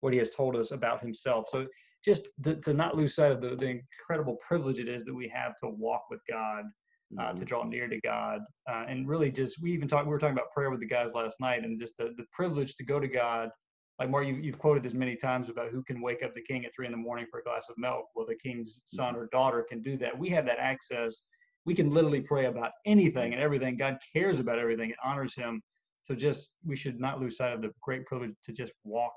what 0.00 0.12
he 0.12 0.18
has 0.18 0.30
told 0.30 0.56
us 0.56 0.72
about 0.72 1.00
himself. 1.00 1.46
So 1.48 1.68
just 2.04 2.28
to, 2.42 2.56
to 2.56 2.74
not 2.74 2.96
lose 2.96 3.14
sight 3.14 3.30
of 3.30 3.40
the, 3.40 3.54
the 3.54 3.80
incredible 3.80 4.38
privilege 4.46 4.80
it 4.80 4.88
is 4.88 5.04
that 5.04 5.14
we 5.14 5.28
have 5.28 5.54
to 5.62 5.68
walk 5.68 6.06
with 6.10 6.20
God 6.28 6.64
uh, 7.18 7.22
mm-hmm. 7.22 7.36
to 7.36 7.44
draw 7.44 7.64
near 7.64 7.88
to 7.88 8.00
God, 8.00 8.40
uh, 8.70 8.84
and 8.88 9.08
really 9.08 9.30
just 9.30 9.60
we 9.60 9.72
even 9.72 9.88
talked. 9.88 10.06
We 10.06 10.12
were 10.12 10.18
talking 10.18 10.36
about 10.36 10.52
prayer 10.52 10.70
with 10.70 10.80
the 10.80 10.86
guys 10.86 11.12
last 11.14 11.40
night, 11.40 11.64
and 11.64 11.78
just 11.78 11.96
the, 11.98 12.14
the 12.16 12.24
privilege 12.32 12.74
to 12.76 12.84
go 12.84 13.00
to 13.00 13.08
God. 13.08 13.50
Like 13.98 14.10
Mark, 14.10 14.26
you, 14.26 14.34
you've 14.34 14.58
quoted 14.58 14.82
this 14.82 14.94
many 14.94 15.16
times 15.16 15.48
about 15.48 15.70
who 15.70 15.82
can 15.82 16.00
wake 16.00 16.22
up 16.22 16.34
the 16.34 16.42
king 16.42 16.64
at 16.64 16.74
three 16.74 16.86
in 16.86 16.92
the 16.92 16.98
morning 16.98 17.26
for 17.30 17.40
a 17.40 17.42
glass 17.42 17.66
of 17.68 17.76
milk. 17.78 18.06
Well, 18.16 18.26
the 18.26 18.34
king's 18.36 18.80
son 18.84 19.14
or 19.14 19.28
daughter 19.30 19.64
can 19.68 19.82
do 19.82 19.96
that. 19.98 20.18
We 20.18 20.30
have 20.30 20.46
that 20.46 20.58
access. 20.58 21.22
We 21.64 21.74
can 21.74 21.92
literally 21.92 22.20
pray 22.20 22.46
about 22.46 22.72
anything 22.86 23.32
and 23.32 23.40
everything. 23.40 23.76
God 23.76 23.98
cares 24.12 24.40
about 24.40 24.58
everything. 24.58 24.90
It 24.90 24.96
honors 25.04 25.34
Him. 25.34 25.62
So 26.04 26.14
just 26.14 26.48
we 26.64 26.74
should 26.76 26.98
not 26.98 27.20
lose 27.20 27.36
sight 27.36 27.52
of 27.52 27.62
the 27.62 27.70
great 27.80 28.06
privilege 28.06 28.32
to 28.44 28.52
just 28.52 28.72
walk 28.84 29.12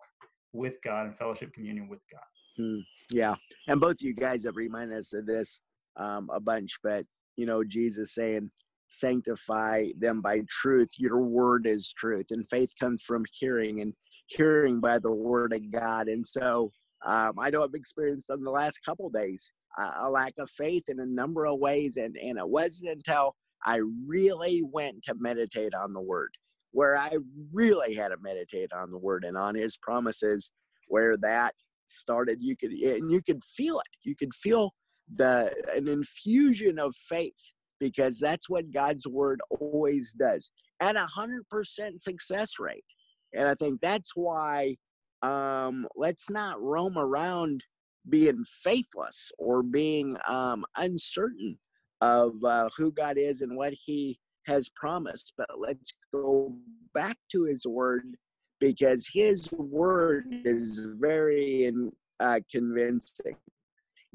with 0.53 0.75
God 0.83 1.07
and 1.07 1.17
fellowship 1.17 1.53
communion 1.53 1.87
with 1.87 2.01
God. 2.11 2.21
Hmm. 2.57 2.79
Yeah, 3.09 3.35
and 3.67 3.79
both 3.79 4.01
you 4.01 4.13
guys 4.13 4.43
have 4.45 4.55
reminded 4.55 4.97
us 4.97 5.13
of 5.13 5.25
this 5.25 5.59
um, 5.97 6.29
a 6.31 6.39
bunch, 6.39 6.77
but 6.83 7.05
you 7.35 7.45
know, 7.45 7.63
Jesus 7.63 8.13
saying, 8.13 8.49
sanctify 8.87 9.87
them 9.97 10.21
by 10.21 10.41
truth. 10.49 10.89
Your 10.97 11.21
word 11.21 11.65
is 11.65 11.91
truth. 11.91 12.27
And 12.31 12.47
faith 12.49 12.71
comes 12.79 13.01
from 13.01 13.25
hearing 13.31 13.81
and 13.81 13.93
hearing 14.27 14.79
by 14.79 14.99
the 14.99 15.11
word 15.11 15.53
of 15.53 15.71
God. 15.71 16.07
And 16.07 16.25
so 16.25 16.71
um, 17.05 17.33
I 17.39 17.49
know 17.49 17.63
I've 17.63 17.73
experienced 17.73 18.29
in 18.29 18.43
the 18.43 18.51
last 18.51 18.79
couple 18.85 19.09
days 19.09 19.51
a 19.99 20.09
lack 20.09 20.33
of 20.39 20.49
faith 20.49 20.83
in 20.87 20.99
a 20.99 21.05
number 21.05 21.45
of 21.45 21.59
ways. 21.59 21.97
And, 21.97 22.15
and 22.17 22.37
it 22.37 22.47
wasn't 22.47 22.91
until 22.91 23.35
I 23.65 23.81
really 24.05 24.63
went 24.63 25.03
to 25.03 25.15
meditate 25.17 25.73
on 25.73 25.93
the 25.93 26.01
word, 26.01 26.29
where 26.71 26.97
I 26.97 27.17
really 27.51 27.95
had 27.95 28.09
to 28.09 28.17
meditate 28.21 28.71
on 28.71 28.89
the 28.89 28.97
word 28.97 29.25
and 29.25 29.37
on 29.37 29.55
his 29.55 29.77
promises, 29.77 30.51
where 30.87 31.17
that 31.17 31.55
started. 31.87 32.37
You 32.41 32.55
could, 32.55 32.71
and 32.71 33.11
you 33.11 33.21
could 33.21 33.43
feel 33.43 33.79
it. 33.79 33.97
You 34.03 34.15
could 34.15 34.33
feel 34.33 34.73
the 35.13 35.53
an 35.75 35.87
infusion 35.87 36.79
of 36.79 36.95
faith 36.95 37.53
because 37.79 38.19
that's 38.19 38.49
what 38.49 38.71
God's 38.71 39.07
word 39.07 39.41
always 39.59 40.13
does 40.13 40.49
at 40.79 40.95
a 40.95 41.05
hundred 41.05 41.47
percent 41.49 42.01
success 42.01 42.53
rate. 42.59 42.85
And 43.33 43.47
I 43.47 43.55
think 43.55 43.81
that's 43.81 44.11
why 44.15 44.75
um, 45.21 45.87
let's 45.95 46.29
not 46.29 46.61
roam 46.61 46.97
around 46.97 47.63
being 48.09 48.43
faithless 48.63 49.31
or 49.37 49.63
being 49.63 50.17
um, 50.27 50.65
uncertain 50.77 51.57
of 52.01 52.33
uh, 52.43 52.69
who 52.77 52.91
God 52.91 53.17
is 53.17 53.41
and 53.41 53.57
what 53.57 53.73
He 53.73 54.19
has 54.47 54.69
promised. 54.69 55.33
But 55.37 55.49
let's 55.57 55.93
go 56.13 56.55
back 56.93 57.17
to 57.31 57.43
His 57.43 57.65
word 57.65 58.15
because 58.59 59.09
His 59.11 59.51
word 59.51 60.25
is 60.45 60.79
very 60.99 61.71
uh, 62.19 62.39
convincing 62.51 63.35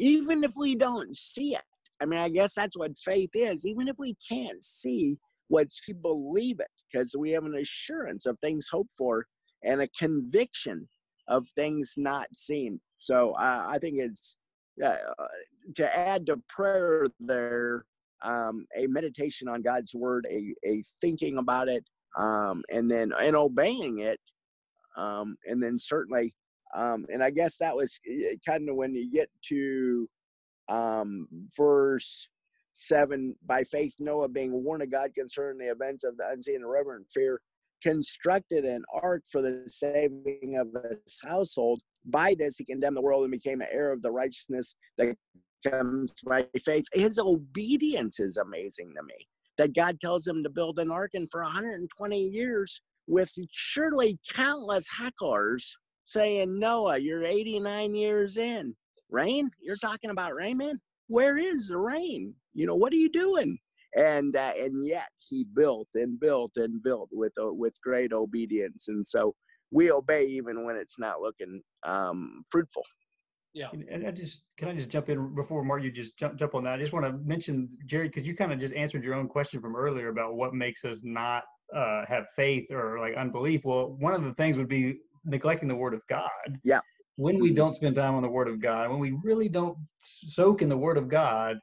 even 0.00 0.42
if 0.42 0.52
we 0.56 0.74
don't 0.74 1.14
see 1.14 1.54
it. 1.54 1.62
I 2.02 2.06
mean, 2.06 2.18
I 2.18 2.30
guess 2.30 2.54
that's 2.54 2.76
what 2.76 2.96
faith 2.96 3.30
is. 3.34 3.66
Even 3.66 3.86
if 3.86 3.96
we 3.98 4.16
can't 4.26 4.62
see 4.62 5.18
what's 5.48 5.80
we 5.86 5.94
believe 5.94 6.60
it 6.60 6.70
because 6.90 7.14
we 7.18 7.30
have 7.32 7.44
an 7.44 7.56
assurance 7.56 8.24
of 8.24 8.38
things 8.38 8.68
hoped 8.70 8.92
for 8.96 9.26
and 9.62 9.82
a 9.82 9.88
conviction 9.88 10.88
of 11.28 11.46
things 11.48 11.94
not 11.96 12.26
seen. 12.34 12.80
So 12.98 13.32
uh, 13.32 13.66
I 13.68 13.78
think 13.78 13.98
it's 13.98 14.36
uh, 14.82 14.96
to 15.76 15.96
add 15.96 16.26
to 16.26 16.40
prayer 16.48 17.06
there, 17.18 17.84
um, 18.24 18.66
a 18.76 18.86
meditation 18.86 19.48
on 19.48 19.60
God's 19.60 19.94
word, 19.94 20.26
a, 20.30 20.54
a 20.66 20.82
thinking 21.00 21.36
about 21.36 21.68
it, 21.68 21.84
um, 22.18 22.62
and 22.70 22.90
then 22.90 23.12
and 23.20 23.36
obeying 23.36 24.00
it, 24.00 24.20
um, 24.96 25.36
and 25.46 25.62
then 25.62 25.78
certainly, 25.78 26.34
um, 26.74 27.06
and 27.08 27.22
I 27.22 27.30
guess 27.30 27.56
that 27.58 27.76
was 27.76 27.98
eh, 28.08 28.36
kind 28.46 28.68
of 28.68 28.76
when 28.76 28.94
you 28.94 29.10
get 29.10 29.28
to 29.48 30.08
um, 30.68 31.26
verse 31.56 32.28
seven. 32.72 33.34
By 33.46 33.64
faith, 33.64 33.94
Noah, 33.98 34.28
being 34.28 34.64
warned 34.64 34.82
of 34.82 34.90
God 34.90 35.10
concerning 35.14 35.58
the 35.58 35.72
events 35.72 36.04
of 36.04 36.16
the 36.16 36.28
unseen 36.28 36.56
and 36.56 36.70
reverent 36.70 37.06
fear, 37.12 37.40
constructed 37.82 38.64
an 38.64 38.84
ark 39.02 39.22
for 39.30 39.42
the 39.42 39.64
saving 39.66 40.56
of 40.58 40.68
his 40.84 41.18
household. 41.22 41.80
By 42.04 42.34
this, 42.38 42.56
he 42.56 42.64
condemned 42.64 42.96
the 42.96 43.02
world 43.02 43.24
and 43.24 43.32
became 43.32 43.60
an 43.60 43.68
heir 43.70 43.92
of 43.92 44.02
the 44.02 44.10
righteousness 44.10 44.74
that 44.96 45.16
comes 45.66 46.14
by 46.24 46.46
faith. 46.64 46.86
His 46.92 47.18
obedience 47.18 48.20
is 48.20 48.36
amazing 48.36 48.92
to 48.96 49.02
me. 49.02 49.26
That 49.58 49.74
God 49.74 50.00
tells 50.00 50.26
him 50.26 50.42
to 50.42 50.48
build 50.48 50.78
an 50.78 50.90
ark, 50.90 51.10
and 51.12 51.28
for 51.30 51.42
120 51.42 52.18
years, 52.18 52.80
with 53.06 53.30
surely 53.50 54.18
countless 54.32 54.86
hecklers 54.88 55.72
saying, 56.10 56.58
Noah, 56.58 56.98
you're 56.98 57.24
89 57.24 57.94
years 57.94 58.36
in. 58.36 58.74
Rain? 59.10 59.50
You're 59.60 59.76
talking 59.76 60.10
about 60.10 60.34
rain, 60.34 60.58
man? 60.58 60.80
Where 61.08 61.38
is 61.38 61.68
the 61.68 61.78
rain? 61.78 62.34
You 62.54 62.66
know, 62.66 62.76
what 62.76 62.92
are 62.92 62.96
you 62.96 63.10
doing? 63.10 63.58
And 63.96 64.36
uh, 64.36 64.52
and 64.56 64.86
yet 64.86 65.08
he 65.16 65.44
built 65.56 65.88
and 65.94 66.20
built 66.20 66.52
and 66.56 66.80
built 66.80 67.08
with 67.10 67.32
uh, 67.40 67.52
with 67.52 67.76
great 67.82 68.12
obedience. 68.12 68.86
And 68.86 69.04
so 69.04 69.34
we 69.72 69.90
obey 69.90 70.26
even 70.26 70.64
when 70.64 70.76
it's 70.76 70.98
not 70.98 71.20
looking 71.20 71.60
um, 71.84 72.44
fruitful. 72.50 72.84
Yeah. 73.52 73.68
And 73.72 74.06
I 74.06 74.12
just 74.12 74.42
can 74.58 74.68
I 74.68 74.74
just 74.74 74.90
jump 74.90 75.08
in 75.08 75.34
before 75.34 75.64
Mark 75.64 75.82
you 75.82 75.90
just 75.90 76.16
jump 76.16 76.36
jump 76.36 76.54
on 76.54 76.62
that. 76.64 76.74
I 76.74 76.78
just 76.78 76.92
want 76.92 77.04
to 77.04 77.12
mention 77.24 77.68
Jerry 77.86 78.06
because 78.06 78.24
you 78.24 78.36
kind 78.36 78.52
of 78.52 78.60
just 78.60 78.74
answered 78.74 79.02
your 79.02 79.14
own 79.14 79.26
question 79.26 79.60
from 79.60 79.74
earlier 79.74 80.08
about 80.08 80.34
what 80.34 80.54
makes 80.54 80.84
us 80.84 81.00
not 81.02 81.42
uh, 81.74 82.04
have 82.06 82.26
faith 82.36 82.70
or 82.70 83.00
like 83.00 83.16
unbelief. 83.16 83.62
Well, 83.64 83.96
one 83.98 84.14
of 84.14 84.22
the 84.22 84.34
things 84.34 84.56
would 84.56 84.68
be 84.68 84.98
neglecting 85.24 85.68
the 85.68 85.74
Word 85.74 85.94
of 85.94 86.02
God. 86.08 86.58
Yeah. 86.64 86.80
When 87.16 87.38
we 87.38 87.52
don't 87.52 87.74
spend 87.74 87.96
time 87.96 88.14
on 88.14 88.22
the 88.22 88.28
Word 88.28 88.48
of 88.48 88.60
God, 88.60 88.90
when 88.90 88.98
we 88.98 89.16
really 89.22 89.48
don't 89.48 89.76
soak 89.98 90.62
in 90.62 90.68
the 90.68 90.76
Word 90.76 90.96
of 90.96 91.08
God, 91.08 91.58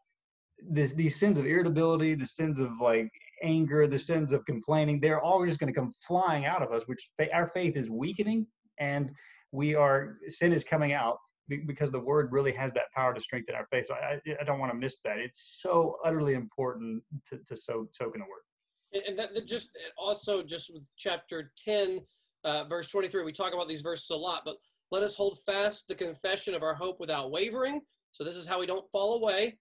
this 0.69 0.93
these 0.93 1.19
sins 1.19 1.37
of 1.37 1.45
irritability, 1.45 2.15
the 2.15 2.25
sins 2.25 2.59
of 2.59 2.69
like 2.81 3.09
anger, 3.43 3.87
the 3.87 3.99
sins 3.99 4.33
of 4.33 4.45
complaining, 4.45 4.99
they're 4.99 5.21
all 5.21 5.45
just 5.45 5.59
going 5.59 5.71
to 5.71 5.79
come 5.79 5.91
flying 6.07 6.45
out 6.45 6.61
of 6.61 6.71
us, 6.71 6.83
which 6.85 7.09
our 7.33 7.49
faith 7.53 7.75
is 7.75 7.89
weakening 7.89 8.47
and 8.79 9.09
we 9.51 9.75
are 9.75 10.17
sin 10.27 10.51
is 10.53 10.63
coming 10.63 10.93
out 10.93 11.17
because 11.65 11.91
the 11.91 11.99
word 11.99 12.29
really 12.31 12.51
has 12.51 12.71
that 12.73 12.91
power 12.93 13.13
to 13.13 13.21
strengthen 13.21 13.55
our 13.55 13.65
faith. 13.71 13.85
So 13.87 13.93
I, 13.93 14.19
I 14.39 14.43
don't 14.43 14.59
want 14.59 14.71
to 14.71 14.77
miss 14.77 14.97
that. 15.05 15.17
It's 15.17 15.59
so 15.61 15.97
utterly 16.05 16.33
important 16.33 17.01
to, 17.29 17.37
to 17.37 17.55
soak, 17.55 17.87
soak 17.93 18.15
in 18.15 18.21
the 18.21 18.27
word. 18.27 19.05
And 19.07 19.17
that, 19.17 19.33
that 19.33 19.47
just 19.47 19.69
also 19.97 20.43
just 20.43 20.73
with 20.73 20.83
chapter 20.97 21.51
10, 21.63 22.01
uh, 22.47 22.63
verse 22.63 22.87
23, 22.89 23.23
we 23.23 23.33
talk 23.33 23.53
about 23.53 23.67
these 23.67 23.81
verses 23.81 24.09
a 24.09 24.15
lot, 24.15 24.43
but 24.45 24.55
let 24.89 25.03
us 25.03 25.15
hold 25.15 25.37
fast 25.45 25.87
the 25.87 25.95
confession 25.95 26.53
of 26.53 26.63
our 26.63 26.73
hope 26.73 26.97
without 26.99 27.29
wavering. 27.29 27.81
So 28.13 28.23
this 28.23 28.37
is 28.37 28.47
how 28.47 28.59
we 28.59 28.65
don't 28.65 28.89
fall 28.89 29.15
away. 29.15 29.57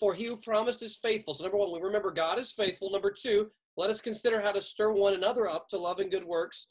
For 0.00 0.14
he 0.14 0.24
who 0.24 0.38
promised 0.38 0.82
is 0.82 0.96
faithful. 0.96 1.34
So 1.34 1.44
number 1.44 1.58
one, 1.58 1.70
we 1.70 1.80
remember 1.80 2.10
God 2.10 2.38
is 2.38 2.50
faithful. 2.50 2.90
Number 2.90 3.10
two, 3.12 3.50
let 3.76 3.90
us 3.90 4.00
consider 4.00 4.40
how 4.40 4.52
to 4.52 4.62
stir 4.62 4.92
one 4.92 5.12
another 5.12 5.46
up 5.46 5.68
to 5.68 5.78
love 5.78 5.98
and 6.00 6.10
good 6.10 6.24
works. 6.24 6.68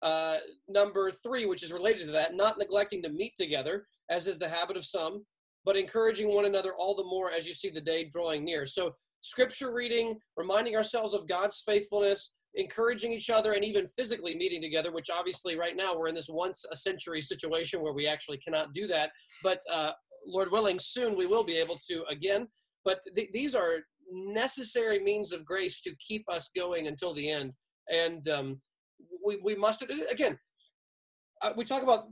Uh, 0.00 0.36
number 0.66 1.10
three, 1.10 1.44
which 1.44 1.62
is 1.62 1.72
related 1.72 2.06
to 2.06 2.12
that, 2.12 2.34
not 2.34 2.58
neglecting 2.58 3.02
to 3.02 3.10
meet 3.10 3.36
together, 3.36 3.86
as 4.08 4.26
is 4.26 4.38
the 4.38 4.48
habit 4.48 4.78
of 4.78 4.84
some, 4.84 5.24
but 5.66 5.76
encouraging 5.76 6.34
one 6.34 6.46
another 6.46 6.72
all 6.78 6.94
the 6.94 7.04
more 7.04 7.30
as 7.30 7.46
you 7.46 7.52
see 7.52 7.68
the 7.68 7.80
day 7.80 8.08
drawing 8.10 8.44
near. 8.44 8.64
So, 8.64 8.94
scripture 9.20 9.72
reading, 9.72 10.18
reminding 10.36 10.74
ourselves 10.74 11.12
of 11.12 11.28
God's 11.28 11.62
faithfulness, 11.64 12.32
encouraging 12.54 13.12
each 13.12 13.30
other, 13.30 13.52
and 13.52 13.64
even 13.64 13.86
physically 13.86 14.34
meeting 14.34 14.60
together, 14.60 14.92
which 14.92 15.10
obviously 15.10 15.56
right 15.56 15.76
now 15.76 15.96
we're 15.96 16.08
in 16.08 16.14
this 16.14 16.28
once 16.28 16.64
a 16.70 16.76
century 16.76 17.20
situation 17.20 17.80
where 17.80 17.94
we 17.94 18.06
actually 18.06 18.38
cannot 18.38 18.74
do 18.74 18.86
that. 18.86 19.10
But 19.42 19.60
uh, 19.72 19.92
Lord 20.26 20.50
willing, 20.50 20.78
soon 20.78 21.16
we 21.16 21.26
will 21.26 21.44
be 21.44 21.56
able 21.56 21.78
to 21.90 22.04
again. 22.08 22.48
But 22.84 23.00
th- 23.14 23.30
these 23.32 23.54
are 23.54 23.78
necessary 24.10 24.98
means 24.98 25.32
of 25.32 25.44
grace 25.44 25.80
to 25.82 25.94
keep 25.96 26.24
us 26.28 26.50
going 26.54 26.86
until 26.88 27.14
the 27.14 27.30
end. 27.30 27.52
And 27.90 28.28
um, 28.28 28.60
we, 29.24 29.40
we 29.42 29.54
must, 29.54 29.82
again, 30.10 30.38
uh, 31.42 31.52
we 31.56 31.64
talk 31.64 31.82
about 31.82 32.04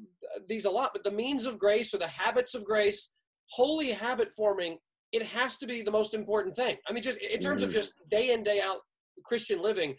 these 0.49 0.65
a 0.65 0.71
lot, 0.71 0.91
but 0.93 1.05
the 1.05 1.13
means 1.13 1.47
of 1.47 1.59
grace 1.59 1.93
or 1.95 1.99
the 1.99 2.09
habits 2.09 2.55
of 2.55 2.65
grace, 2.65 3.13
holy 3.51 3.91
habit 3.91 4.31
forming, 4.37 4.79
it 5.13 5.23
has 5.23 5.59
to 5.59 5.67
be 5.67 5.83
the 5.83 5.91
most 5.91 6.15
important 6.15 6.55
thing. 6.55 6.77
I 6.89 6.93
mean, 6.93 7.03
just 7.03 7.19
in 7.19 7.41
terms 7.41 7.61
mm-hmm. 7.61 7.69
of 7.69 7.75
just 7.75 7.93
day 8.11 8.33
in, 8.33 8.43
day 8.43 8.61
out 8.61 8.79
Christian 9.25 9.61
living, 9.61 9.97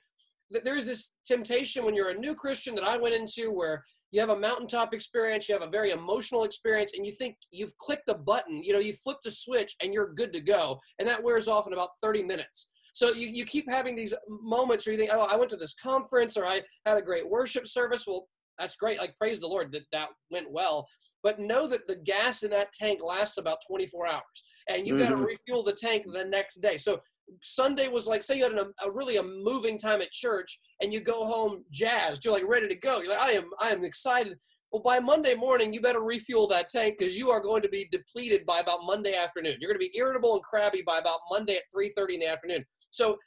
there's 0.64 0.86
this 0.86 1.14
temptation 1.26 1.86
when 1.86 1.96
you're 1.96 2.10
a 2.10 2.18
new 2.18 2.36
Christian 2.36 2.76
that 2.76 2.84
I 2.84 2.98
went 2.98 3.16
into 3.16 3.52
where 3.52 3.84
you 4.12 4.20
have 4.20 4.30
a 4.30 4.40
mountaintop 4.40 4.94
experience, 4.94 5.48
you 5.48 5.58
have 5.58 5.68
a 5.68 5.72
very 5.72 5.92
emotional 5.92 6.44
experience, 6.44 6.94
and 6.96 7.06
you 7.06 7.14
think 7.14 7.38
you've 7.52 7.78
clicked 7.78 8.08
the 8.08 8.16
button, 8.16 8.62
you 8.62 8.74
know, 8.74 8.80
you 8.80 8.94
flip 8.94 9.18
the 9.24 9.32
switch 9.32 9.76
and 9.82 9.94
you're 9.94 10.14
good 10.14 10.34
to 10.34 10.42
go. 10.42 10.80
And 11.00 11.08
that 11.08 11.24
wears 11.24 11.48
off 11.48 11.68
in 11.68 11.74
about 11.74 11.90
30 12.02 12.24
minutes. 12.24 12.68
So 12.94 13.14
you, 13.14 13.28
you 13.28 13.46
keep 13.46 13.70
having 13.70 13.96
these 13.96 14.14
moments 14.28 14.86
where 14.86 14.92
you 14.92 15.00
think, 15.00 15.12
oh, 15.14 15.28
I 15.30 15.38
went 15.38 15.50
to 15.52 15.58
this 15.58 15.74
conference 15.74 16.36
or 16.36 16.46
I 16.46 16.62
had 16.86 16.98
a 16.98 17.02
great 17.02 17.30
worship 17.30 17.66
service. 17.66 18.06
Well, 18.06 18.28
that's 18.60 18.76
great. 18.76 19.00
Like, 19.00 19.16
praise 19.18 19.40
the 19.40 19.48
Lord 19.48 19.72
that 19.72 19.84
that 19.94 20.10
went 20.30 20.52
well. 20.52 20.86
But 21.24 21.40
know 21.40 21.68
that 21.68 21.88
the 21.88 21.98
gas 21.98 22.44
in 22.44 22.50
that 22.52 22.74
tank 22.74 23.00
lasts 23.04 23.38
about 23.38 23.60
24 23.68 24.08
hours, 24.08 24.22
and 24.70 24.88
you 24.88 24.96
mm-hmm. 24.96 25.04
got 25.04 25.10
to 25.18 25.24
refuel 25.24 25.64
the 25.64 25.74
tank 25.74 26.06
the 26.12 26.26
next 26.26 26.56
day. 26.56 26.78
So 26.78 27.00
Sunday 27.42 27.88
was 27.88 28.08
like, 28.08 28.24
say 28.24 28.38
you 28.38 28.44
had 28.44 28.54
an, 28.54 28.74
a 28.86 28.92
really 28.92 29.18
a 29.18 29.24
moving 29.24 29.78
time 29.78 30.02
at 30.02 30.12
church, 30.12 30.60
and 30.82 30.94
you 30.94 31.02
go 31.02 31.26
home 31.26 31.64
jazzed. 31.72 32.24
You're 32.24 32.34
like 32.34 32.48
ready 32.48 32.68
to 32.68 32.76
go. 32.76 33.00
You're 33.02 33.14
like, 33.14 33.22
I 33.22 33.32
am, 33.32 33.50
I 33.60 33.70
am 33.70 33.84
excited. 33.84 34.38
Well, 34.72 34.82
by 34.82 35.00
Monday 35.00 35.36
morning, 35.36 35.74
you 35.74 35.82
better 35.82 36.02
refuel 36.02 36.48
that 36.48 36.70
tank 36.70 36.96
because 36.98 37.18
you 37.18 37.30
are 37.30 37.42
going 37.42 37.62
to 37.62 37.70
be 37.70 37.90
depleted 37.92 38.46
by 38.46 38.60
about 38.60 38.80
Monday 38.84 39.16
afternoon. 39.16 39.58
You're 39.60 39.70
going 39.70 39.80
to 39.82 39.92
be 39.92 39.98
irritable 39.98 40.36
and 40.36 40.44
crabby 40.44 40.82
by 40.86 40.98
about 40.98 41.20
Monday 41.30 41.58
at 41.58 41.64
3:30 41.76 42.14
in 42.14 42.20
the 42.22 42.28
afternoon. 42.28 42.66
So 42.92 43.18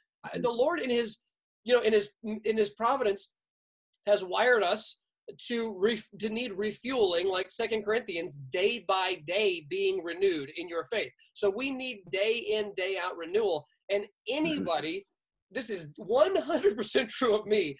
the 0.41 0.49
Lord, 0.49 0.79
in 0.79 0.89
His, 0.89 1.19
you 1.63 1.75
know, 1.75 1.81
in 1.81 1.93
His 1.93 2.09
in 2.23 2.57
His 2.57 2.71
providence, 2.71 3.31
has 4.07 4.23
wired 4.23 4.63
us 4.63 4.97
to 5.47 5.75
ref- 5.77 6.09
to 6.19 6.29
need 6.29 6.51
refueling 6.53 7.27
like 7.27 7.49
second 7.49 7.83
corinthians 7.83 8.37
day 8.51 8.85
by 8.87 9.21
day 9.25 9.65
being 9.69 10.03
renewed 10.03 10.51
in 10.57 10.69
your 10.69 10.83
faith 10.85 11.11
so 11.33 11.49
we 11.49 11.71
need 11.71 12.01
day 12.11 12.43
in 12.51 12.71
day 12.75 12.97
out 13.01 13.17
renewal 13.17 13.65
and 13.89 14.05
anybody 14.29 15.05
this 15.51 15.69
is 15.69 15.93
100% 15.99 17.09
true 17.09 17.35
of 17.35 17.45
me 17.45 17.75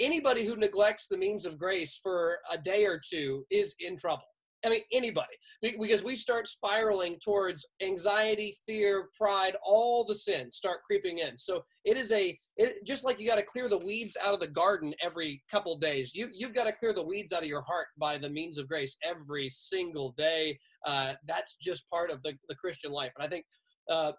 anybody 0.00 0.44
who 0.44 0.56
neglects 0.56 1.08
the 1.08 1.16
means 1.16 1.46
of 1.46 1.58
grace 1.58 1.98
for 2.02 2.38
a 2.52 2.58
day 2.58 2.84
or 2.84 3.00
two 3.10 3.44
is 3.50 3.74
in 3.80 3.96
trouble 3.96 4.24
I 4.64 4.70
mean, 4.70 4.80
anybody, 4.92 5.34
because 5.62 6.02
we 6.02 6.14
start 6.14 6.48
spiraling 6.48 7.18
towards 7.22 7.66
anxiety, 7.82 8.54
fear, 8.66 9.08
pride, 9.16 9.54
all 9.64 10.04
the 10.04 10.14
sins 10.14 10.56
start 10.56 10.82
creeping 10.84 11.18
in. 11.18 11.38
So 11.38 11.62
it 11.84 11.96
is 11.96 12.10
a, 12.10 12.36
it, 12.56 12.84
just 12.84 13.04
like 13.04 13.20
you 13.20 13.28
got 13.28 13.36
to 13.36 13.44
clear 13.44 13.68
the 13.68 13.78
weeds 13.78 14.16
out 14.24 14.34
of 14.34 14.40
the 14.40 14.48
garden 14.48 14.94
every 15.00 15.42
couple 15.50 15.78
days, 15.78 16.14
you, 16.14 16.28
you've 16.32 16.54
got 16.54 16.64
to 16.64 16.72
clear 16.72 16.92
the 16.92 17.04
weeds 17.04 17.32
out 17.32 17.42
of 17.42 17.48
your 17.48 17.62
heart 17.62 17.88
by 17.98 18.18
the 18.18 18.30
means 18.30 18.58
of 18.58 18.66
grace 18.66 18.96
every 19.04 19.48
single 19.48 20.14
day. 20.16 20.58
Uh, 20.84 21.12
that's 21.26 21.56
just 21.56 21.88
part 21.90 22.10
of 22.10 22.22
the, 22.22 22.32
the 22.48 22.56
Christian 22.56 22.90
life. 22.90 23.12
And 23.16 23.24
I 23.24 23.28
think 23.28 23.44
uh, 23.90 24.12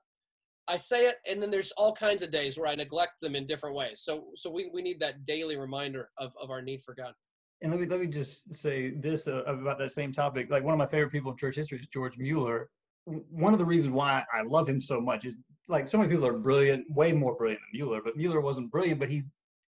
I 0.68 0.78
say 0.78 1.08
it, 1.08 1.16
and 1.30 1.42
then 1.42 1.50
there's 1.50 1.72
all 1.78 1.94
kinds 1.94 2.22
of 2.22 2.32
days 2.32 2.58
where 2.58 2.68
I 2.68 2.76
neglect 2.76 3.22
them 3.22 3.36
in 3.36 3.48
different 3.48 3.76
ways. 3.76 4.02
So, 4.02 4.26
so 4.36 4.50
we, 4.50 4.70
we 4.74 4.82
need 4.82 5.00
that 5.00 5.26
daily 5.26 5.58
reminder 5.58 6.10
of, 6.18 6.34
of 6.42 6.50
our 6.50 6.62
need 6.62 6.82
for 6.82 6.94
God 6.94 7.14
and 7.62 7.72
let 7.72 7.82
me 7.82 7.88
let 7.88 8.00
me 8.00 8.08
just 8.08 8.54
say 8.54 8.92
this 8.92 9.28
uh, 9.28 9.44
about 9.44 9.80
that 9.80 9.92
same 9.92 10.14
topic. 10.14 10.50
Like 10.50 10.64
one 10.64 10.74
of 10.74 10.78
my 10.78 10.88
favorite 10.88 11.12
people 11.12 11.32
in 11.32 11.38
church 11.38 11.56
history 11.56 11.80
is 11.80 11.88
George 11.88 12.18
Mueller. 12.18 12.70
One 13.06 13.54
of 13.54 13.60
the 13.60 13.66
reasons 13.66 13.94
why 13.94 14.24
I 14.34 14.44
love 14.44 14.68
him 14.68 14.82
so 14.82 15.00
much 15.00 15.26
is 15.26 15.36
like 15.68 15.88
so 15.88 15.98
many 15.98 16.10
people 16.10 16.26
are 16.28 16.38
brilliant, 16.38 16.86
way 16.92 17.12
more 17.12 17.36
brilliant 17.36 17.62
than 17.62 17.80
Mueller, 17.80 18.02
but 18.04 18.16
Mueller 18.16 18.42
wasn't 18.42 18.72
brilliant, 18.72 19.00
but 19.00 19.10
he 19.10 19.24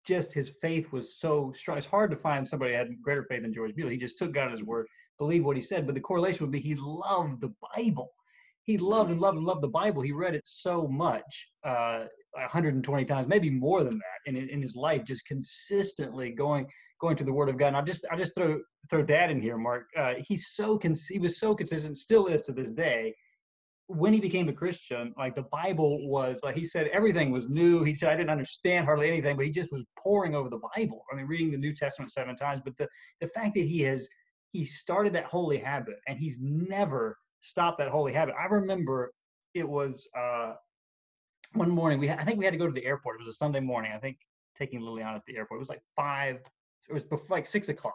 just 0.06 0.34
his 0.34 0.52
faith 0.62 0.92
was 0.92 1.18
so 1.20 1.54
strong. 1.56 1.78
It's 1.78 1.86
hard 1.86 2.12
to 2.12 2.18
find 2.18 2.48
somebody 2.48 2.72
that 2.72 2.88
had 2.88 3.02
greater 3.02 3.24
faith 3.24 3.44
than 3.44 3.54
George 3.54 3.76
Mueller. 3.76 3.92
He 3.92 3.98
just 3.98 4.18
took 4.18 4.32
God 4.32 4.46
at 4.46 4.52
his 4.52 4.64
word, 4.64 4.88
believed 5.20 5.46
what 5.46 5.56
he 5.56 5.62
said. 5.62 5.86
But 5.86 5.96
the 5.96 6.02
correlation 6.02 6.46
would 6.46 6.52
be 6.52 6.60
he 6.60 6.76
loved 6.76 7.42
the 7.42 7.54
Bible. 7.76 8.12
He 8.66 8.78
loved 8.78 9.12
and 9.12 9.22
loved 9.22 9.38
and 9.38 9.46
loved 9.46 9.62
the 9.64 9.68
Bible. 9.70 10.02
He 10.02 10.12
read 10.12 10.36
it 10.36 10.44
so 10.46 10.88
much, 10.88 11.48
uh, 11.64 12.06
120 12.34 13.06
times, 13.06 13.28
maybe 13.28 13.50
more 13.50 13.84
than 13.84 13.98
that, 14.00 14.20
in 14.30 14.36
in 14.50 14.62
his 14.62 14.76
life, 14.76 15.04
just 15.06 15.26
consistently 15.26 16.32
going 16.32 16.68
going 17.02 17.18
to 17.18 17.24
the 17.24 17.34
Word 17.34 17.50
of 17.50 17.58
God. 17.58 17.70
And 17.70 17.78
I 17.78 17.82
just 17.82 18.06
I 18.12 18.18
just 18.18 18.36
throw 18.36 18.60
throw 18.90 19.04
Dad 19.04 19.32
in 19.32 19.42
here, 19.42 19.58
Mark. 19.58 19.88
Uh, 19.98 20.14
he's 20.28 20.50
so 20.54 20.78
cons- 20.78 21.08
he 21.08 21.20
was 21.20 21.40
so 21.40 21.56
consistent, 21.56 21.98
still 21.98 22.28
is 22.28 22.42
to 22.44 22.54
this 22.54 22.72
day. 22.72 23.14
when 23.88 24.14
he 24.14 24.20
became 24.20 24.50
a 24.50 24.54
Christian, 24.54 25.14
like 25.18 25.36
the 25.36 25.44
Bible 25.52 26.08
was, 26.10 26.40
like 26.44 26.56
he 26.56 26.66
said, 26.66 26.88
everything 26.92 27.32
was 27.32 27.50
new. 27.50 27.84
He 27.84 27.94
said, 27.96 28.10
I 28.10 28.18
didn't 28.18 28.32
understand 28.32 28.86
hardly 28.86 29.08
anything, 29.08 29.36
but 29.36 29.46
he 29.46 29.52
just 29.52 29.72
was 29.72 29.86
pouring 30.00 30.34
over 30.36 30.50
the 30.50 30.60
Bible. 30.76 31.04
I 31.12 31.16
mean, 31.16 31.28
reading 31.28 31.52
the 31.52 31.58
New 31.58 31.76
Testament 31.76 32.12
seven 32.12 32.36
times. 32.36 32.62
But 32.66 32.76
the, 32.78 32.88
the 33.22 33.28
fact 33.28 33.54
that 33.56 33.66
he 33.66 33.82
has, 33.82 34.08
he 34.52 34.66
started 34.66 35.14
that 35.14 35.26
holy 35.26 35.60
habit 35.60 35.98
and 36.08 36.18
he's 36.18 36.38
never 36.42 37.18
stopped 37.46 37.78
that 37.78 37.90
holy 37.90 38.14
habit. 38.14 38.36
I 38.40 38.46
remember 38.46 39.12
it 39.54 39.68
was 39.68 40.08
uh, 40.18 40.54
one 41.54 41.70
morning, 41.70 42.00
we, 42.00 42.10
I 42.10 42.26
think 42.26 42.38
we 42.38 42.46
had 42.46 42.52
to 42.52 42.58
go 42.58 42.68
to 42.68 42.74
the 42.74 42.86
airport. 42.86 43.16
It 43.16 43.26
was 43.26 43.34
a 43.34 43.38
Sunday 43.38 43.60
morning. 43.60 43.92
I 43.96 44.00
think 44.00 44.18
taking 44.58 44.82
Liliana 44.82 45.16
at 45.16 45.22
the 45.28 45.38
airport. 45.38 45.60
It 45.60 45.60
was 45.60 45.70
like 45.70 45.84
five, 45.96 46.40
it 46.90 46.94
was 46.94 47.04
before, 47.04 47.28
like 47.30 47.46
six 47.46 47.70
o'clock. 47.70 47.94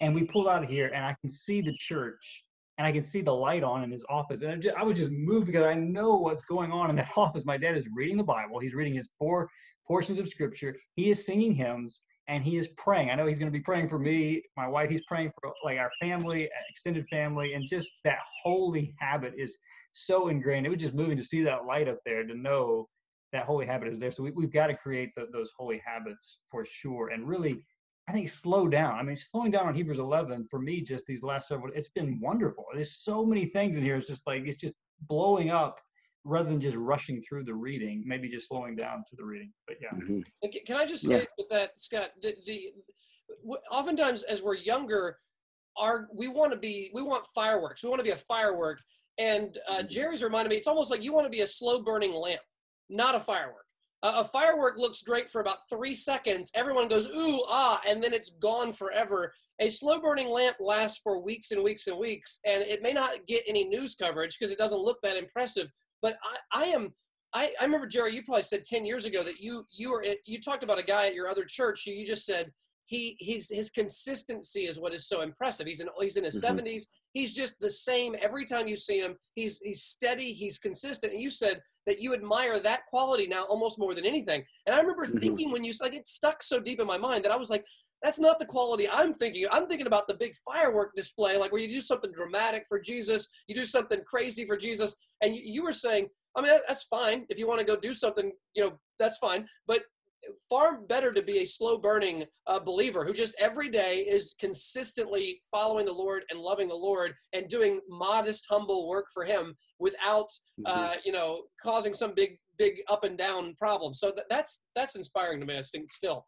And 0.00 0.14
we 0.14 0.24
pulled 0.24 0.48
out 0.48 0.62
of 0.62 0.68
here 0.68 0.88
and 0.88 1.04
I 1.04 1.14
can 1.20 1.30
see 1.30 1.60
the 1.60 1.76
church 1.76 2.44
and 2.78 2.86
I 2.86 2.92
can 2.92 3.04
see 3.04 3.20
the 3.20 3.32
light 3.32 3.64
on 3.64 3.82
in 3.82 3.90
his 3.90 4.04
office. 4.08 4.42
And 4.42 4.62
just, 4.62 4.76
I 4.76 4.84
was 4.84 4.96
just 4.96 5.10
moved 5.10 5.46
because 5.46 5.64
I 5.64 5.74
know 5.74 6.16
what's 6.16 6.44
going 6.44 6.72
on 6.72 6.90
in 6.90 6.96
that 6.96 7.10
office. 7.16 7.44
My 7.44 7.58
dad 7.58 7.76
is 7.76 7.86
reading 7.94 8.16
the 8.16 8.22
Bible. 8.22 8.58
He's 8.58 8.74
reading 8.74 8.94
his 8.94 9.08
four 9.18 9.48
portions 9.86 10.18
of 10.18 10.28
scripture. 10.28 10.76
He 10.94 11.10
is 11.10 11.26
singing 11.26 11.52
hymns 11.52 12.00
and 12.28 12.44
he 12.44 12.58
is 12.58 12.68
praying. 12.76 13.10
I 13.10 13.14
know 13.14 13.26
he's 13.26 13.38
going 13.38 13.50
to 13.50 13.58
be 13.58 13.62
praying 13.62 13.88
for 13.88 13.98
me, 13.98 14.42
my 14.56 14.68
wife. 14.68 14.90
He's 14.90 15.04
praying 15.08 15.32
for 15.40 15.52
like 15.64 15.78
our 15.78 15.90
family, 16.00 16.44
uh, 16.46 16.60
extended 16.68 17.06
family, 17.08 17.54
and 17.54 17.68
just 17.68 17.90
that 18.04 18.18
holy 18.42 18.94
habit 18.98 19.32
is 19.36 19.56
so 19.92 20.28
ingrained. 20.28 20.66
It 20.66 20.70
was 20.70 20.78
just 20.78 20.94
moving 20.94 21.16
to 21.16 21.24
see 21.24 21.42
that 21.42 21.64
light 21.64 21.88
up 21.88 21.98
there 22.04 22.24
to 22.24 22.34
know 22.34 22.88
that 23.32 23.44
holy 23.44 23.66
habit 23.66 23.88
is 23.88 23.98
there. 23.98 24.10
So 24.12 24.22
we, 24.22 24.44
have 24.44 24.52
got 24.52 24.66
to 24.68 24.76
create 24.76 25.10
the, 25.16 25.26
those 25.32 25.50
holy 25.58 25.82
habits 25.84 26.38
for 26.50 26.64
sure, 26.64 27.08
and 27.08 27.26
really 27.26 27.62
I 28.08 28.12
think 28.12 28.28
slow 28.28 28.68
down. 28.68 28.98
I 28.98 29.02
mean, 29.02 29.16
slowing 29.16 29.50
down 29.50 29.66
on 29.66 29.74
Hebrews 29.74 29.98
11 29.98 30.48
for 30.50 30.58
me, 30.58 30.82
just 30.82 31.04
these 31.06 31.22
last 31.22 31.48
several, 31.48 31.72
it's 31.74 31.90
been 31.90 32.20
wonderful. 32.20 32.64
There's 32.74 33.02
so 33.02 33.24
many 33.24 33.46
things 33.46 33.76
in 33.76 33.82
here. 33.82 33.96
It's 33.96 34.08
just 34.08 34.26
like 34.26 34.42
it's 34.46 34.56
just 34.56 34.74
blowing 35.08 35.50
up 35.50 35.78
rather 36.28 36.48
than 36.48 36.60
just 36.60 36.76
rushing 36.76 37.22
through 37.22 37.44
the 37.44 37.54
reading. 37.54 38.02
Maybe 38.06 38.28
just 38.28 38.48
slowing 38.48 38.76
down 38.76 38.98
to 39.08 39.16
the 39.16 39.24
reading. 39.24 39.52
But 39.66 39.76
yeah. 39.80 39.90
Mm-hmm. 39.90 40.48
Can 40.66 40.76
I 40.76 40.86
just 40.86 41.06
say 41.06 41.20
yeah. 41.20 41.24
with 41.36 41.48
that, 41.50 41.78
Scott? 41.80 42.10
The, 42.22 42.34
the 42.46 42.68
oftentimes 43.70 44.22
as 44.24 44.42
we're 44.42 44.56
younger, 44.56 45.16
our 45.76 46.08
we 46.14 46.28
want 46.28 46.52
to 46.52 46.58
be 46.58 46.90
we 46.92 47.02
want 47.02 47.24
fireworks. 47.34 47.82
We 47.82 47.88
want 47.88 48.00
to 48.00 48.04
be 48.04 48.10
a 48.10 48.16
firework. 48.16 48.80
And 49.18 49.58
uh, 49.68 49.78
mm-hmm. 49.78 49.88
Jerry's 49.88 50.22
reminded 50.22 50.50
me, 50.50 50.56
it's 50.56 50.68
almost 50.68 50.90
like 50.90 51.02
you 51.02 51.12
want 51.12 51.26
to 51.26 51.30
be 51.30 51.40
a 51.40 51.46
slow 51.46 51.82
burning 51.82 52.14
lamp, 52.14 52.40
not 52.88 53.14
a 53.14 53.20
firework 53.20 53.64
a 54.02 54.24
firework 54.24 54.78
looks 54.78 55.02
great 55.02 55.28
for 55.28 55.40
about 55.40 55.68
three 55.68 55.94
seconds. 55.94 56.50
Everyone 56.54 56.88
goes, 56.88 57.06
ooh, 57.06 57.42
ah, 57.48 57.80
and 57.88 58.02
then 58.02 58.12
it's 58.12 58.30
gone 58.30 58.72
forever. 58.72 59.32
A 59.60 59.68
slow 59.70 60.00
burning 60.00 60.30
lamp 60.30 60.56
lasts 60.60 61.00
for 61.02 61.22
weeks 61.22 61.50
and 61.50 61.64
weeks 61.64 61.88
and 61.88 61.98
weeks, 61.98 62.38
and 62.46 62.62
it 62.62 62.80
may 62.80 62.92
not 62.92 63.26
get 63.26 63.42
any 63.48 63.64
news 63.64 63.96
coverage 63.96 64.38
because 64.38 64.52
it 64.52 64.58
doesn't 64.58 64.80
look 64.80 64.98
that 65.02 65.16
impressive. 65.16 65.68
But 66.02 66.16
I, 66.52 66.62
I 66.62 66.64
am, 66.66 66.92
I, 67.34 67.52
I 67.60 67.64
remember, 67.64 67.86
Jerry, 67.86 68.14
you 68.14 68.22
probably 68.22 68.42
said 68.42 68.64
10 68.64 68.84
years 68.84 69.04
ago 69.04 69.22
that 69.22 69.40
you, 69.40 69.64
you 69.76 69.90
were, 69.90 70.04
you 70.24 70.40
talked 70.40 70.62
about 70.62 70.78
a 70.78 70.84
guy 70.84 71.06
at 71.06 71.14
your 71.14 71.28
other 71.28 71.44
church. 71.44 71.86
You 71.86 72.06
just 72.06 72.24
said, 72.24 72.50
he 72.88 73.16
he's 73.18 73.50
his 73.50 73.68
consistency 73.68 74.62
is 74.62 74.80
what 74.80 74.94
is 74.94 75.06
so 75.06 75.20
impressive. 75.20 75.66
He's 75.66 75.80
in 75.80 75.88
he's 76.00 76.16
in 76.16 76.24
his 76.24 76.42
mm-hmm. 76.42 76.58
70s. 76.58 76.84
He's 77.12 77.34
just 77.34 77.60
the 77.60 77.70
same 77.70 78.16
every 78.22 78.46
time 78.46 78.66
you 78.66 78.76
see 78.76 78.98
him. 78.98 79.14
He's 79.34 79.60
he's 79.62 79.82
steady. 79.82 80.32
He's 80.32 80.58
consistent. 80.58 81.12
And 81.12 81.20
you 81.20 81.28
said 81.28 81.60
that 81.86 82.00
you 82.00 82.14
admire 82.14 82.58
that 82.58 82.86
quality 82.88 83.26
now 83.26 83.44
almost 83.44 83.78
more 83.78 83.94
than 83.94 84.06
anything. 84.06 84.42
And 84.66 84.74
I 84.74 84.80
remember 84.80 85.04
mm-hmm. 85.04 85.18
thinking 85.18 85.52
when 85.52 85.64
you 85.64 85.72
like 85.82 85.94
it 85.94 86.06
stuck 86.06 86.42
so 86.42 86.58
deep 86.58 86.80
in 86.80 86.86
my 86.86 86.96
mind 86.96 87.24
that 87.24 87.32
I 87.32 87.36
was 87.36 87.50
like, 87.50 87.64
that's 88.02 88.20
not 88.20 88.38
the 88.38 88.46
quality 88.46 88.88
I'm 88.90 89.12
thinking. 89.12 89.46
I'm 89.50 89.66
thinking 89.66 89.86
about 89.86 90.06
the 90.06 90.14
big 90.14 90.32
firework 90.46 90.94
display, 90.94 91.36
like 91.36 91.52
where 91.52 91.60
you 91.60 91.68
do 91.68 91.80
something 91.80 92.12
dramatic 92.12 92.64
for 92.68 92.80
Jesus, 92.80 93.28
you 93.46 93.54
do 93.54 93.64
something 93.64 94.00
crazy 94.06 94.44
for 94.44 94.56
Jesus, 94.56 94.94
and 95.22 95.34
you, 95.34 95.42
you 95.44 95.62
were 95.62 95.72
saying, 95.72 96.08
I 96.36 96.42
mean, 96.42 96.52
that's 96.68 96.84
fine 96.84 97.26
if 97.28 97.38
you 97.38 97.48
want 97.48 97.60
to 97.60 97.66
go 97.66 97.76
do 97.76 97.92
something, 97.92 98.30
you 98.54 98.62
know, 98.62 98.78
that's 98.98 99.18
fine. 99.18 99.46
But 99.66 99.80
far 100.48 100.80
better 100.82 101.12
to 101.12 101.22
be 101.22 101.38
a 101.38 101.46
slow 101.46 101.78
burning 101.78 102.24
uh, 102.46 102.58
believer 102.58 103.04
who 103.04 103.12
just 103.12 103.34
every 103.40 103.68
day 103.68 103.98
is 103.98 104.34
consistently 104.38 105.40
following 105.50 105.86
the 105.86 105.92
Lord 105.92 106.24
and 106.30 106.40
loving 106.40 106.68
the 106.68 106.74
Lord 106.74 107.14
and 107.32 107.48
doing 107.48 107.80
modest, 107.88 108.46
humble 108.50 108.88
work 108.88 109.06
for 109.12 109.24
Him 109.24 109.54
without, 109.78 110.26
uh, 110.66 110.90
mm-hmm. 110.90 110.98
you 111.04 111.12
know, 111.12 111.42
causing 111.62 111.92
some 111.92 112.14
big, 112.14 112.38
big 112.58 112.74
up 112.90 113.04
and 113.04 113.16
down 113.16 113.54
problem. 113.58 113.94
So 113.94 114.10
th- 114.10 114.26
that's 114.28 114.64
that's 114.74 114.96
inspiring 114.96 115.40
to 115.40 115.46
me. 115.46 115.58
I 115.58 115.62
think 115.62 115.90
still. 115.90 116.26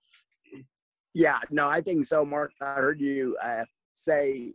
Yeah, 1.14 1.38
no, 1.50 1.68
I 1.68 1.80
think 1.80 2.04
so, 2.04 2.24
Mark. 2.24 2.52
I 2.60 2.74
heard 2.74 3.00
you 3.00 3.36
uh, 3.42 3.64
say, 3.94 4.52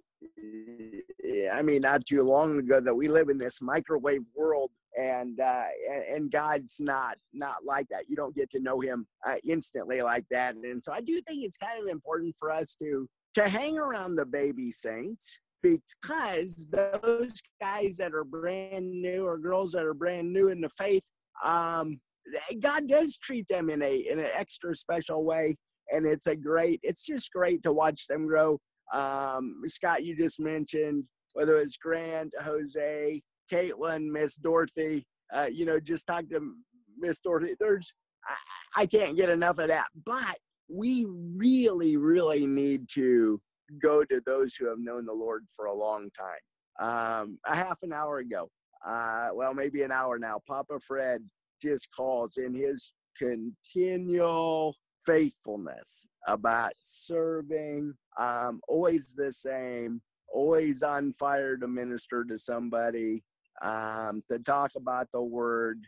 I 1.51 1.61
mean, 1.61 1.81
not 1.81 2.05
too 2.05 2.23
long 2.23 2.59
ago, 2.59 2.79
that 2.79 2.95
we 2.95 3.07
live 3.07 3.29
in 3.29 3.37
this 3.37 3.61
microwave 3.61 4.23
world 4.35 4.71
and 4.97 5.39
uh, 5.39 5.65
and 6.09 6.31
God's 6.31 6.77
not 6.79 7.17
not 7.33 7.65
like 7.65 7.87
that. 7.89 8.09
You 8.09 8.15
don't 8.15 8.35
get 8.35 8.49
to 8.51 8.59
know 8.59 8.79
Him 8.79 9.05
uh, 9.25 9.35
instantly 9.47 10.01
like 10.01 10.25
that. 10.31 10.55
And 10.55 10.83
so 10.83 10.93
I 10.93 11.01
do 11.01 11.21
think 11.21 11.43
it's 11.43 11.57
kind 11.57 11.81
of 11.81 11.87
important 11.89 12.35
for 12.39 12.51
us 12.51 12.75
to 12.81 13.07
to 13.35 13.49
hang 13.49 13.77
around 13.77 14.15
the 14.15 14.25
baby 14.25 14.71
saints 14.71 15.39
because 15.61 16.67
those 16.69 17.33
guys 17.59 17.97
that 17.97 18.13
are 18.13 18.23
brand 18.23 18.89
new 18.89 19.25
or 19.25 19.37
girls 19.37 19.71
that 19.73 19.83
are 19.83 19.93
brand 19.93 20.31
new 20.31 20.47
in 20.49 20.61
the 20.61 20.69
faith, 20.69 21.03
um, 21.43 21.99
God 22.59 22.87
does 22.87 23.17
treat 23.17 23.47
them 23.49 23.69
in 23.69 23.81
a 23.81 23.95
in 24.09 24.19
an 24.19 24.29
extra 24.33 24.75
special 24.75 25.25
way, 25.25 25.57
and 25.91 26.05
it's 26.05 26.27
a 26.27 26.35
great. 26.35 26.79
It's 26.83 27.03
just 27.03 27.31
great 27.31 27.63
to 27.63 27.71
watch 27.71 28.07
them 28.07 28.27
grow. 28.27 28.59
Um, 28.93 29.61
Scott, 29.65 30.03
you 30.03 30.15
just 30.15 30.39
mentioned 30.39 31.05
whether 31.33 31.57
it's 31.57 31.77
Grant, 31.77 32.31
Jose, 32.41 33.21
Caitlin, 33.51 34.09
Miss 34.09 34.35
Dorothy, 34.35 35.05
uh, 35.33 35.47
you 35.51 35.65
know, 35.65 35.79
just 35.79 36.07
talk 36.07 36.29
to 36.29 36.53
Miss 36.97 37.19
Dorothy. 37.19 37.55
There's, 37.59 37.91
I, 38.25 38.83
I 38.83 38.85
can't 38.85 39.17
get 39.17 39.29
enough 39.29 39.59
of 39.59 39.67
that. 39.67 39.87
But 40.05 40.37
we 40.69 41.05
really, 41.09 41.97
really 41.97 42.45
need 42.45 42.87
to 42.93 43.41
go 43.81 44.03
to 44.05 44.21
those 44.25 44.55
who 44.55 44.69
have 44.69 44.79
known 44.79 45.05
the 45.05 45.13
Lord 45.13 45.45
for 45.55 45.65
a 45.65 45.73
long 45.73 46.09
time. 46.17 46.39
Um, 46.79 47.37
a 47.45 47.55
half 47.55 47.79
an 47.83 47.93
hour 47.93 48.19
ago, 48.19 48.49
uh, 48.85 49.29
well, 49.33 49.53
maybe 49.53 49.81
an 49.83 49.91
hour 49.91 50.19
now, 50.19 50.39
Papa 50.47 50.79
Fred 50.85 51.21
just 51.61 51.87
calls 51.95 52.37
in 52.37 52.53
his 52.53 52.93
continual 53.17 54.75
faithfulness 55.05 56.07
about 56.27 56.73
serving, 56.81 57.93
um, 58.19 58.61
always 58.67 59.13
the 59.15 59.31
same, 59.31 60.01
always 60.33 60.83
on 60.83 61.13
fire 61.13 61.57
to 61.57 61.67
minister 61.67 62.23
to 62.25 62.37
somebody, 62.37 63.23
um, 63.61 64.23
to 64.29 64.39
talk 64.39 64.71
about 64.75 65.07
the 65.13 65.21
word, 65.21 65.79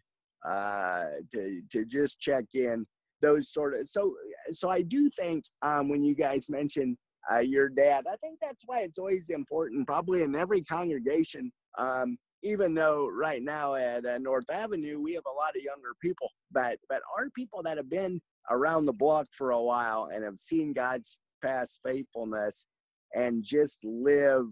uh, 0.47 1.05
to 1.33 1.61
to 1.71 1.85
just 1.85 2.19
check 2.19 2.45
in. 2.53 2.85
Those 3.21 3.51
sort 3.51 3.73
of 3.73 3.87
so 3.87 4.15
so 4.51 4.69
I 4.69 4.81
do 4.83 5.09
think 5.09 5.45
um, 5.61 5.89
when 5.89 6.03
you 6.03 6.15
guys 6.15 6.49
mention 6.49 6.97
uh, 7.31 7.39
your 7.39 7.69
dad, 7.69 8.05
I 8.11 8.15
think 8.17 8.39
that's 8.41 8.63
why 8.65 8.81
it's 8.81 8.99
always 8.99 9.29
important, 9.29 9.87
probably 9.87 10.21
in 10.23 10.35
every 10.35 10.61
congregation. 10.61 11.51
Um, 11.77 12.17
even 12.43 12.75
though 12.75 13.07
right 13.07 13.41
now 13.41 13.75
at 13.75 14.05
uh, 14.05 14.19
North 14.19 14.49
Avenue 14.49 15.01
we 15.01 15.13
have 15.13 15.25
a 15.25 15.35
lot 15.35 15.55
of 15.55 15.63
younger 15.63 15.93
people, 16.01 16.29
but 16.51 16.77
but 16.87 17.01
our 17.17 17.29
people 17.31 17.63
that 17.63 17.77
have 17.77 17.89
been 17.89 18.21
around 18.49 18.85
the 18.85 18.93
block 18.93 19.27
for 19.31 19.51
a 19.51 19.61
while 19.61 20.09
and 20.13 20.23
have 20.23 20.39
seen 20.39 20.73
God's 20.73 21.17
past 21.41 21.79
faithfulness 21.83 22.65
and 23.13 23.43
just 23.43 23.79
live 23.83 24.47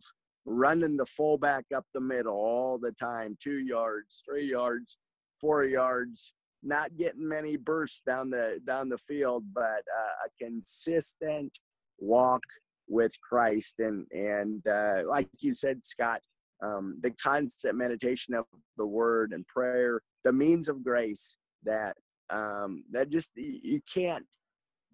running 0.45 0.97
the 0.97 1.05
fullback 1.05 1.65
up 1.75 1.85
the 1.93 1.99
middle 1.99 2.35
all 2.35 2.77
the 2.77 2.91
time, 2.91 3.37
two 3.41 3.59
yards, 3.59 4.23
three 4.27 4.49
yards, 4.49 4.99
four 5.41 5.65
yards, 5.65 6.33
not 6.63 6.95
getting 6.97 7.27
many 7.27 7.57
bursts 7.57 8.01
down 8.05 8.29
the 8.29 8.59
down 8.65 8.89
the 8.89 8.97
field, 8.97 9.43
but 9.53 9.63
uh, 9.63 10.25
a 10.25 10.43
consistent 10.43 11.57
walk 11.99 12.43
with 12.87 13.13
Christ. 13.21 13.79
And 13.79 14.05
and 14.11 14.65
uh, 14.67 15.03
like 15.05 15.29
you 15.39 15.53
said, 15.53 15.85
Scott, 15.85 16.21
um, 16.63 16.97
the 17.01 17.11
constant 17.11 17.75
meditation 17.75 18.33
of 18.33 18.45
the 18.77 18.85
Word 18.85 19.33
and 19.33 19.45
prayer, 19.47 20.01
the 20.23 20.33
means 20.33 20.69
of 20.69 20.83
grace 20.83 21.35
that 21.63 21.97
um, 22.29 22.83
that 22.91 23.09
just 23.09 23.31
you 23.35 23.81
can't 23.91 24.25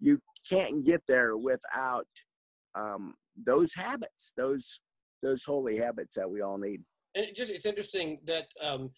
you 0.00 0.20
can't 0.48 0.84
get 0.84 1.02
there 1.06 1.36
without 1.36 2.06
um, 2.74 3.14
those 3.36 3.74
habits, 3.74 4.32
those 4.36 4.80
those 5.22 5.44
holy 5.44 5.76
habits 5.78 6.16
that 6.16 6.30
we 6.30 6.40
all 6.40 6.58
need. 6.58 6.82
And 7.14 7.24
it 7.24 7.36
just 7.36 7.52
it's 7.52 7.66
interesting 7.66 8.18
that 8.26 8.46
um, 8.62 8.90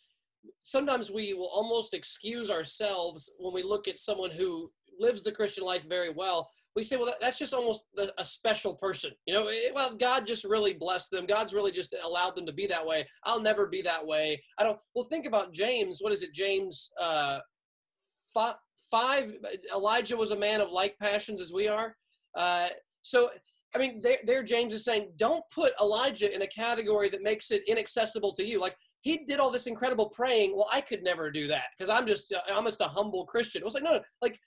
sometimes 0.62 1.11
we 1.11 1.35
will 1.35 1.51
almost 1.53 1.95
excuse 1.95 2.51
ourselves 2.51 3.30
when 3.39 3.53
we 3.53 3.62
look 3.62 3.89
at 3.89 3.99
someone 3.99 4.30
who 4.30 4.70
lives 4.99 5.22
the 5.22 5.32
Christian 5.32 5.64
life 5.64 5.89
very 5.89 6.11
well. 6.11 6.49
We 6.76 6.82
say, 6.82 6.97
well, 6.97 7.14
that's 7.20 7.39
just 7.39 7.55
almost 7.55 7.85
a 8.18 8.24
special 8.24 8.74
person. 8.74 9.12
You 9.26 9.35
know, 9.35 9.47
eh, 9.47 9.70
well, 9.72 9.95
God 9.97 10.26
just 10.26 10.45
really 10.45 10.72
blessed 10.72 11.12
them. 11.12 11.24
God's 11.24 11.55
really 11.55 11.70
just 11.70 11.95
allowed 12.05 12.35
them 12.35 12.47
to 12.47 12.53
be 12.53 12.66
that 12.66 12.85
way. 12.85 13.07
I'll 13.22 13.41
never 13.41 13.68
be 13.68 13.80
that 13.82 14.05
way. 14.05 14.43
I 14.59 14.64
don't. 14.64 14.78
Well, 14.93 15.05
think 15.05 15.26
about 15.26 15.53
James. 15.53 16.01
What 16.01 16.12
is 16.12 16.24
it, 16.24 16.32
James? 16.32 16.91
Uh, 17.01 17.39
five, 18.35 18.57
five. 18.91 19.32
Elijah 19.74 20.16
was 20.16 20.32
a 20.32 20.37
man 20.37 20.61
of 20.61 20.70
like 20.70 20.99
passions 21.01 21.41
as 21.41 21.53
we 21.53 21.68
are. 21.68 21.97
Uh, 22.37 22.68
so 23.03 23.30
I 23.74 23.78
mean, 23.78 24.01
there, 24.03 24.18
there 24.24 24.43
James 24.43 24.72
is 24.72 24.85
saying, 24.85 25.11
don't 25.16 25.43
put 25.53 25.72
Elijah 25.80 26.32
in 26.32 26.43
a 26.43 26.47
category 26.47 27.09
that 27.09 27.22
makes 27.22 27.51
it 27.51 27.62
inaccessible 27.66 28.32
to 28.35 28.45
you. 28.45 28.61
Like, 28.61 28.76
he 29.05 29.24
did 29.26 29.41
all 29.41 29.51
this 29.51 29.66
incredible 29.66 30.09
praying. 30.11 30.57
Well, 30.57 30.68
I 30.72 30.80
could 30.80 31.03
never 31.03 31.30
do 31.30 31.47
that 31.49 31.64
because 31.76 31.91
I'm 31.91 32.07
just 32.07 32.32
I'm 32.51 32.64
just 32.64 32.80
a 32.80 32.89
humble 32.89 33.26
Christian. 33.26 33.61
It 33.61 33.64
was 33.64 33.74
like 33.74 33.82
no, 33.82 33.93
no, 33.93 34.01
like 34.22 34.39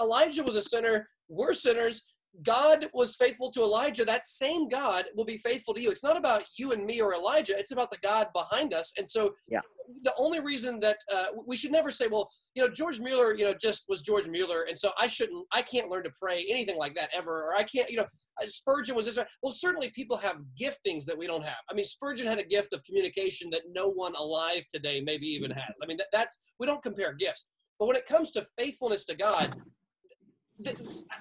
Elijah 0.00 0.42
was 0.42 0.56
a 0.56 0.62
sinner. 0.62 1.06
We're 1.28 1.52
sinners. 1.52 2.02
God 2.42 2.86
was 2.94 3.14
faithful 3.16 3.50
to 3.50 3.62
Elijah. 3.62 4.04
That 4.04 4.26
same 4.26 4.68
God 4.68 5.04
will 5.14 5.24
be 5.24 5.36
faithful 5.36 5.74
to 5.74 5.80
you. 5.80 5.90
It's 5.90 6.02
not 6.02 6.16
about 6.16 6.42
you 6.56 6.72
and 6.72 6.84
me 6.84 7.00
or 7.00 7.14
Elijah. 7.14 7.58
It's 7.58 7.72
about 7.72 7.90
the 7.90 7.98
God 8.02 8.28
behind 8.32 8.72
us. 8.72 8.92
And 8.96 9.08
so, 9.08 9.34
yeah. 9.48 9.60
the 10.02 10.14
only 10.18 10.40
reason 10.40 10.80
that 10.80 10.96
uh, 11.12 11.26
we 11.46 11.56
should 11.56 11.72
never 11.72 11.90
say, 11.90 12.06
well, 12.06 12.30
you 12.54 12.62
know, 12.62 12.72
George 12.72 13.00
Mueller, 13.00 13.34
you 13.34 13.44
know, 13.44 13.54
just 13.60 13.84
was 13.88 14.00
George 14.02 14.28
Mueller, 14.28 14.64
and 14.68 14.78
so 14.78 14.92
I 14.98 15.06
shouldn't, 15.06 15.46
I 15.52 15.62
can't 15.62 15.90
learn 15.90 16.04
to 16.04 16.12
pray 16.20 16.46
anything 16.48 16.78
like 16.78 16.94
that 16.94 17.10
ever, 17.14 17.44
or 17.44 17.54
I 17.54 17.64
can't, 17.64 17.88
you 17.90 17.96
know, 17.96 18.06
uh, 18.42 18.46
Spurgeon 18.46 18.94
was 18.94 19.06
this. 19.06 19.18
Well, 19.42 19.52
certainly 19.52 19.90
people 19.90 20.16
have 20.16 20.36
giftings 20.60 21.04
that 21.06 21.16
we 21.16 21.26
don't 21.26 21.44
have. 21.44 21.58
I 21.70 21.74
mean, 21.74 21.84
Spurgeon 21.84 22.26
had 22.26 22.38
a 22.38 22.44
gift 22.44 22.72
of 22.72 22.82
communication 22.84 23.50
that 23.50 23.62
no 23.74 23.88
one 23.88 24.14
alive 24.16 24.66
today 24.72 25.02
maybe 25.04 25.26
even 25.26 25.50
has. 25.50 25.74
I 25.82 25.86
mean, 25.86 25.98
that, 25.98 26.08
that's 26.12 26.40
we 26.58 26.66
don't 26.66 26.82
compare 26.82 27.12
gifts. 27.12 27.46
But 27.78 27.86
when 27.86 27.96
it 27.96 28.06
comes 28.06 28.30
to 28.32 28.46
faithfulness 28.56 29.04
to 29.06 29.16
God, 29.16 29.54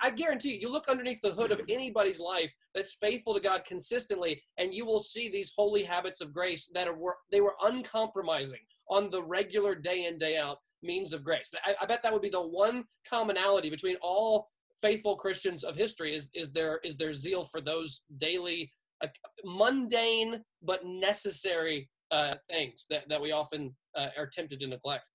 I 0.02 0.10
guarantee 0.10 0.54
you, 0.54 0.60
you 0.62 0.72
look 0.72 0.88
underneath 0.88 1.22
the 1.22 1.32
hood 1.32 1.52
of 1.52 1.62
anybody's 1.70 2.20
life 2.20 2.54
that's 2.76 2.96
faithful 2.96 3.34
to 3.34 3.40
God 3.40 3.64
consistently, 3.66 4.42
and 4.58 4.74
you 4.74 4.86
will 4.86 5.00
see 5.00 5.30
these 5.30 5.54
holy 5.56 5.84
habits 5.84 6.22
of 6.22 6.34
grace 6.34 6.70
that 6.74 6.88
are 6.88 6.98
they 7.32 7.42
were 7.42 7.56
uncompromising 7.64 8.60
on 8.90 9.10
the 9.10 9.24
regular 9.24 9.76
day 9.76 10.06
in 10.06 10.18
day 10.18 10.38
out 10.38 10.58
means 10.84 11.14
of 11.14 11.24
grace. 11.24 11.52
I, 11.66 11.76
I 11.82 11.86
bet 11.86 12.04
that 12.04 12.12
would 12.12 12.22
be 12.22 12.30
the 12.30 12.42
one 12.42 12.84
commonality 13.10 13.70
between 13.70 13.96
all 14.02 14.50
faithful 14.82 15.16
Christians 15.16 15.64
of 15.64 15.76
history 15.76 16.16
is 16.16 16.30
is 16.34 16.52
their 16.52 16.80
is 16.84 16.98
their 16.98 17.14
zeal 17.14 17.44
for 17.44 17.62
those 17.62 18.04
daily, 18.18 18.72
uh, 19.04 19.08
mundane 19.46 20.44
but 20.62 20.86
necessary 20.86 21.90
uh, 22.12 22.36
things 22.50 22.86
that 22.90 23.08
that 23.10 23.22
we 23.22 23.32
often 23.32 23.76
uh, 23.96 24.10
are 24.18 24.28
tempted 24.28 24.60
to 24.60 24.68
neglect. 24.68 25.06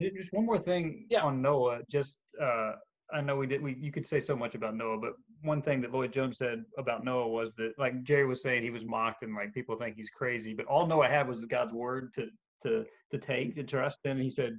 Just 0.00 0.32
one 0.32 0.46
more 0.46 0.58
thing 0.58 1.06
yeah. 1.10 1.22
on 1.22 1.40
Noah. 1.40 1.78
Just 1.90 2.18
uh, 2.42 2.72
I 3.14 3.20
know 3.20 3.36
we 3.36 3.46
did. 3.46 3.62
We 3.62 3.76
you 3.80 3.92
could 3.92 4.06
say 4.06 4.18
so 4.18 4.34
much 4.34 4.56
about 4.56 4.74
Noah, 4.74 4.98
but 4.98 5.12
one 5.42 5.62
thing 5.62 5.80
that 5.82 5.92
Lloyd 5.92 6.12
Jones 6.12 6.38
said 6.38 6.64
about 6.76 7.04
Noah 7.04 7.28
was 7.28 7.52
that, 7.54 7.72
like 7.78 8.02
Jerry 8.02 8.26
was 8.26 8.42
saying, 8.42 8.62
he 8.62 8.70
was 8.70 8.84
mocked 8.84 9.22
and 9.22 9.34
like 9.34 9.54
people 9.54 9.76
think 9.76 9.94
he's 9.96 10.10
crazy. 10.10 10.52
But 10.52 10.66
all 10.66 10.86
Noah 10.86 11.06
had 11.06 11.28
was 11.28 11.44
God's 11.44 11.72
word 11.72 12.12
to 12.14 12.26
to 12.62 12.84
to 13.12 13.18
take 13.18 13.54
to 13.54 13.62
trust. 13.62 14.00
And 14.04 14.20
he 14.20 14.28
said, 14.28 14.58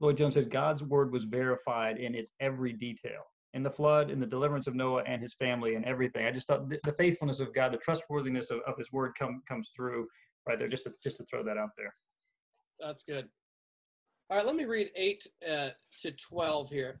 Lloyd 0.00 0.18
Jones 0.18 0.34
said 0.34 0.50
God's 0.50 0.82
word 0.82 1.12
was 1.12 1.24
verified 1.24 1.96
in 1.96 2.14
its 2.14 2.30
every 2.40 2.74
detail, 2.74 3.22
in 3.54 3.62
the 3.62 3.70
flood, 3.70 4.10
in 4.10 4.20
the 4.20 4.26
deliverance 4.26 4.66
of 4.66 4.74
Noah 4.74 5.02
and 5.06 5.22
his 5.22 5.32
family, 5.32 5.74
and 5.74 5.84
everything. 5.86 6.26
I 6.26 6.30
just 6.30 6.46
thought 6.46 6.68
the, 6.68 6.78
the 6.84 6.92
faithfulness 6.92 7.40
of 7.40 7.54
God, 7.54 7.72
the 7.72 7.78
trustworthiness 7.78 8.50
of, 8.50 8.60
of 8.66 8.76
His 8.76 8.92
word 8.92 9.12
come 9.18 9.40
comes 9.48 9.70
through 9.74 10.06
right 10.46 10.58
there. 10.58 10.68
Just 10.68 10.82
to 10.82 10.92
just 11.02 11.16
to 11.16 11.24
throw 11.24 11.42
that 11.42 11.56
out 11.56 11.70
there. 11.78 11.94
That's 12.80 13.02
good. 13.02 13.28
All 14.28 14.36
right, 14.36 14.46
let 14.46 14.56
me 14.56 14.66
read 14.66 14.90
eight 14.94 15.26
uh, 15.50 15.70
to 16.02 16.12
twelve 16.12 16.68
here 16.68 17.00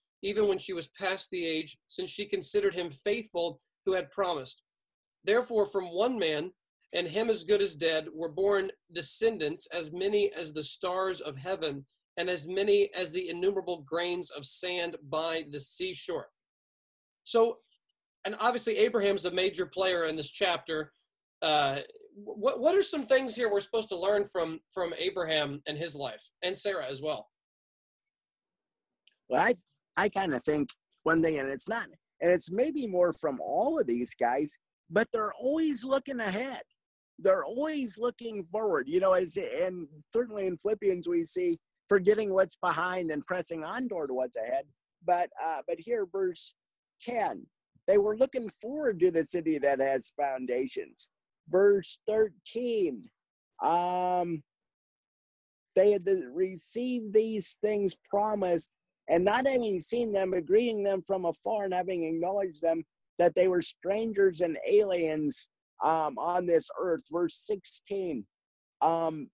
even 0.21 0.47
when 0.47 0.57
she 0.57 0.73
was 0.73 0.87
past 0.87 1.29
the 1.31 1.45
age, 1.45 1.77
since 1.87 2.09
she 2.09 2.25
considered 2.25 2.73
him 2.73 2.89
faithful 2.89 3.59
who 3.85 3.93
had 3.93 4.11
promised. 4.11 4.61
Therefore, 5.23 5.65
from 5.65 5.85
one 5.85 6.17
man, 6.17 6.51
and 6.93 7.07
him 7.07 7.29
as 7.29 7.43
good 7.43 7.61
as 7.61 7.75
dead, 7.75 8.07
were 8.13 8.31
born 8.31 8.71
descendants 8.93 9.67
as 9.67 9.91
many 9.91 10.31
as 10.33 10.51
the 10.51 10.63
stars 10.63 11.21
of 11.21 11.37
heaven, 11.37 11.85
and 12.17 12.29
as 12.29 12.47
many 12.47 12.89
as 12.93 13.11
the 13.11 13.29
innumerable 13.29 13.83
grains 13.87 14.29
of 14.31 14.45
sand 14.45 14.97
by 15.09 15.45
the 15.49 15.59
seashore. 15.59 16.27
So, 17.23 17.57
and 18.25 18.35
obviously, 18.39 18.77
Abraham's 18.77 19.25
a 19.25 19.31
major 19.31 19.65
player 19.65 20.05
in 20.05 20.15
this 20.15 20.31
chapter. 20.31 20.91
Uh, 21.41 21.79
what 22.13 22.59
what 22.59 22.75
are 22.75 22.83
some 22.83 23.05
things 23.05 23.35
here 23.35 23.49
we're 23.49 23.61
supposed 23.61 23.89
to 23.89 23.97
learn 23.97 24.25
from 24.25 24.59
from 24.73 24.93
Abraham 24.97 25.61
and 25.65 25.77
his 25.77 25.95
life, 25.95 26.21
and 26.43 26.57
Sarah 26.57 26.85
as 26.85 27.01
well? 27.01 27.29
Well, 29.29 29.41
I 29.41 29.55
I 29.97 30.09
kind 30.09 30.33
of 30.33 30.43
think 30.43 30.69
one 31.03 31.21
thing, 31.21 31.39
and 31.39 31.49
it's 31.49 31.67
not, 31.67 31.87
and 32.21 32.31
it's 32.31 32.51
maybe 32.51 32.87
more 32.87 33.13
from 33.13 33.39
all 33.41 33.79
of 33.79 33.87
these 33.87 34.13
guys, 34.13 34.57
but 34.89 35.07
they're 35.11 35.33
always 35.33 35.83
looking 35.83 36.19
ahead. 36.19 36.61
They're 37.19 37.45
always 37.45 37.97
looking 37.97 38.43
forward. 38.43 38.87
You 38.87 38.99
know, 38.99 39.13
as 39.13 39.37
and 39.37 39.87
certainly 40.09 40.47
in 40.47 40.57
Philippians 40.57 41.07
we 41.07 41.23
see 41.23 41.59
forgetting 41.87 42.33
what's 42.33 42.55
behind 42.55 43.11
and 43.11 43.25
pressing 43.25 43.63
on 43.63 43.89
toward 43.89 44.11
what's 44.11 44.37
ahead. 44.37 44.65
But 45.05 45.29
uh, 45.43 45.61
but 45.67 45.77
here, 45.79 46.05
verse 46.11 46.53
ten, 46.99 47.45
they 47.87 47.97
were 47.97 48.17
looking 48.17 48.49
forward 48.61 48.99
to 49.01 49.11
the 49.11 49.25
city 49.25 49.59
that 49.59 49.79
has 49.79 50.13
foundations. 50.15 51.09
Verse 51.49 51.99
thirteen, 52.07 53.09
um, 53.63 54.43
they 55.75 55.91
had 55.91 56.07
received 56.33 57.13
these 57.13 57.57
things 57.61 57.95
promised 58.09 58.71
and 59.09 59.23
not 59.25 59.47
having 59.47 59.79
seen 59.79 60.11
them, 60.11 60.31
but 60.31 60.45
greeting 60.45 60.83
them 60.83 61.01
from 61.01 61.25
afar 61.25 61.65
and 61.65 61.73
having 61.73 62.03
acknowledged 62.03 62.61
them 62.61 62.83
that 63.19 63.35
they 63.35 63.47
were 63.47 63.61
strangers 63.61 64.41
and 64.41 64.57
aliens 64.67 65.47
um, 65.83 66.17
on 66.17 66.45
this 66.45 66.69
earth. 66.79 67.03
Verse 67.11 67.35
16, 67.45 68.25
um, 68.81 69.29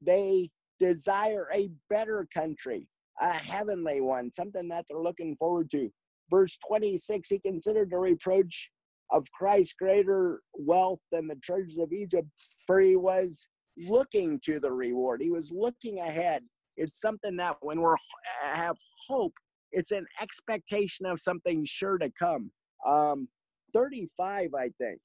they 0.00 0.50
desire 0.78 1.48
a 1.52 1.70
better 1.90 2.26
country, 2.32 2.88
a 3.20 3.32
heavenly 3.32 4.00
one, 4.00 4.30
something 4.30 4.68
that 4.68 4.84
they're 4.88 5.00
looking 5.00 5.36
forward 5.36 5.70
to. 5.70 5.90
Verse 6.30 6.58
26, 6.66 7.28
he 7.28 7.38
considered 7.38 7.90
the 7.90 7.98
reproach 7.98 8.70
of 9.10 9.30
Christ 9.32 9.74
greater 9.78 10.40
wealth 10.54 11.00
than 11.12 11.28
the 11.28 11.36
treasures 11.36 11.78
of 11.78 11.92
Egypt, 11.92 12.28
for 12.66 12.80
he 12.80 12.96
was 12.96 13.46
looking 13.76 14.40
to 14.44 14.60
the 14.60 14.72
reward. 14.72 15.20
He 15.20 15.30
was 15.30 15.50
looking 15.52 15.98
ahead. 16.00 16.42
It's 16.76 17.00
something 17.00 17.36
that 17.36 17.56
when 17.60 17.80
we're 17.80 17.96
have 18.42 18.76
hope, 19.08 19.34
it's 19.72 19.90
an 19.90 20.06
expectation 20.20 21.06
of 21.06 21.20
something 21.20 21.64
sure 21.64 21.98
to 21.98 22.10
come. 22.10 22.50
Um, 22.86 23.28
35, 23.72 24.50
I 24.56 24.70
think. 24.78 25.00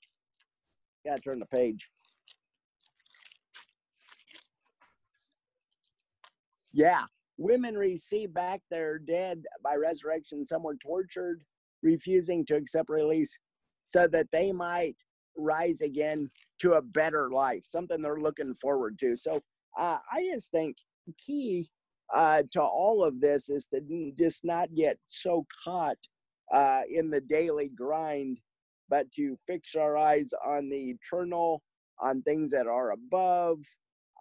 Gotta 1.05 1.21
turn 1.21 1.39
the 1.39 1.45
page. 1.47 1.89
Yeah, 6.71 7.05
women 7.37 7.75
receive 7.75 8.33
back 8.33 8.61
their 8.69 8.99
dead 8.99 9.43
by 9.63 9.75
resurrection. 9.75 10.45
Some 10.45 10.63
were 10.63 10.75
tortured, 10.75 11.41
refusing 11.81 12.45
to 12.45 12.55
accept 12.55 12.89
release 12.89 13.35
so 13.83 14.07
that 14.07 14.27
they 14.31 14.51
might 14.51 14.97
rise 15.35 15.81
again 15.81 16.29
to 16.61 16.73
a 16.73 16.81
better 16.81 17.29
life, 17.31 17.63
something 17.65 18.01
they're 18.01 18.19
looking 18.19 18.53
forward 18.55 18.99
to. 18.99 19.15
So 19.17 19.39
uh, 19.77 19.97
I 20.11 20.27
just 20.31 20.51
think 20.51 20.75
key 21.17 21.69
uh, 22.13 22.43
to 22.51 22.61
all 22.61 23.03
of 23.03 23.21
this 23.21 23.49
is 23.49 23.67
to 23.67 24.11
just 24.17 24.43
not 24.43 24.73
get 24.75 24.97
so 25.07 25.45
caught 25.63 25.97
uh, 26.53 26.81
in 26.89 27.09
the 27.09 27.21
daily 27.21 27.69
grind, 27.69 28.39
but 28.89 29.11
to 29.11 29.37
fix 29.45 29.75
our 29.75 29.97
eyes 29.97 30.31
on 30.45 30.69
the 30.69 30.95
eternal, 30.95 31.61
on 32.01 32.21
things 32.21 32.51
that 32.51 32.67
are 32.67 32.91
above, 32.91 33.59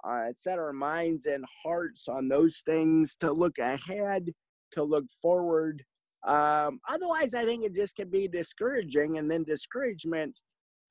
uh, 0.05 0.27
set 0.33 0.59
our 0.59 0.73
minds 0.73 1.27
and 1.27 1.45
hearts 1.65 2.09
on 2.09 2.29
those 2.29 2.63
things, 2.67 3.17
to 3.21 3.33
look 3.33 3.59
ahead, 3.59 4.31
to 4.73 4.83
look 4.83 5.07
forward. 5.23 5.83
Um, 6.27 6.81
otherwise, 6.89 7.33
I 7.35 7.45
think 7.45 7.65
it 7.65 7.75
just 7.75 7.97
can 7.97 8.11
be 8.11 8.29
discouraging, 8.29 9.19
and 9.19 9.31
then 9.31 9.45
discouragement 9.45 10.39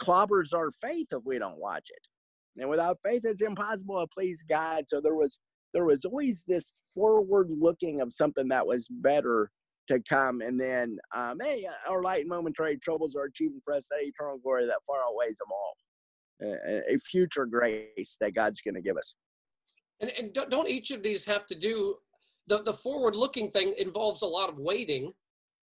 clobbers 0.01 0.53
our 0.53 0.71
faith 0.71 1.07
if 1.11 1.23
we 1.25 1.37
don't 1.37 1.59
watch 1.59 1.89
it. 1.89 2.61
And 2.61 2.69
without 2.69 2.97
faith, 3.03 3.21
it's 3.23 3.41
impossible 3.41 4.01
to 4.01 4.07
please 4.07 4.43
God. 4.47 4.85
So 4.87 4.99
there 4.99 5.15
was 5.15 5.39
there 5.77 5.85
was 5.85 6.05
always 6.05 6.43
this 6.47 6.71
forward 6.91 7.49
looking 7.51 8.01
of 8.01 8.11
something 8.11 8.47
that 8.47 8.65
was 8.65 8.87
better 8.89 9.51
to 9.87 9.99
come. 10.09 10.41
And 10.41 10.59
then, 10.59 10.97
um, 11.15 11.37
hey, 11.39 11.67
uh, 11.69 11.91
our 11.91 12.01
light 12.01 12.21
and 12.21 12.29
momentary 12.29 12.77
troubles 12.77 13.15
are 13.15 13.25
achieving 13.25 13.61
for 13.63 13.75
us 13.75 13.87
that 13.91 13.99
eternal 14.01 14.39
glory 14.39 14.65
that 14.65 14.79
far 14.87 14.97
outweighs 15.07 15.37
them 15.37 15.49
all. 15.51 15.75
A, 16.41 16.95
a 16.95 16.97
future 16.97 17.45
grace 17.45 18.17
that 18.19 18.33
God's 18.33 18.59
going 18.61 18.73
to 18.73 18.81
give 18.81 18.97
us. 18.97 19.13
And, 20.01 20.11
and 20.17 20.33
don't 20.49 20.67
each 20.67 20.89
of 20.89 21.03
these 21.03 21.23
have 21.25 21.45
to 21.45 21.55
do 21.55 21.97
the, 22.47 22.63
the 22.63 22.73
forward 22.73 23.15
looking 23.15 23.51
thing 23.51 23.75
involves 23.77 24.23
a 24.23 24.27
lot 24.27 24.49
of 24.49 24.57
waiting. 24.57 25.13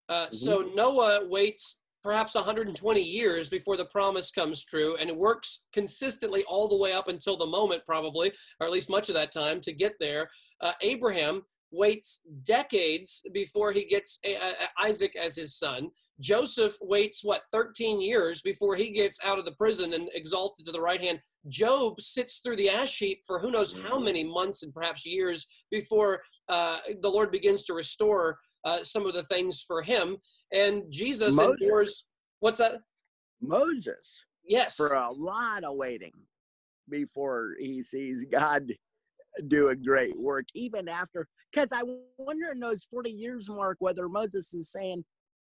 Uh, 0.07 0.27
mm-hmm. 0.27 0.35
So 0.35 0.71
Noah 0.75 1.27
waits 1.27 1.78
perhaps 2.01 2.35
120 2.35 3.01
years 3.01 3.49
before 3.49 3.77
the 3.77 3.85
promise 3.85 4.31
comes 4.31 4.63
true 4.63 4.95
and 4.99 5.09
it 5.09 5.15
works 5.17 5.65
consistently 5.73 6.43
all 6.47 6.67
the 6.67 6.77
way 6.77 6.93
up 6.93 7.07
until 7.07 7.37
the 7.37 7.45
moment 7.45 7.81
probably 7.85 8.31
or 8.59 8.67
at 8.67 8.73
least 8.73 8.89
much 8.89 9.09
of 9.09 9.15
that 9.15 9.31
time 9.31 9.59
to 9.61 9.73
get 9.73 9.93
there. 9.99 10.29
Uh, 10.61 10.71
abraham 10.81 11.41
waits 11.71 12.21
decades 12.43 13.21
before 13.33 13.71
he 13.71 13.85
gets 13.85 14.19
a- 14.25 14.35
a- 14.35 14.69
isaac 14.81 15.15
as 15.15 15.35
his 15.35 15.57
son. 15.57 15.89
Joseph 16.19 16.75
waits 16.81 17.23
what 17.23 17.43
13 17.51 18.01
years 18.01 18.41
before 18.41 18.75
he 18.75 18.89
gets 18.89 19.19
out 19.23 19.39
of 19.39 19.45
the 19.45 19.53
prison 19.53 19.93
and 19.93 20.09
exalted 20.13 20.65
to 20.65 20.71
the 20.71 20.81
right 20.81 20.99
hand. 20.99 21.19
Job 21.47 22.01
sits 22.01 22.39
through 22.39 22.57
the 22.57 22.69
ash 22.69 22.97
heap 22.97 23.21
for 23.25 23.39
who 23.39 23.51
knows 23.51 23.71
how 23.83 23.99
many 23.99 24.23
months 24.25 24.63
and 24.63 24.73
perhaps 24.73 25.05
years 25.05 25.45
before 25.71 26.21
uh, 26.49 26.79
the 27.01 27.09
lord 27.09 27.31
begins 27.31 27.63
to 27.65 27.73
restore 27.73 28.37
uh, 28.65 28.83
some 28.83 29.05
of 29.05 29.13
the 29.13 29.23
things 29.23 29.63
for 29.63 29.81
him 29.81 30.17
and 30.51 30.83
Jesus 30.89 31.35
Moses. 31.35 31.61
endures. 31.61 32.05
What's 32.39 32.59
that? 32.59 32.81
Moses 33.41 34.25
Yes. 34.43 34.75
for 34.75 34.93
a 34.93 35.11
lot 35.11 35.63
of 35.63 35.75
waiting 35.75 36.13
before 36.89 37.55
he 37.59 37.83
sees 37.83 38.25
God 38.25 38.73
do 39.47 39.69
a 39.69 39.75
great 39.75 40.19
work, 40.19 40.45
even 40.53 40.89
after. 40.89 41.27
Because 41.51 41.71
I 41.71 41.83
wonder 42.17 42.51
in 42.51 42.59
those 42.59 42.83
40 42.83 43.09
years 43.11 43.49
mark 43.49 43.77
whether 43.79 44.09
Moses 44.09 44.53
is 44.53 44.71
saying, 44.71 45.05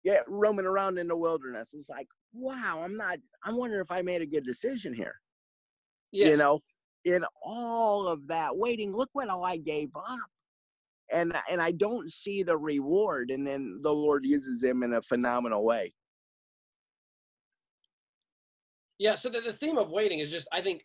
yeah, 0.03 0.21
roaming 0.29 0.67
around 0.67 0.99
in 0.99 1.09
the 1.09 1.17
wilderness. 1.17 1.75
It's 1.75 1.89
like, 1.89 2.09
wow, 2.33 2.81
I'm 2.83 2.97
not, 2.97 3.19
I'm 3.45 3.57
wondering 3.57 3.81
if 3.83 3.91
I 3.91 4.03
made 4.03 4.23
a 4.23 4.27
good 4.27 4.45
decision 4.45 4.95
here. 4.95 5.17
yes. 6.13 6.31
You 6.31 6.43
know, 6.43 6.61
in 7.05 7.25
all 7.45 8.07
of 8.07 8.27
that 8.29 8.57
waiting, 8.57 8.95
look 8.95 9.11
what 9.13 9.29
all 9.29 9.45
I 9.45 9.57
gave 9.57 9.91
up. 9.97 10.19
And, 11.15 11.33
and 11.51 11.62
I 11.62 11.71
don't 11.71 12.11
see 12.11 12.43
the 12.43 12.57
reward, 12.57 13.31
and 13.31 13.47
then 13.47 13.81
the 13.83 13.93
Lord 13.93 14.25
uses 14.27 14.62
him 14.62 14.83
in 14.83 14.95
a 14.95 15.03
phenomenal 15.03 15.65
way. 15.65 15.95
Yeah. 18.99 19.15
So 19.15 19.29
the, 19.29 19.41
the 19.41 19.53
theme 19.53 19.79
of 19.79 19.91
waiting 19.91 20.19
is 20.19 20.31
just, 20.31 20.49
I 20.53 20.61
think, 20.61 20.85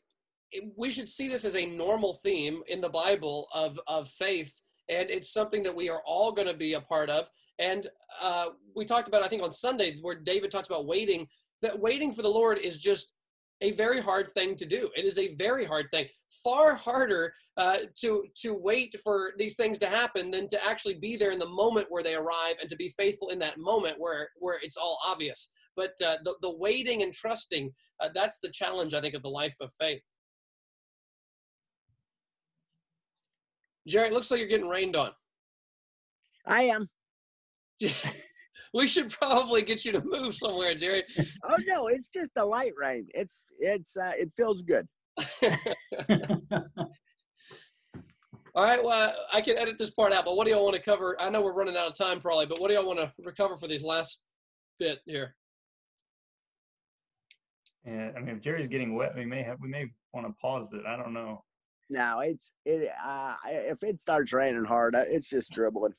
we 0.78 0.90
should 0.90 1.10
see 1.10 1.28
this 1.28 1.46
as 1.46 1.56
a 1.56 1.66
normal 1.66 2.14
theme 2.14 2.62
in 2.68 2.82
the 2.82 2.90
Bible 2.90 3.48
of 3.54 3.80
of 3.86 4.08
faith, 4.08 4.52
and 4.90 5.10
it's 5.10 5.32
something 5.32 5.62
that 5.64 5.76
we 5.76 5.90
are 5.90 6.02
all 6.06 6.32
going 6.32 6.48
to 6.48 6.58
be 6.58 6.74
a 6.74 6.82
part 6.82 7.10
of. 7.10 7.30
And 7.60 7.88
uh, 8.22 8.48
we 8.76 8.86
talked 8.86 9.08
about, 9.08 9.22
I 9.22 9.28
think, 9.28 9.44
on 9.44 9.52
Sunday, 9.52 9.98
where 10.02 10.16
David 10.16 10.50
talks 10.52 10.68
about 10.68 10.88
waiting. 10.88 11.28
That 11.62 11.80
waiting 11.80 12.12
for 12.12 12.22
the 12.22 12.30
Lord 12.30 12.58
is 12.58 12.82
just 12.82 13.14
a 13.62 13.72
very 13.72 14.02
hard 14.02 14.30
thing 14.30 14.56
to 14.56 14.66
do. 14.66 14.90
It 14.96 15.06
is 15.06 15.18
a 15.18 15.36
very 15.36 15.66
hard 15.66 15.88
thing. 15.92 16.08
Far 16.44 16.76
harder 16.76 17.34
uh, 17.58 17.78
to 18.02 18.24
to 18.38 18.54
wait 18.54 18.96
for 19.04 19.34
these 19.38 19.56
things 19.56 19.78
to 19.80 19.88
happen 19.88 20.32
than 20.32 20.48
to 20.50 20.66
actually 20.66 20.96
be 20.96 21.18
there 21.18 21.32
in 21.32 21.40
the 21.40 21.50
moment 21.50 21.88
where 21.90 22.04
they 22.04 22.16
arrive 22.16 22.56
and 22.62 22.70
to 22.70 22.76
be 22.76 22.90
faithful 22.90 23.30
in 23.30 23.40
that 23.40 23.58
moment 23.58 24.00
where 24.00 24.30
where 24.38 24.60
it's 24.62 24.78
all 24.78 25.00
obvious. 25.06 25.52
But 25.76 25.92
uh, 26.06 26.18
the 26.24 26.36
the 26.42 26.56
waiting 26.56 27.04
and 27.04 27.14
trusting 27.14 27.72
uh, 28.00 28.10
that's 28.14 28.40
the 28.40 28.50
challenge 28.50 28.94
I 28.94 29.02
think 29.02 29.16
of 29.16 29.22
the 29.22 29.30
life 29.30 29.56
of 29.62 29.72
faith. 29.74 30.06
Jerry, 33.88 34.08
it 34.08 34.14
looks 34.14 34.30
like 34.30 34.40
you're 34.40 34.50
getting 34.50 34.70
rained 34.70 34.96
on. 34.96 35.12
I 36.46 36.64
am. 36.64 36.88
we 38.74 38.88
should 38.88 39.10
probably 39.10 39.62
get 39.62 39.86
you 39.86 39.92
to 39.94 40.04
move 40.04 40.36
somewhere, 40.36 40.76
Jerry. 40.76 41.04
Oh 41.46 41.56
no, 41.66 41.88
it's 41.88 42.10
just 42.10 42.32
a 42.38 42.46
light 42.46 42.74
rain. 42.78 43.08
It's 43.14 43.46
it's 43.60 43.98
uh, 43.98 44.12
it 44.16 44.32
feels 44.36 44.62
good. 44.62 44.88
All 48.56 48.66
right, 48.66 48.84
well, 48.84 49.14
I 49.34 49.42
can 49.42 49.58
edit 49.58 49.78
this 49.78 49.92
part 49.92 50.12
out, 50.12 50.26
but 50.26 50.36
what 50.36 50.46
do 50.46 50.52
y'all 50.52 50.64
want 50.64 50.76
to 50.76 50.82
cover? 50.82 51.16
I 51.20 51.30
know 51.30 51.42
we're 51.42 51.54
running 51.54 51.78
out 51.78 51.88
of 51.88 51.96
time 51.96 52.20
probably, 52.20 52.46
but 52.46 52.60
what 52.60 52.68
do 52.68 52.74
y'all 52.74 52.86
want 52.86 53.00
to 53.00 53.12
recover 53.24 53.56
for 53.56 53.68
these 53.68 53.84
last 53.84 54.22
bit 54.80 55.00
here? 55.06 55.36
Yeah, 57.86 58.12
I 58.16 58.20
mean, 58.20 58.36
if 58.36 58.42
Jerry's 58.42 58.68
getting 58.68 58.96
wet, 58.96 59.14
we 59.16 59.26
may 59.26 59.44
have 59.44 59.60
we 59.62 59.70
may 59.70 59.86
want 60.14 60.28
to 60.28 60.34
pause 60.42 60.70
it. 60.74 60.82
I 60.88 60.98
don't 60.98 61.14
know. 61.14 61.44
No, 61.90 62.20
it's 62.20 62.52
it. 62.66 62.90
Uh, 63.04 63.36
if 63.46 63.82
it 63.84 64.00
starts 64.02 64.34
raining 64.34 64.66
hard, 64.66 64.96
uh, 64.96 65.06
it's 65.08 65.28
just 65.28 65.52
dribbling. 65.52 65.94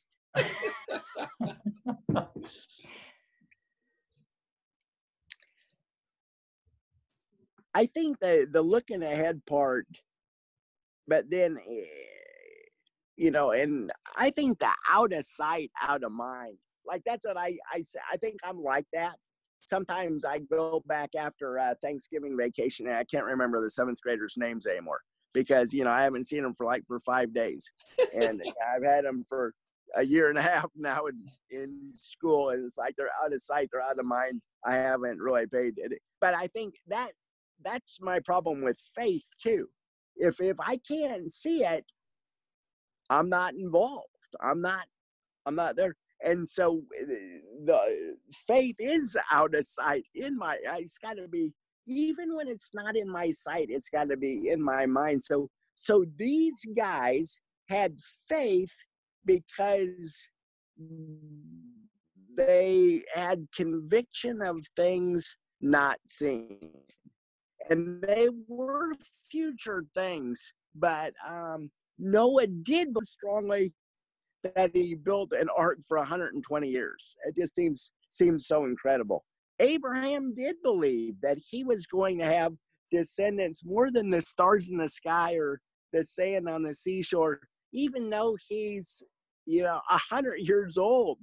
I 7.75 7.87
think 7.87 8.19
the 8.21 8.49
the 8.51 8.63
looking 8.63 9.03
ahead 9.03 9.43
part, 9.47 9.87
but 11.07 11.31
then, 11.31 11.59
eh, 11.59 11.85
you 13.17 13.31
know, 13.31 13.53
and 13.53 13.93
I 14.17 14.31
think 14.31 14.59
the 14.59 14.71
out 14.91 15.13
of 15.13 15.25
sight, 15.25 15.71
out 15.81 16.03
of 16.03 16.13
mind. 16.13 16.59
Like 16.87 17.03
that's 17.07 17.25
what 17.25 17.37
I 17.37 17.59
I 17.73 17.83
say. 17.83 18.01
I 18.11 18.17
think 18.17 18.37
I'm 18.45 18.63
like 18.63 18.87
that. 18.93 19.17
Sometimes 19.61 20.25
I 20.25 20.41
go 20.41 20.83
back 20.87 21.11
after 21.17 21.59
uh, 21.59 21.75
Thanksgiving 21.81 22.37
vacation 22.37 22.89
and 22.89 22.97
I 22.97 23.05
can't 23.05 23.25
remember 23.25 23.63
the 23.63 23.71
seventh 23.71 24.01
graders' 24.03 24.35
names 24.37 24.67
anymore 24.67 25.01
because 25.33 25.73
you 25.73 25.85
know 25.85 25.91
I 25.91 26.03
haven't 26.03 26.27
seen 26.27 26.43
them 26.43 26.55
for 26.55 26.67
like 26.67 26.83
for 26.87 26.99
five 27.01 27.33
days, 27.33 27.71
and 28.15 28.43
I've 28.75 28.85
had 28.85 29.05
them 29.05 29.23
for 29.29 29.55
a 29.97 30.05
year 30.05 30.29
and 30.29 30.39
a 30.39 30.43
half 30.43 30.71
now 30.77 31.07
in, 31.07 31.17
in 31.51 31.93
school, 31.97 32.51
and 32.51 32.65
it's 32.65 32.79
like 32.79 32.95
they're 32.97 33.11
out 33.23 33.33
of 33.33 33.43
sight, 33.43 33.69
they're 33.73 33.83
out 33.83 33.99
of 33.99 34.05
mind. 34.05 34.43
I 34.65 34.75
haven't 34.75 35.19
really 35.19 35.47
paid 35.47 35.75
it, 35.77 35.93
but 36.21 36.35
I 36.35 36.47
think 36.49 36.75
that 36.89 37.13
that's 37.63 37.99
my 38.01 38.21
problem 38.21 38.63
with 38.63 38.79
faith 38.95 39.25
too. 39.43 39.69
If 40.17 40.41
if 40.41 40.57
I 40.61 40.79
can't 40.79 41.33
see 41.33 41.65
it, 41.65 41.85
I'm 43.09 43.29
not 43.29 43.55
involved. 43.55 44.07
I'm 44.41 44.61
not. 44.61 44.87
I'm 45.47 45.55
not 45.55 45.77
there. 45.77 45.97
And 46.23 46.47
so 46.47 46.83
uh, 47.01 47.07
the 47.65 48.17
faith 48.47 48.77
is 48.79 49.17
out 49.33 49.55
of 49.55 49.67
sight 49.67 50.05
in 50.15 50.37
my. 50.37 50.59
It's 50.79 50.99
got 50.99 51.15
to 51.15 51.29
be 51.29 51.55
even 51.87 52.37
when 52.37 52.47
it's 52.49 52.71
not 52.75 52.97
in 52.97 53.11
my 53.11 53.33
sight. 53.33 53.69
It's 53.71 53.89
got 53.89 54.09
to 54.11 54.17
be 54.17 54.49
in 54.51 54.63
my 54.63 54.87
mind. 54.87 55.25
So 55.25 55.49
so 55.75 56.05
these 56.17 56.61
guys 56.77 57.41
had 57.69 57.97
faith 58.29 58.75
because 59.25 60.27
they 62.37 63.03
had 63.15 63.47
conviction 63.55 64.41
of 64.43 64.67
things 64.77 65.37
not 65.61 65.99
seen. 66.07 66.71
And 67.69 68.03
they 68.03 68.29
were 68.49 68.95
future 69.31 69.85
things 69.95 70.53
but 70.75 71.13
um 71.29 71.71
noah 71.99 72.47
did 72.47 72.93
believe 72.93 73.07
strongly 73.07 73.73
that 74.55 74.71
he 74.75 74.95
built 74.95 75.33
an 75.33 75.49
ark 75.57 75.79
for 75.87 75.99
120 75.99 76.69
years. 76.69 77.17
It 77.27 77.37
just 77.37 77.55
seems 77.55 77.91
seems 78.11 78.47
so 78.47 78.65
incredible. 78.65 79.25
Abraham 79.59 80.35
did 80.35 80.57
believe 80.63 81.15
that 81.23 81.39
he 81.39 81.65
was 81.65 81.87
going 81.87 82.19
to 82.19 82.25
have 82.25 82.55
descendants 82.91 83.65
more 83.65 83.91
than 83.91 84.11
the 84.11 84.23
stars 84.23 84.71
in 84.71 84.79
the 84.79 84.89
sky 84.89 85.35
or 85.35 85.61
the 85.93 86.03
sand 86.03 86.49
on 86.49 86.63
the 86.63 86.75
seashore 86.75 87.41
even 87.73 88.11
though 88.11 88.37
he's 88.49 89.03
you 89.47 89.63
know 89.63 89.81
a 89.91 89.99
hundred 89.99 90.39
years 90.39 90.77
old 90.79 91.19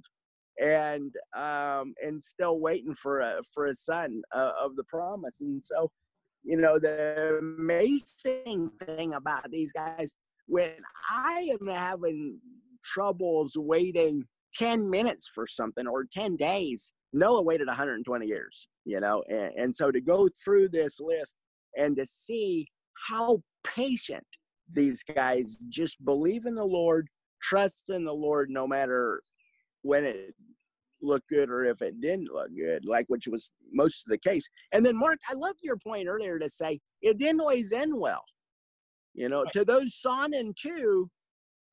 and 0.60 1.12
um 1.36 1.94
and 2.02 2.20
still 2.22 2.58
waiting 2.58 2.94
for 2.94 3.20
a 3.20 3.40
for 3.54 3.66
a 3.66 3.74
son 3.74 4.22
uh, 4.34 4.50
of 4.60 4.76
the 4.76 4.84
promise. 4.84 5.40
And 5.40 5.62
so 5.64 5.90
you 6.48 6.56
know 6.56 6.78
the 6.78 7.38
amazing 7.38 8.70
thing 8.84 9.14
about 9.14 9.50
these 9.50 9.72
guys 9.72 10.12
when 10.46 10.72
i 11.10 11.50
am 11.60 11.68
having 11.68 12.38
troubles 12.84 13.52
waiting 13.56 14.24
10 14.54 14.88
minutes 14.88 15.30
for 15.32 15.46
something 15.46 15.86
or 15.86 16.06
10 16.12 16.36
days 16.36 16.92
noah 17.12 17.42
waited 17.42 17.66
120 17.66 18.26
years 18.26 18.68
you 18.84 19.00
know 19.00 19.22
and, 19.28 19.52
and 19.56 19.74
so 19.74 19.90
to 19.90 20.00
go 20.00 20.28
through 20.42 20.68
this 20.68 21.00
list 21.00 21.34
and 21.76 21.96
to 21.96 22.06
see 22.06 22.66
how 23.08 23.42
patient 23.64 24.26
these 24.72 25.02
guys 25.02 25.56
just 25.68 26.02
believe 26.04 26.46
in 26.46 26.54
the 26.54 26.64
lord 26.64 27.08
trust 27.40 27.84
in 27.88 28.04
the 28.04 28.12
lord 28.12 28.50
no 28.50 28.66
matter 28.66 29.20
when 29.82 30.04
it 30.04 30.34
looked 31.00 31.28
good 31.28 31.50
or 31.50 31.64
if 31.64 31.82
it 31.82 32.00
didn't 32.00 32.32
look 32.32 32.48
good 32.56 32.84
like 32.84 33.04
which 33.08 33.28
was 33.28 33.50
most 33.72 34.04
of 34.06 34.10
the 34.10 34.18
case. 34.18 34.48
And 34.72 34.84
then 34.84 34.96
mark 34.96 35.18
i 35.28 35.34
loved 35.34 35.60
your 35.62 35.76
point 35.76 36.08
earlier 36.08 36.38
to 36.38 36.50
say 36.50 36.80
it 37.02 37.18
didn't 37.18 37.40
always 37.40 37.72
end 37.72 37.92
well. 37.96 38.24
You 39.14 39.28
know 39.28 39.44
to 39.52 39.64
those 39.64 39.94
son 39.94 40.34
and 40.34 40.56
two 40.60 41.10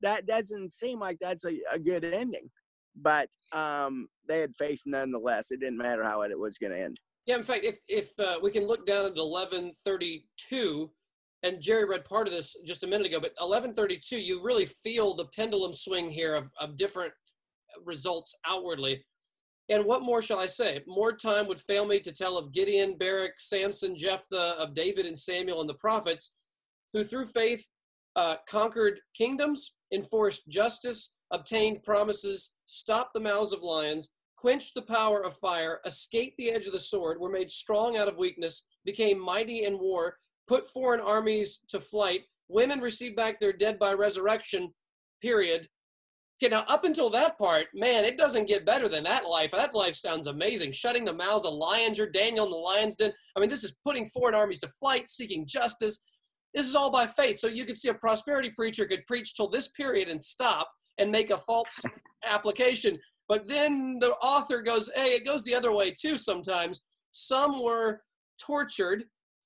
that 0.02 0.26
doesn't 0.26 0.72
seem 0.72 1.00
like 1.00 1.18
that's 1.20 1.44
a, 1.44 1.58
a 1.72 1.78
good 1.78 2.04
ending. 2.04 2.50
But 2.94 3.28
um 3.52 4.08
they 4.28 4.40
had 4.40 4.54
faith 4.56 4.80
nonetheless. 4.86 5.50
It 5.50 5.60
didn't 5.60 5.78
matter 5.78 6.04
how 6.04 6.22
it 6.22 6.38
was 6.38 6.58
going 6.58 6.72
to 6.72 6.80
end. 6.80 6.98
Yeah, 7.26 7.36
in 7.36 7.42
fact, 7.42 7.64
if 7.64 7.80
if 7.88 8.18
uh, 8.20 8.38
we 8.40 8.52
can 8.52 8.66
look 8.66 8.86
down 8.86 9.06
at 9.06 9.16
eleven 9.16 9.72
thirty 9.84 10.26
two, 10.36 10.90
and 11.46 11.62
Jerry 11.62 11.84
read 11.84 12.04
part 12.04 12.26
of 12.26 12.34
this 12.34 12.56
just 12.64 12.82
a 12.82 12.86
minute 12.86 13.06
ago, 13.06 13.20
but 13.20 13.34
eleven 13.40 13.72
thirty 13.74 13.98
two, 14.08 14.18
you 14.18 14.42
really 14.42 14.66
feel 14.66 15.14
the 15.14 15.30
pendulum 15.36 15.72
swing 15.72 16.10
here 16.10 16.34
of 16.34 16.50
of 16.60 16.76
different 16.76 17.12
results 17.84 18.34
outwardly. 18.46 19.04
And 19.68 19.84
what 19.84 20.02
more 20.02 20.22
shall 20.22 20.38
I 20.38 20.46
say? 20.46 20.82
More 20.86 21.12
time 21.12 21.46
would 21.48 21.60
fail 21.60 21.84
me 21.86 21.98
to 22.00 22.12
tell 22.12 22.38
of 22.38 22.52
Gideon, 22.52 22.96
Barak, 22.98 23.34
Samson, 23.38 23.96
Jephthah, 23.96 24.54
of 24.62 24.74
David 24.74 25.06
and 25.06 25.18
Samuel 25.18 25.60
and 25.60 25.68
the 25.68 25.74
prophets, 25.74 26.32
who 26.92 27.02
through 27.02 27.26
faith 27.26 27.68
uh, 28.14 28.36
conquered 28.48 29.00
kingdoms, 29.20 29.74
enforced 29.92 30.48
justice, 30.48 31.14
obtained 31.32 31.82
promises, 31.82 32.52
stopped 32.66 33.12
the 33.12 33.20
mouths 33.20 33.52
of 33.52 33.62
lions, 33.62 34.10
quenched 34.36 34.74
the 34.74 34.82
power 34.82 35.24
of 35.24 35.34
fire, 35.34 35.80
escaped 35.84 36.36
the 36.38 36.50
edge 36.50 36.66
of 36.66 36.72
the 36.72 36.88
sword, 36.92 37.18
were 37.20 37.38
made 37.38 37.50
strong 37.50 37.96
out 37.96 38.08
of 38.08 38.16
weakness, 38.16 38.64
became 38.84 39.18
mighty 39.18 39.64
in 39.64 39.78
war, 39.78 40.16
put 40.46 40.66
foreign 40.66 41.00
armies 41.00 41.60
to 41.68 41.80
flight. 41.80 42.22
Women 42.48 42.80
receive 42.80 43.16
back 43.16 43.40
their 43.40 43.52
dead 43.52 43.78
by 43.78 43.92
resurrection, 43.92 44.72
period. 45.20 45.68
Okay, 46.42 46.50
now 46.50 46.64
up 46.68 46.84
until 46.84 47.08
that 47.10 47.38
part, 47.38 47.66
man, 47.74 48.04
it 48.04 48.18
doesn't 48.18 48.46
get 48.46 48.66
better 48.66 48.88
than 48.88 49.04
that 49.04 49.26
life. 49.26 49.50
That 49.52 49.74
life 49.74 49.94
sounds 49.94 50.26
amazing. 50.26 50.70
Shutting 50.72 51.04
the 51.04 51.14
mouths 51.14 51.46
of 51.46 51.54
lions, 51.54 51.96
you're 51.96 52.10
Daniel 52.10 52.44
in 52.44 52.50
the 52.50 52.56
lion's 52.56 52.96
den. 52.96 53.12
I 53.34 53.40
mean, 53.40 53.48
this 53.48 53.64
is 53.64 53.76
putting 53.82 54.06
foreign 54.10 54.34
armies 54.34 54.60
to 54.60 54.68
flight, 54.78 55.08
seeking 55.08 55.46
justice. 55.46 56.00
This 56.52 56.66
is 56.66 56.76
all 56.76 56.90
by 56.90 57.06
faith. 57.06 57.38
So 57.38 57.48
you 57.48 57.64
could 57.64 57.78
see 57.78 57.88
a 57.88 57.94
prosperity 57.94 58.50
preacher 58.50 58.84
could 58.84 59.06
preach 59.06 59.34
till 59.34 59.48
this 59.48 59.68
period 59.68 60.08
and 60.08 60.20
stop 60.20 60.70
and 60.98 61.10
make 61.10 61.30
a 61.30 61.38
false 61.38 61.82
application. 62.26 62.98
But 63.28 63.46
then 63.46 63.96
the 63.98 64.12
author 64.22 64.60
goes, 64.60 64.90
hey, 64.94 65.08
it 65.08 65.26
goes 65.26 65.42
the 65.44 65.54
other 65.54 65.72
way 65.72 65.90
too 65.90 66.16
sometimes. 66.16 66.82
Some 67.12 67.62
were 67.62 68.02
tortured, 68.44 69.04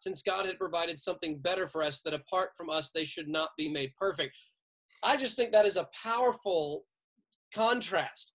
since 0.00 0.22
God 0.22 0.46
had 0.46 0.58
provided 0.58 0.98
something 0.98 1.38
better 1.38 1.66
for 1.66 1.82
us, 1.82 2.00
that 2.02 2.14
apart 2.14 2.50
from 2.56 2.70
us 2.70 2.90
they 2.90 3.04
should 3.04 3.28
not 3.28 3.50
be 3.58 3.68
made 3.68 3.94
perfect. 3.98 4.34
I 5.04 5.16
just 5.18 5.36
think 5.36 5.52
that 5.52 5.66
is 5.66 5.76
a 5.76 5.88
powerful 6.02 6.86
contrast. 7.54 8.32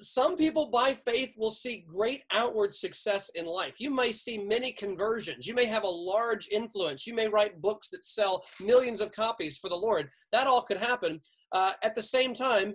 Some 0.00 0.36
people 0.36 0.70
by 0.70 0.94
faith 0.94 1.34
will 1.36 1.50
see 1.50 1.84
great 1.86 2.22
outward 2.32 2.74
success 2.74 3.30
in 3.34 3.44
life. 3.44 3.76
You 3.78 3.90
may 3.90 4.10
see 4.10 4.38
many 4.38 4.72
conversions. 4.72 5.46
You 5.46 5.54
may 5.54 5.66
have 5.66 5.84
a 5.84 5.88
large 5.88 6.48
influence. 6.48 7.06
You 7.06 7.14
may 7.14 7.28
write 7.28 7.60
books 7.60 7.90
that 7.90 8.06
sell 8.06 8.44
millions 8.60 9.00
of 9.00 9.12
copies 9.12 9.58
for 9.58 9.68
the 9.68 9.76
Lord. 9.76 10.08
That 10.32 10.46
all 10.46 10.62
could 10.62 10.78
happen. 10.78 11.20
Uh, 11.52 11.72
at 11.84 11.94
the 11.94 12.02
same 12.02 12.34
time, 12.34 12.74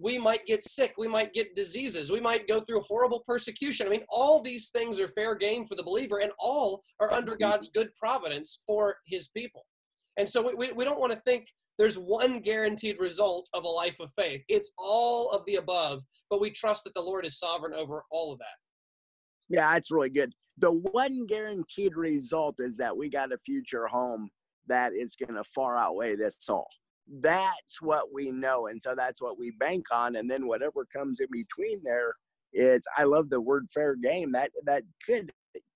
we 0.00 0.18
might 0.18 0.44
get 0.46 0.62
sick. 0.62 0.94
We 0.98 1.08
might 1.08 1.32
get 1.32 1.54
diseases. 1.54 2.10
We 2.10 2.20
might 2.20 2.48
go 2.48 2.60
through 2.60 2.80
horrible 2.82 3.22
persecution. 3.26 3.86
I 3.86 3.90
mean, 3.90 4.04
all 4.08 4.40
these 4.42 4.70
things 4.70 5.00
are 5.00 5.08
fair 5.08 5.34
game 5.34 5.64
for 5.64 5.74
the 5.74 5.82
believer, 5.82 6.20
and 6.20 6.32
all 6.38 6.82
are 7.00 7.12
under 7.12 7.32
mm-hmm. 7.32 7.42
God's 7.42 7.68
good 7.68 7.94
providence 7.94 8.58
for 8.66 8.96
his 9.06 9.28
people. 9.28 9.64
And 10.18 10.28
so 10.28 10.42
we, 10.42 10.54
we, 10.54 10.72
we 10.72 10.84
don't 10.84 11.00
want 11.00 11.12
to 11.12 11.18
think 11.18 11.46
there's 11.78 11.96
one 11.96 12.40
guaranteed 12.40 12.98
result 12.98 13.48
of 13.54 13.64
a 13.64 13.68
life 13.68 14.00
of 14.00 14.10
faith. 14.10 14.42
It's 14.48 14.72
all 14.78 15.30
of 15.30 15.42
the 15.46 15.56
above, 15.56 16.02
but 16.28 16.40
we 16.40 16.50
trust 16.50 16.84
that 16.84 16.94
the 16.94 17.02
Lord 17.02 17.24
is 17.24 17.38
sovereign 17.38 17.72
over 17.74 18.02
all 18.10 18.32
of 18.32 18.38
that. 18.40 18.46
Yeah, 19.48 19.72
that's 19.72 19.90
really 19.90 20.10
good. 20.10 20.34
The 20.58 20.72
one 20.72 21.26
guaranteed 21.26 21.96
result 21.96 22.56
is 22.58 22.76
that 22.78 22.96
we 22.96 23.08
got 23.08 23.32
a 23.32 23.38
future 23.38 23.86
home 23.86 24.28
that 24.66 24.92
is 24.92 25.14
going 25.14 25.36
to 25.36 25.44
far 25.44 25.76
outweigh 25.76 26.16
this 26.16 26.36
all. 26.48 26.68
That's 27.20 27.80
what 27.80 28.12
we 28.12 28.30
know. 28.30 28.66
And 28.66 28.80
so 28.80 28.94
that's 28.96 29.22
what 29.22 29.38
we 29.38 29.52
bank 29.58 29.86
on. 29.92 30.16
And 30.16 30.30
then 30.30 30.46
whatever 30.46 30.86
comes 30.94 31.20
in 31.20 31.28
between 31.30 31.80
there 31.84 32.12
is, 32.52 32.86
I 32.96 33.04
love 33.04 33.30
the 33.30 33.40
word 33.40 33.66
fair 33.72 33.96
game. 33.96 34.32
That, 34.32 34.50
that 34.66 34.82
could, 35.04 35.32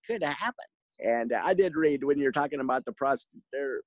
could 0.07 0.23
happen. 0.23 0.65
And 1.01 1.33
I 1.33 1.55
did 1.55 1.75
read 1.75 2.05
when 2.05 2.19
you're 2.19 2.33
talking 2.33 2.61
about 2.61 2.85
the 2.85 2.93
prosper, 2.93 3.83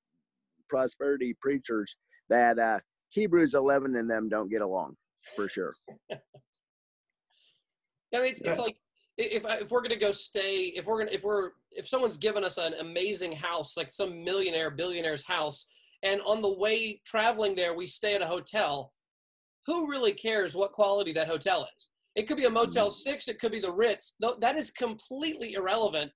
prosperity 0.69 1.35
preachers 1.39 1.95
that 2.29 2.59
uh, 2.59 2.79
Hebrews 3.09 3.53
11 3.53 3.95
and 3.95 4.09
them 4.09 4.27
don't 4.27 4.49
get 4.49 4.61
along 4.61 4.95
for 5.35 5.47
sure. 5.47 5.73
I 6.11 6.19
mean, 8.19 8.31
it's, 8.31 8.41
it's 8.41 8.59
like 8.59 8.75
if 9.17 9.45
if 9.61 9.71
we're 9.71 9.81
gonna 9.81 9.95
go 9.95 10.11
stay, 10.11 10.73
if 10.75 10.85
we're 10.85 10.99
gonna 10.99 11.11
if 11.11 11.23
we're 11.23 11.51
if 11.71 11.87
someone's 11.87 12.17
given 12.17 12.43
us 12.43 12.57
an 12.57 12.73
amazing 12.79 13.33
house, 13.33 13.77
like 13.77 13.91
some 13.91 14.23
millionaire 14.23 14.71
billionaire's 14.71 15.25
house, 15.25 15.67
and 16.03 16.21
on 16.21 16.41
the 16.41 16.57
way 16.57 17.01
traveling 17.05 17.55
there 17.55 17.75
we 17.75 17.85
stay 17.85 18.15
at 18.15 18.21
a 18.21 18.27
hotel, 18.27 18.91
who 19.65 19.89
really 19.89 20.13
cares 20.13 20.55
what 20.55 20.71
quality 20.71 21.11
that 21.13 21.27
hotel 21.27 21.67
is? 21.75 21.91
It 22.15 22.27
could 22.27 22.37
be 22.37 22.45
a 22.45 22.49
Motel 22.49 22.87
mm-hmm. 22.87 22.91
Six, 22.91 23.27
it 23.27 23.39
could 23.39 23.51
be 23.51 23.59
the 23.59 23.71
Ritz. 23.71 24.15
That 24.39 24.55
is 24.55 24.71
completely 24.71 25.53
irrelevant 25.53 26.11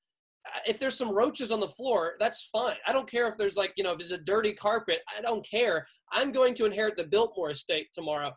if 0.68 0.80
there's 0.80 0.98
some 0.98 1.14
roaches 1.14 1.52
on 1.52 1.60
the 1.60 1.68
floor, 1.68 2.14
that's 2.20 2.46
fine. 2.46 2.78
I 2.88 2.94
don't 2.94 3.10
care 3.10 3.28
if 3.28 3.38
there's 3.38 3.58
like, 3.58 3.74
you 3.76 3.84
know, 3.84 3.92
if 3.92 3.98
there's 3.98 4.12
a 4.12 4.18
dirty 4.18 4.54
carpet. 4.54 5.00
I 5.16 5.22
don't 5.22 5.48
care. 5.48 5.86
I'm 6.12 6.32
going 6.32 6.54
to 6.56 6.66
inherit 6.66 6.98
the 6.98 7.08
Biltmore 7.08 7.52
estate 7.52 7.88
tomorrow. 7.94 8.32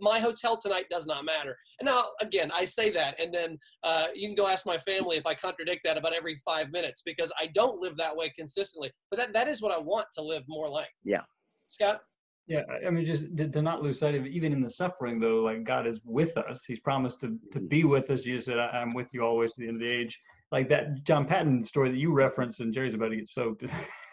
My 0.00 0.18
hotel 0.18 0.56
tonight 0.56 0.86
does 0.90 1.06
not 1.06 1.24
matter. 1.24 1.56
And 1.80 1.86
now, 1.86 2.02
again, 2.20 2.50
I 2.54 2.64
say 2.64 2.90
that, 2.90 3.20
and 3.20 3.32
then 3.32 3.58
uh, 3.82 4.06
you 4.14 4.28
can 4.28 4.34
go 4.34 4.46
ask 4.48 4.66
my 4.66 4.78
family 4.78 5.16
if 5.16 5.26
I 5.26 5.34
contradict 5.34 5.80
that 5.84 5.98
about 5.98 6.12
every 6.12 6.36
five 6.44 6.70
minutes 6.70 7.02
because 7.04 7.32
I 7.40 7.48
don't 7.54 7.80
live 7.80 7.96
that 7.96 8.16
way 8.16 8.30
consistently. 8.30 8.90
But 9.10 9.18
that, 9.18 9.32
that 9.32 9.48
is 9.48 9.62
what 9.62 9.72
I 9.72 9.78
want 9.78 10.06
to 10.14 10.22
live 10.22 10.44
more 10.48 10.68
like. 10.68 10.90
Yeah. 11.04 11.22
Scott? 11.66 12.00
Yeah, 12.48 12.62
I 12.86 12.90
mean, 12.90 13.04
just 13.04 13.36
to, 13.38 13.48
to, 13.48 13.60
not 13.60 13.82
lose 13.82 13.98
sight 13.98 14.14
of 14.14 14.24
it, 14.24 14.30
even 14.30 14.52
in 14.52 14.62
the 14.62 14.70
suffering, 14.70 15.18
though, 15.18 15.38
like 15.42 15.64
God 15.64 15.84
is 15.84 16.00
with 16.04 16.36
us. 16.36 16.60
He's 16.64 16.78
promised 16.78 17.20
to, 17.22 17.36
to 17.52 17.58
be 17.58 17.82
with 17.82 18.08
us. 18.08 18.20
Jesus 18.20 18.46
said, 18.46 18.58
I'm 18.60 18.90
with 18.90 19.08
you 19.12 19.22
always 19.22 19.52
to 19.54 19.62
the 19.62 19.66
end 19.66 19.76
of 19.76 19.80
the 19.80 19.90
age 19.90 20.16
like 20.52 20.68
that 20.68 21.04
John 21.04 21.26
Paton 21.26 21.62
story 21.62 21.90
that 21.90 21.98
you 21.98 22.12
referenced, 22.12 22.60
and 22.60 22.72
Jerry's 22.72 22.94
about 22.94 23.08
to 23.08 23.16
get 23.16 23.28
soaked. 23.28 23.64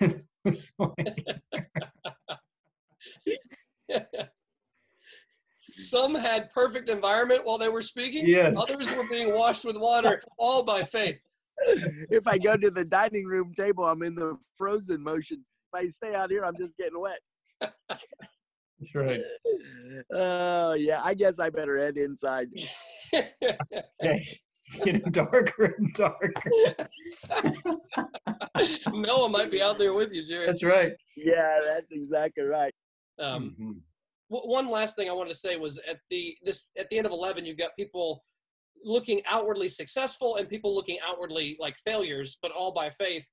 Some 5.78 6.15
had 6.15 6.49
perfect 6.51 6.89
environment 6.89 7.41
while 7.43 7.57
they 7.57 7.69
were 7.69 7.82
speaking. 7.82 8.28
Yes. 8.28 8.55
Others 8.57 8.93
were 8.95 9.07
being 9.09 9.34
washed 9.34 9.65
with 9.65 9.78
water, 9.78 10.21
all 10.38 10.63
by 10.63 10.84
faith. 10.84 11.19
If 12.09 12.28
I 12.28 12.38
go 12.38 12.57
to 12.57 12.71
the 12.71 12.86
dining 12.86 13.26
room 13.26 13.53
table, 13.55 13.86
I'm 13.86 14.03
in 14.03 14.15
the 14.15 14.38
frozen 14.57 15.01
motion. 15.01 15.45
If 15.74 15.80
I 15.80 15.88
stay 15.88 16.15
out 16.15 16.30
here, 16.30 16.43
I'm 16.45 16.57
just 16.57 16.78
getting 16.78 16.99
wet. 16.99 17.19
That's 17.89 18.95
right. 18.95 19.21
Oh 20.11 20.71
uh, 20.71 20.74
yeah, 20.74 21.01
I 21.03 21.13
guess 21.13 21.39
I 21.39 21.49
better 21.49 21.78
head 21.78 21.97
inside. 21.97 22.47
getting 24.84 25.11
darker 25.11 25.76
and 25.78 25.93
darker. 25.93 26.51
Noah 28.91 29.30
might 29.30 29.51
be 29.51 29.61
out 29.61 29.78
there 29.78 29.93
with 29.93 30.11
you, 30.11 30.26
Jerry. 30.26 30.47
That's 30.47 30.63
right. 30.63 30.93
Yeah, 31.15 31.59
that's 31.65 31.91
exactly 31.91 32.43
right. 32.43 32.74
Um, 33.19 33.55
mm-hmm. 33.59 33.71
One 34.41 34.69
last 34.69 34.95
thing 34.95 35.09
I 35.09 35.13
wanted 35.13 35.31
to 35.31 35.38
say 35.38 35.57
was 35.57 35.77
at 35.89 35.99
the 36.09 36.38
this 36.43 36.65
at 36.77 36.89
the 36.89 36.97
end 36.97 37.05
of 37.05 37.11
eleven, 37.11 37.45
you've 37.45 37.57
got 37.57 37.75
people 37.77 38.21
looking 38.84 39.21
outwardly 39.29 39.69
successful 39.69 40.36
and 40.36 40.49
people 40.49 40.75
looking 40.75 40.97
outwardly 41.07 41.57
like 41.59 41.77
failures, 41.77 42.38
but 42.41 42.51
all 42.51 42.73
by 42.73 42.89
faith. 42.89 43.29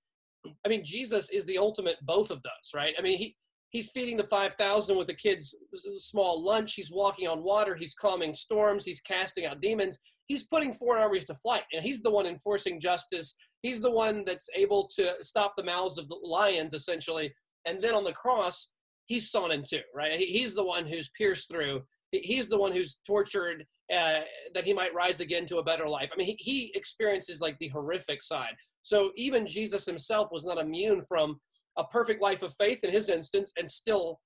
I 0.64 0.68
mean, 0.68 0.84
Jesus 0.84 1.30
is 1.30 1.44
the 1.44 1.58
ultimate 1.58 1.96
both 2.02 2.30
of 2.30 2.42
those, 2.42 2.70
right? 2.74 2.94
I 2.98 3.02
mean, 3.02 3.18
he 3.18 3.36
he's 3.70 3.90
feeding 3.90 4.16
the 4.16 4.24
5000 4.24 4.96
with 4.96 5.08
a 5.08 5.14
kid's 5.14 5.54
small 5.96 6.44
lunch. 6.44 6.74
He's 6.74 6.92
walking 6.92 7.28
on 7.28 7.42
water. 7.42 7.74
He's 7.74 7.94
calming 7.94 8.34
storms. 8.34 8.84
He's 8.84 9.00
casting 9.00 9.46
out 9.46 9.60
demons. 9.60 9.98
He's 10.26 10.44
putting 10.44 10.72
foreign 10.72 11.02
armies 11.02 11.24
to 11.26 11.34
flight 11.34 11.64
and 11.72 11.84
he's 11.84 12.02
the 12.02 12.10
one 12.10 12.26
enforcing 12.26 12.78
justice. 12.78 13.34
He's 13.62 13.80
the 13.80 13.90
one 13.90 14.24
that's 14.24 14.48
able 14.56 14.88
to 14.96 15.12
stop 15.20 15.54
the 15.56 15.64
mouths 15.64 15.98
of 15.98 16.08
the 16.08 16.18
lions 16.22 16.74
essentially. 16.74 17.32
And 17.66 17.80
then 17.80 17.94
on 17.94 18.04
the 18.04 18.12
cross 18.12 18.70
he's 19.10 19.30
sawn 19.30 19.50
in 19.50 19.62
two 19.62 19.80
right? 19.94 20.12
He's 20.18 20.54
the 20.54 20.64
one 20.64 20.86
who's 20.86 21.10
pierced 21.10 21.50
through. 21.50 21.82
He's 22.12 22.48
the 22.48 22.58
one 22.58 22.72
who's 22.72 23.00
tortured 23.06 23.66
uh, 23.92 24.20
that 24.54 24.64
he 24.64 24.72
might 24.72 24.94
rise 24.94 25.20
again 25.20 25.46
to 25.46 25.58
a 25.58 25.64
better 25.64 25.88
life. 25.88 26.10
I 26.12 26.16
mean 26.16 26.28
he, 26.28 26.36
he 26.38 26.72
experiences 26.74 27.40
like 27.40 27.58
the 27.58 27.68
horrific 27.68 28.22
side. 28.22 28.54
So 28.82 29.10
even 29.16 29.46
jesus 29.46 29.84
himself 29.84 30.28
was 30.32 30.46
not 30.46 30.58
immune 30.58 31.02
from 31.02 31.38
a 31.76 31.84
perfect 31.84 32.22
life 32.22 32.42
of 32.42 32.54
faith 32.54 32.84
in 32.84 32.92
his 32.92 33.08
instance 33.08 33.52
and 33.58 33.68
still 33.68 34.20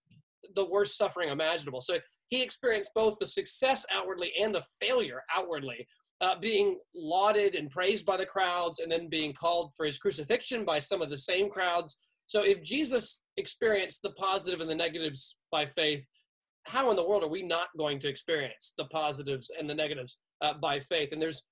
the 0.55 0.67
worst 0.67 0.97
suffering 0.99 1.31
imaginable. 1.31 1.81
So 1.81 1.99
he 2.29 2.43
experienced 2.43 2.91
both 2.95 3.19
the 3.19 3.27
success 3.27 3.87
outwardly 3.93 4.33
and 4.41 4.55
the 4.55 4.65
failure 4.81 5.23
outwardly, 5.35 5.87
uh, 6.21 6.37
being 6.39 6.79
lauded 6.95 7.55
and 7.55 7.71
praised 7.71 8.07
by 8.07 8.17
the 8.17 8.27
crowds, 8.27 8.81
and 8.81 8.91
then 8.91 9.09
being 9.09 9.33
called 9.33 9.73
for 9.77 9.87
his 9.87 9.99
crucifixion 9.99 10.65
by 10.65 10.79
some 10.79 11.03
of 11.03 11.11
the 11.11 11.17
same 11.17 11.51
crowds. 11.51 11.97
So, 12.27 12.43
if 12.43 12.63
Jesus 12.63 13.24
experienced 13.37 14.03
the 14.03 14.11
positive 14.11 14.61
and 14.61 14.71
the 14.71 14.75
negatives 14.75 15.37
by 15.51 15.67
faith, 15.67 16.09
how 16.67 16.91
in 16.91 16.97
the 16.97 17.07
world 17.07 17.23
are 17.23 17.29
we 17.29 17.43
not 17.43 17.69
going 17.77 17.99
to 18.01 18.09
experience 18.09 18.75
the 18.79 18.87
positives 18.87 19.51
and 19.59 19.69
the 19.69 19.75
negatives 19.75 20.21
uh, 20.41 20.55
by 20.55 20.79
faith? 20.79 21.13
And 21.13 21.21
there's 21.21 21.47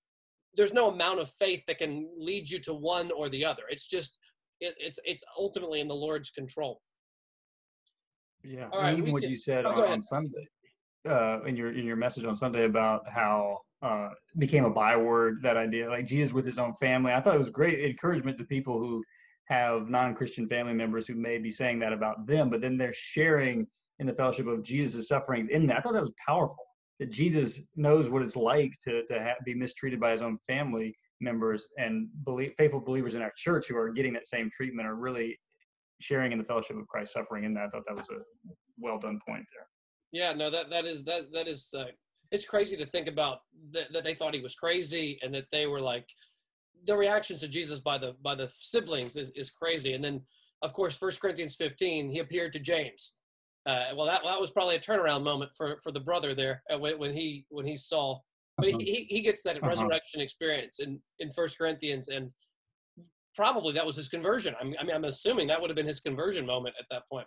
there's 0.54 0.74
no 0.74 0.90
amount 0.90 1.18
of 1.18 1.30
faith 1.30 1.64
that 1.66 1.78
can 1.78 2.08
lead 2.18 2.48
you 2.48 2.58
to 2.60 2.74
one 2.74 3.10
or 3.10 3.28
the 3.28 3.44
other. 3.44 3.62
It's 3.70 3.86
just 3.86 4.18
it, 4.60 4.74
it's 4.78 4.98
it's 5.04 5.24
ultimately 5.38 5.80
in 5.80 5.88
the 5.88 5.94
Lord's 5.94 6.30
control. 6.30 6.80
Yeah, 8.44 8.68
All 8.72 8.82
right, 8.82 8.98
even 8.98 9.12
what 9.12 9.22
can, 9.22 9.30
you 9.30 9.36
said 9.36 9.64
oh, 9.64 9.70
on, 9.70 9.92
on 9.92 10.02
Sunday 10.02 10.48
uh, 11.08 11.42
in 11.44 11.56
your 11.56 11.72
in 11.76 11.84
your 11.84 11.96
message 11.96 12.24
on 12.24 12.36
Sunday 12.36 12.64
about 12.64 13.08
how 13.08 13.58
uh, 13.82 14.10
became 14.38 14.64
a 14.64 14.70
byword. 14.70 15.40
That 15.42 15.56
idea, 15.56 15.88
like 15.88 16.06
Jesus 16.06 16.32
with 16.32 16.46
his 16.46 16.58
own 16.58 16.74
family, 16.80 17.12
I 17.12 17.20
thought 17.20 17.34
it 17.34 17.40
was 17.40 17.50
great 17.50 17.84
encouragement 17.84 18.38
to 18.38 18.44
people 18.44 18.78
who 18.78 19.02
have 19.46 19.88
non-Christian 19.88 20.48
family 20.48 20.72
members 20.72 21.06
who 21.06 21.14
may 21.14 21.38
be 21.38 21.50
saying 21.50 21.78
that 21.80 21.92
about 21.92 22.26
them, 22.26 22.50
but 22.50 22.60
then 22.60 22.76
they're 22.76 22.94
sharing 22.94 23.66
in 23.98 24.06
the 24.06 24.12
fellowship 24.12 24.46
of 24.46 24.62
Jesus' 24.62 25.08
sufferings 25.08 25.48
in 25.48 25.66
that. 25.66 25.78
I 25.78 25.80
thought 25.80 25.94
that 25.94 26.02
was 26.02 26.12
powerful. 26.26 26.64
That 27.00 27.10
Jesus 27.10 27.60
knows 27.74 28.08
what 28.08 28.22
it's 28.22 28.36
like 28.36 28.72
to 28.84 29.04
to 29.06 29.18
ha- 29.18 29.34
be 29.44 29.54
mistreated 29.54 29.98
by 29.98 30.12
his 30.12 30.22
own 30.22 30.38
family 30.46 30.94
members, 31.20 31.68
and 31.76 32.08
believe, 32.24 32.52
faithful 32.58 32.80
believers 32.80 33.14
in 33.14 33.22
our 33.22 33.32
church 33.36 33.66
who 33.68 33.76
are 33.76 33.90
getting 33.90 34.12
that 34.12 34.26
same 34.26 34.50
treatment 34.56 34.86
are 34.86 34.94
really 34.94 35.38
sharing 36.00 36.32
in 36.32 36.38
the 36.38 36.44
fellowship 36.44 36.76
of 36.76 36.86
Christ's 36.88 37.14
suffering. 37.14 37.44
In 37.44 37.54
that, 37.54 37.66
I 37.66 37.68
thought 37.70 37.82
that 37.88 37.96
was 37.96 38.08
a 38.10 38.22
well 38.78 38.98
done 38.98 39.18
point 39.26 39.44
there. 39.52 39.66
Yeah, 40.12 40.32
no, 40.32 40.50
that 40.50 40.70
that 40.70 40.84
is 40.84 41.04
that 41.04 41.32
that 41.32 41.48
is. 41.48 41.68
Uh, 41.76 41.84
it's 42.30 42.46
crazy 42.46 42.76
to 42.78 42.86
think 42.86 43.08
about 43.08 43.40
that, 43.72 43.92
that 43.92 44.04
they 44.04 44.14
thought 44.14 44.34
he 44.34 44.40
was 44.40 44.54
crazy 44.54 45.18
and 45.22 45.34
that 45.34 45.44
they 45.52 45.66
were 45.66 45.80
like 45.80 46.06
the 46.86 46.96
reactions 46.96 47.40
to 47.40 47.48
Jesus 47.48 47.80
by 47.80 47.98
the 47.98 48.14
by 48.22 48.34
the 48.34 48.48
siblings 48.48 49.16
is, 49.16 49.30
is 49.30 49.50
crazy. 49.50 49.94
And 49.94 50.04
then 50.04 50.20
of 50.62 50.72
course, 50.72 50.96
First 50.96 51.20
Corinthians 51.20 51.56
15, 51.56 52.08
he 52.08 52.20
appeared 52.20 52.52
to 52.52 52.60
James. 52.60 53.14
Uh, 53.66 53.86
well, 53.96 54.06
that 54.06 54.22
that 54.24 54.40
was 54.40 54.50
probably 54.50 54.76
a 54.76 54.80
turnaround 54.80 55.22
moment 55.22 55.52
for 55.54 55.78
for 55.82 55.92
the 55.92 56.00
brother 56.00 56.34
there 56.34 56.62
uh, 56.72 56.78
when, 56.78 56.98
when 56.98 57.12
he 57.14 57.46
when 57.50 57.66
he 57.66 57.76
saw. 57.76 58.18
But 58.58 58.68
Uh-huh. 58.68 58.78
he, 58.80 59.06
he 59.08 59.20
gets 59.22 59.42
that 59.42 59.56
Uh-huh. 59.56 59.68
resurrection 59.68 60.20
experience 60.20 60.78
in 60.80 61.00
in 61.20 61.30
First 61.30 61.58
Corinthians, 61.58 62.08
and 62.08 62.30
probably 63.34 63.72
that 63.74 63.86
was 63.86 63.96
his 63.96 64.08
conversion. 64.08 64.54
I 64.60 64.64
mean, 64.64 64.76
I 64.80 64.82
mean, 64.84 64.94
I'm 64.94 65.04
assuming 65.04 65.48
that 65.48 65.60
would 65.60 65.70
have 65.70 65.76
been 65.76 65.86
his 65.86 66.00
conversion 66.00 66.44
moment 66.44 66.74
at 66.78 66.86
that 66.90 67.08
point. 67.08 67.26